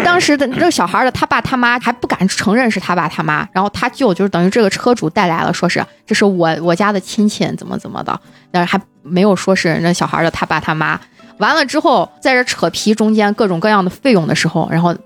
[0.05, 8.19] 当时的这个小孩的他爸他妈还不敢承认是他爸他妈，然后他舅就是等于这个车主带来了，说是这是我我家的亲戚怎么怎么的，
[8.51, 10.99] 但是还没有说是那小孩的他爸他妈。
[11.39, 14.97] 完了之后，在这扯皮中间各种各样的费用的时候，然后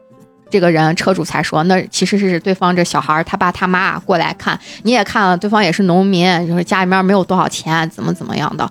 [0.48, 8.70] 这个人车主才说，那其实是对方这小孩他爸他妈过来看，你也看了，对方也是农民，就是家里面没有多少钱，怎么怎么样的，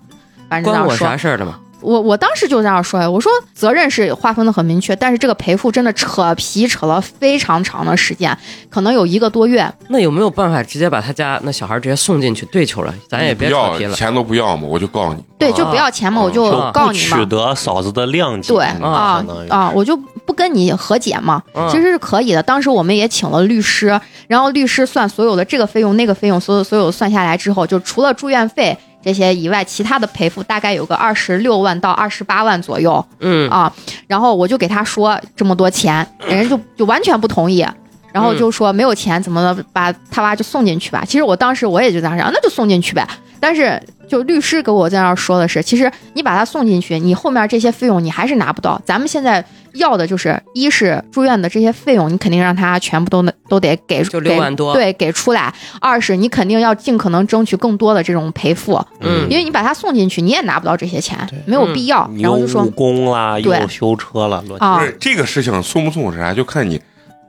[0.49, 0.95] 反正这关我。
[0.95, 1.59] 啥事儿的嘛？
[1.81, 8.37] 我我当时就这样说呀，我说责任是划分的很明确，但是这个赔付真的扯皮扯了非常长的时间，
[8.69, 9.71] 可能有一个多月。
[9.87, 12.93] 那有没有办法直接把他家那小孩直接送进去对球了？
[13.07, 13.95] 咱也别不扯皮了。
[13.95, 15.23] 钱都不要嘛，我就告诉你。
[15.37, 17.17] 对，啊就不要钱嘛，啊我就啊告你嘛。
[17.17, 22.43] 取得嫂子的谅解，对嗯啊啊，我就不跟你和解嘛，嗯其实是可以的。
[22.43, 33.03] 当时我们也请了律师，然后律师算所有的这个费用、那个费用，所有所有算下来之后，就除了住院费这些以外，其他的赔付大概有个二十六万到二十八万左右。
[33.19, 33.71] 嗯啊，
[34.07, 37.65] 然后我就给他说这么多钱， 人家就就完全不同意，
[38.11, 41.03] 然后就说没有钱怎么的，把他娃就送进去吧。
[41.05, 43.07] 其实我当时我也就这样想，那就送进去呗。
[43.39, 48.81] 但是就律师给我在那儿说的是，其实你把他送进去，你后面这些费用你还是拿不到。
[48.83, 49.41] 咱们现在
[49.73, 62.07] 要的就是，一是住院的这些费用，你肯定让他全部都能都得给，就给6万多对，给出来；二是你肯定要尽可能争取更多的这种赔付，嗯因为你把他送进去，你也拿不到这些钱，没有必要。
[62.13, 66.81] 你然后就说工啦，对又修车了，乱七啊这个事情送不送是啥，就看你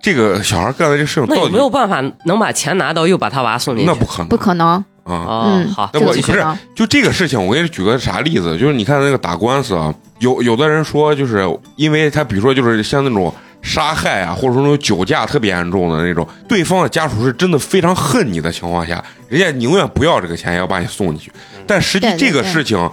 [0.02, 3.90] 这个小孩干的这事情那有到底没有办法能把钱拿到，又把他娃送进去？
[3.90, 5.24] 那不可能不可能，啊。
[5.26, 6.44] 哦，嗯好，那我不是。
[6.74, 8.56] 就这个事情，我给你举个啥例子？
[8.58, 11.46] 就是你看那个打官司啊，有有的人说，就是
[11.76, 13.32] 因为他比如说就是像那种
[13.62, 21.32] 杀害啊，或者说那种酒驾特别严重的那种，对方的家属是真的非常恨你的情况下，人家宁愿不要这个钱，也要把你送进去。
[21.66, 22.90] 但实际这个对事情，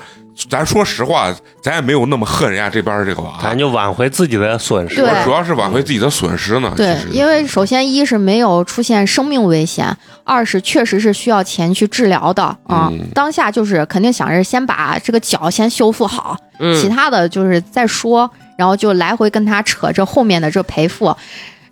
[0.49, 1.33] 咱说实话，
[1.63, 3.39] 咱也没有那么恨人家这边这个娃。
[3.41, 4.97] 咱就挽回自己的损失。
[4.97, 6.71] 对主要是挽回自己的损失呢。
[6.77, 12.87] 对其实，因为首先一是没有出现生命危险，二是确实是需要钱去治疗的啊。
[12.91, 21.15] 嗯当下就是肯定想着先把这个脚先修复好，嗯其他的就是再说，然后就来回跟他扯这后面的这赔付，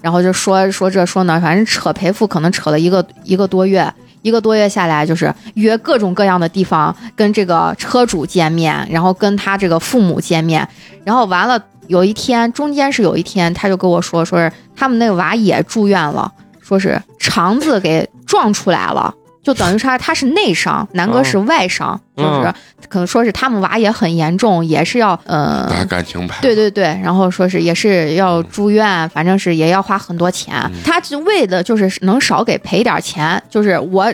[0.01, 3.93] 然后就说说这说那，反正扯赔付可能扯了一个一个多月。
[4.25, 10.67] 一个多月下来，就是约各种各样的地方跟这个车主见面，然后跟他这个父母见面，
[11.03, 19.13] 然后完了有一天，中间是有一天，他就跟我说，说是他们那个娃也住院了，说是肠子给撞出来了，
[19.45, 22.53] 就等于说他是内伤，南哥是外伤，就是嗯
[22.89, 30.55] 可能说是他们娃也很严重，也是要呃打感情牌，对对对，然后说是也是要住院，反正是也要花很多钱。
[30.65, 34.11] 嗯他就为的就是能少给赔点钱，就是我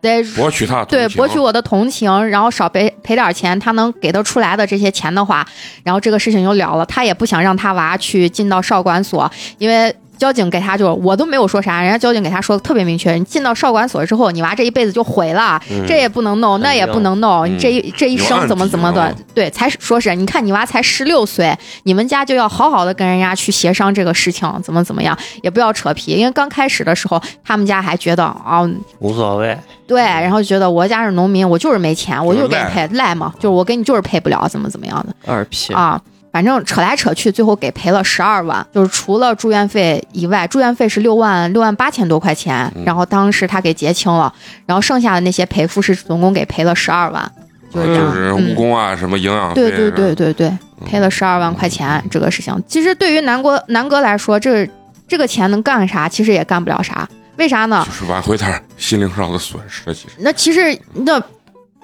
[0.00, 5.46] 得博取他对博取我的同情，然后少赔赔点钱，他能给得出来的这些钱的话，
[5.84, 6.84] 然后这个事情就了了。
[6.86, 9.94] 他也不想让他娃去进到少管所，因为。
[10.22, 15.84] 交警给他就我都没有说啥，人家交警给他说的特别明确，你进到少管所之后，你娃这一辈子就毁了，嗯。
[15.84, 17.52] 这也不能弄，那也不能弄，嗯。
[17.52, 28.62] 你这一这一生怎么怎么的对，才说是你看你娃才十六岁，你们家就要好好的跟人家去协商这个事情，怎么怎么样，也不要扯皮，因为刚开始的时候，他们家还觉得啊、
[29.00, 29.58] 无所谓。
[29.88, 35.12] 对，然后就觉得我家是农民，我就是没钱，我就给你赖赔赖嘛，就是我给你就是赔不了，怎么怎么样的。
[35.26, 36.00] 二皮，啊。
[36.32, 44.32] 反正扯来扯去，最后给赔了十二万，就是除了住院费以外，住院费是六万六万八千多块钱，嗯然后当时他给结清了，
[44.64, 47.30] 然后剩下的那些赔付是总共给赔了十二万，
[47.70, 48.06] 就是这样。
[48.06, 54.66] 就是嗯误工啊，什么营养费，对对对，对对，赔了十二万块钱这个事情，其实对于南哥南哥来说，这
[55.06, 56.08] 这个钱能干啥？
[56.08, 57.06] 其实也干不了啥。
[57.36, 57.82] 为啥呢？
[57.86, 61.20] 就是挽回他心灵上的损失，其实那其实那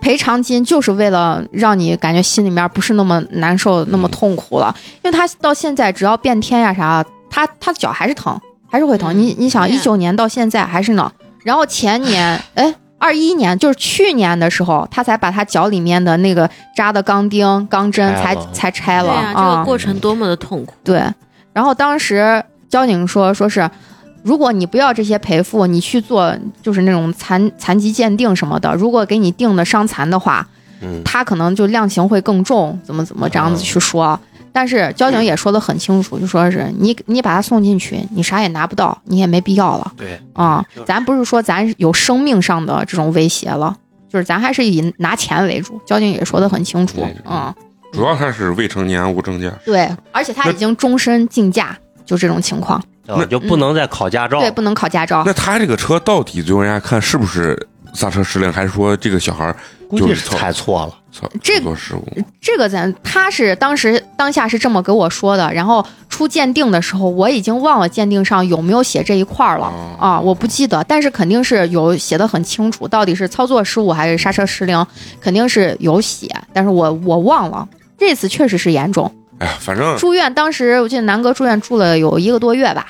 [0.09, 8.41] 赔偿金就是为了让你感觉心里面不是那么难受、那么痛苦了，因为他到现在只要变天呀啥，他他脚还是疼，
[8.71, 9.13] 还是会疼。
[9.13, 11.13] 嗯你你想，一九年到现在还是呢，
[11.45, 12.75] 然后前年 哎。
[13.01, 20.75] 二一年就是去年的时候，他才把他脚里面的那个扎的钢钉、钢针才才拆了对呀、这啊个过程多么的痛苦。
[20.83, 21.05] 对，
[21.53, 23.71] 然后当时交警说，说是
[24.23, 30.47] 如果你不要这些赔付，你去做就是那种残残疾鉴定什么的，如果给你定的伤残的话，
[30.81, 34.19] 嗯，他可能就量刑会更重，怎么怎么这样子去说。
[34.51, 43.77] 但是交警也说的很清楚，就说是你你把他送进去，你啥也拿不到，你也没必要了对，啊、就是咱不是说咱有生命上的这种威胁了，
[44.09, 45.81] 就是咱还是以拿钱为主。
[45.87, 47.55] 交警也说的很清楚对，嗯，
[47.93, 52.83] 主要还是未成年无证驾驶，对，而且他已经终身禁驾，就这种情况。
[53.17, 54.51] 呃就不能再考驾照对，。
[54.51, 55.23] 不能考驾照。
[55.27, 59.57] 那他这个车到底最后人家看是不是刹车失灵，还是说这个小孩儿
[59.89, 60.95] 估计是踩错了。
[61.11, 62.07] 操这个失误？
[62.39, 74.87] 这个咱他是当时当下是这么给我说的，然后出鉴定的时候，我已经忘了鉴定上有没有写这一块儿了、哦啊，我不记得，但是肯定是有写的很清楚，到底是操作失误还是刹车失灵，
[75.19, 77.67] 肯定是有写，但是我我忘了。
[77.97, 82.87] 这次确实是严重，哎呀，反正住院当时我记得南哥住院住了有一个多月吧，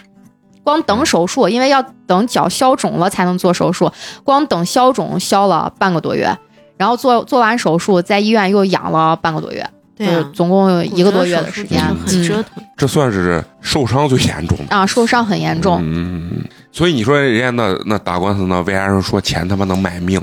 [0.68, 3.90] 光等手术，因为要等脚消肿了才能做手术，
[4.22, 6.36] 光等消肿消了半个多月，
[6.76, 9.66] 然后做做完手术在医院又养了半个多月，
[9.96, 12.62] 对就总共有一个多月的时间，很折腾。
[12.76, 14.76] 这算是受伤最严重的。
[14.76, 20.20] 啊，受伤很严重，嗯，所以你说人家那那打官司那，为啥人说钱他妈能买命？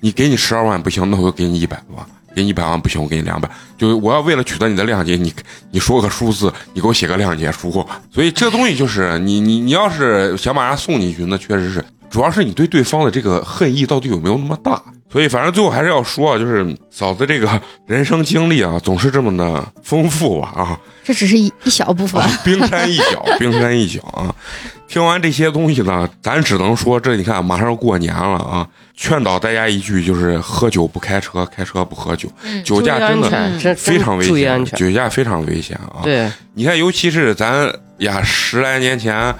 [0.00, 2.04] 你给你十二万不行，那我就给你一百万；
[2.34, 3.50] 给你一百万不行，我给你两百。
[3.76, 5.32] 就我要为了取得你的谅解，你
[5.70, 7.86] 你说个数字，你给我写个谅解书。
[8.12, 14.82] 所以这东西就是你你你要是想把人送进去，那确实是，主要是你对对方的这个恨意到底有没有那么大。
[15.12, 20.78] 所以反正最后还是要说啊，就是嫂子这个人生经历啊，总是这么的丰富吧啊。
[21.02, 22.22] 这只是一一小部分。
[22.44, 24.32] 冰山一角，冰山一角啊！
[24.90, 33.30] 听完这些东西呢，咱只能说，这你看马上过年了啊，劝导大家一句，就是喝酒不开车，开车不喝酒，嗯酒驾真的
[33.76, 34.64] 非常危险。
[34.64, 36.02] 酒驾非常危险啊！
[36.02, 39.32] 对，你看，尤其是咱呀十来年前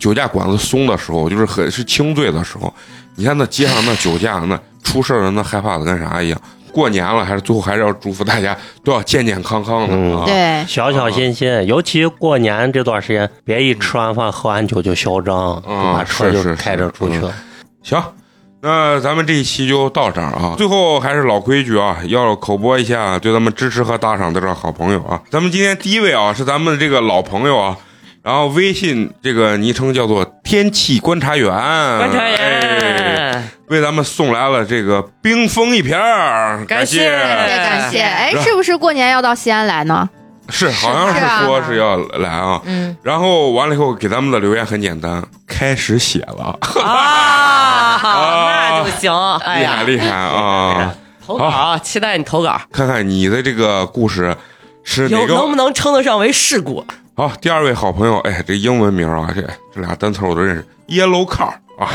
[0.00, 2.74] 酒驾管子松的时候，就是很是轻醉的时候，
[3.14, 6.40] 你看那街上那酒驾那出事儿了，那害怕的跟啥一样。
[6.72, 10.24] 过年了，还是最后还是要祝福大家都要健健康康的啊！
[10.26, 17.32] 对，小小心心，尤其过年这段时间，别一吃完饭喝完酒就嚣张，就把车就是是开着出去了。
[17.82, 18.02] 行，
[18.60, 20.54] 那咱们这一期就到这儿啊。
[20.58, 25.20] 最后还是老规矩啊，要口播一下对咱们支持和打赏的这好朋友啊。
[25.30, 27.76] 咱们今天第一位啊是咱们这个老朋友啊，
[28.22, 33.07] 然后微信这个昵称叫做天气观察员，观察哎员，
[33.70, 36.98] 为咱们送来了这个冰封一瓶儿，感谢。
[36.98, 38.00] 谢感谢。
[38.00, 40.08] 哎是不是过年要到西安来呢？
[40.50, 42.58] 是，好像是说是要来啊。
[42.64, 48.00] 嗯，然后完了以后给咱们的留言很简单，开始写了，啊，
[48.80, 49.12] 那就行。
[49.12, 50.94] 厉害，厉害啊！
[51.26, 54.34] 投稿啊，期待你投稿，看看你的这个故事
[54.82, 56.82] 是哪个能不能称得上为事故？
[57.14, 59.42] 好，第二位好朋友，哎，这英文名啊，这
[59.74, 61.88] 这俩单词我都认识，Yellow Car 啊，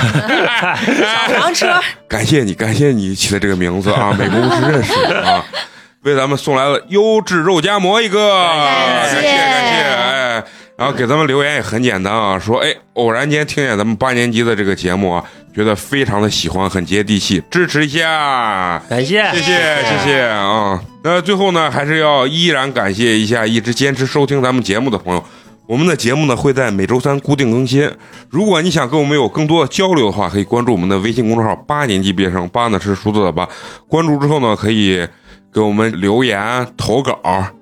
[1.27, 1.67] 小黄车，
[2.07, 5.43] 感谢你，感谢你起的这个名字啊，美国不是认识的啊，
[6.03, 10.43] 为咱们送来了优质肉夹馍一个，感谢谢感谢，哎，
[10.77, 15.23] 然后给咱们留言也很简单啊，说哎，偶然间听见咱们八年级的这个节目啊，
[15.53, 18.81] 觉得非常的喜欢，很接地气，支持一下。
[18.89, 20.79] 感谢谢谢谢谢啊！
[21.03, 25.23] 那最后呢，还是要依然感谢一下一直坚持收听咱们节目的朋友。
[25.65, 27.89] 我们的节目呢会在每周三固定更新。
[28.29, 33.47] 如果你想跟我们有更多的交流的话，可以关注我们的微信公众号“八年级毕业生”，八呢是数字的八。
[33.87, 35.07] 关注之后呢，可以
[35.53, 37.17] 给我们留言、投稿，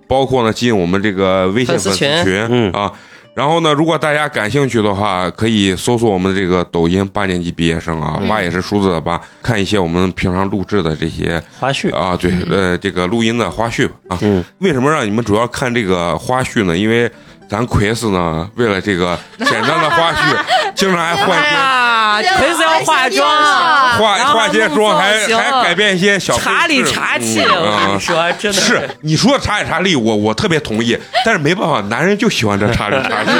[0.07, 2.91] 包括呢进我们这个微信粉丝粉丝群群嗯啊。
[3.33, 14.17] 然后呢，如果大家感兴趣的话，可以搜索我们的这个抖音“八年级毕业生”啊，八也是数字的八，看一些我们平常录制的这些花絮，啊，对，呃，这个录音的花絮吧啊。
[14.21, 16.77] 嗯，为什么让你们主要看这个花絮呢？
[16.77, 17.09] 因为
[17.51, 20.37] 咱奎斯呢，为了这个简单的花絮，
[20.73, 33.31] 经常还换些啊，奎斯要化妆啊，化化些妆，还还改变一些小茶里茶气，嗯我跟啊你说，真的是你说的茶里茶气，我我特别同意，但是没办法，男人就喜欢这茶里茶气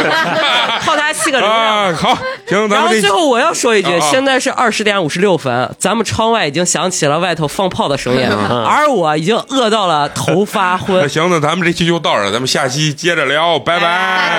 [0.86, 1.60] 靠他气个流量。
[1.60, 1.94] 啊。
[1.98, 2.18] 好，
[2.50, 11.08] 行，咱然后们这最后我要说一句，现在是二十点五十六分，咱们窗外已经响起了外头放炮的声音，嗯而我已经饿到了头发那昏。
[11.08, 14.30] 行，那咱们这期就到这，咱们下期接着聊，拜拜拜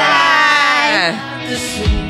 [1.46, 2.01] 拜。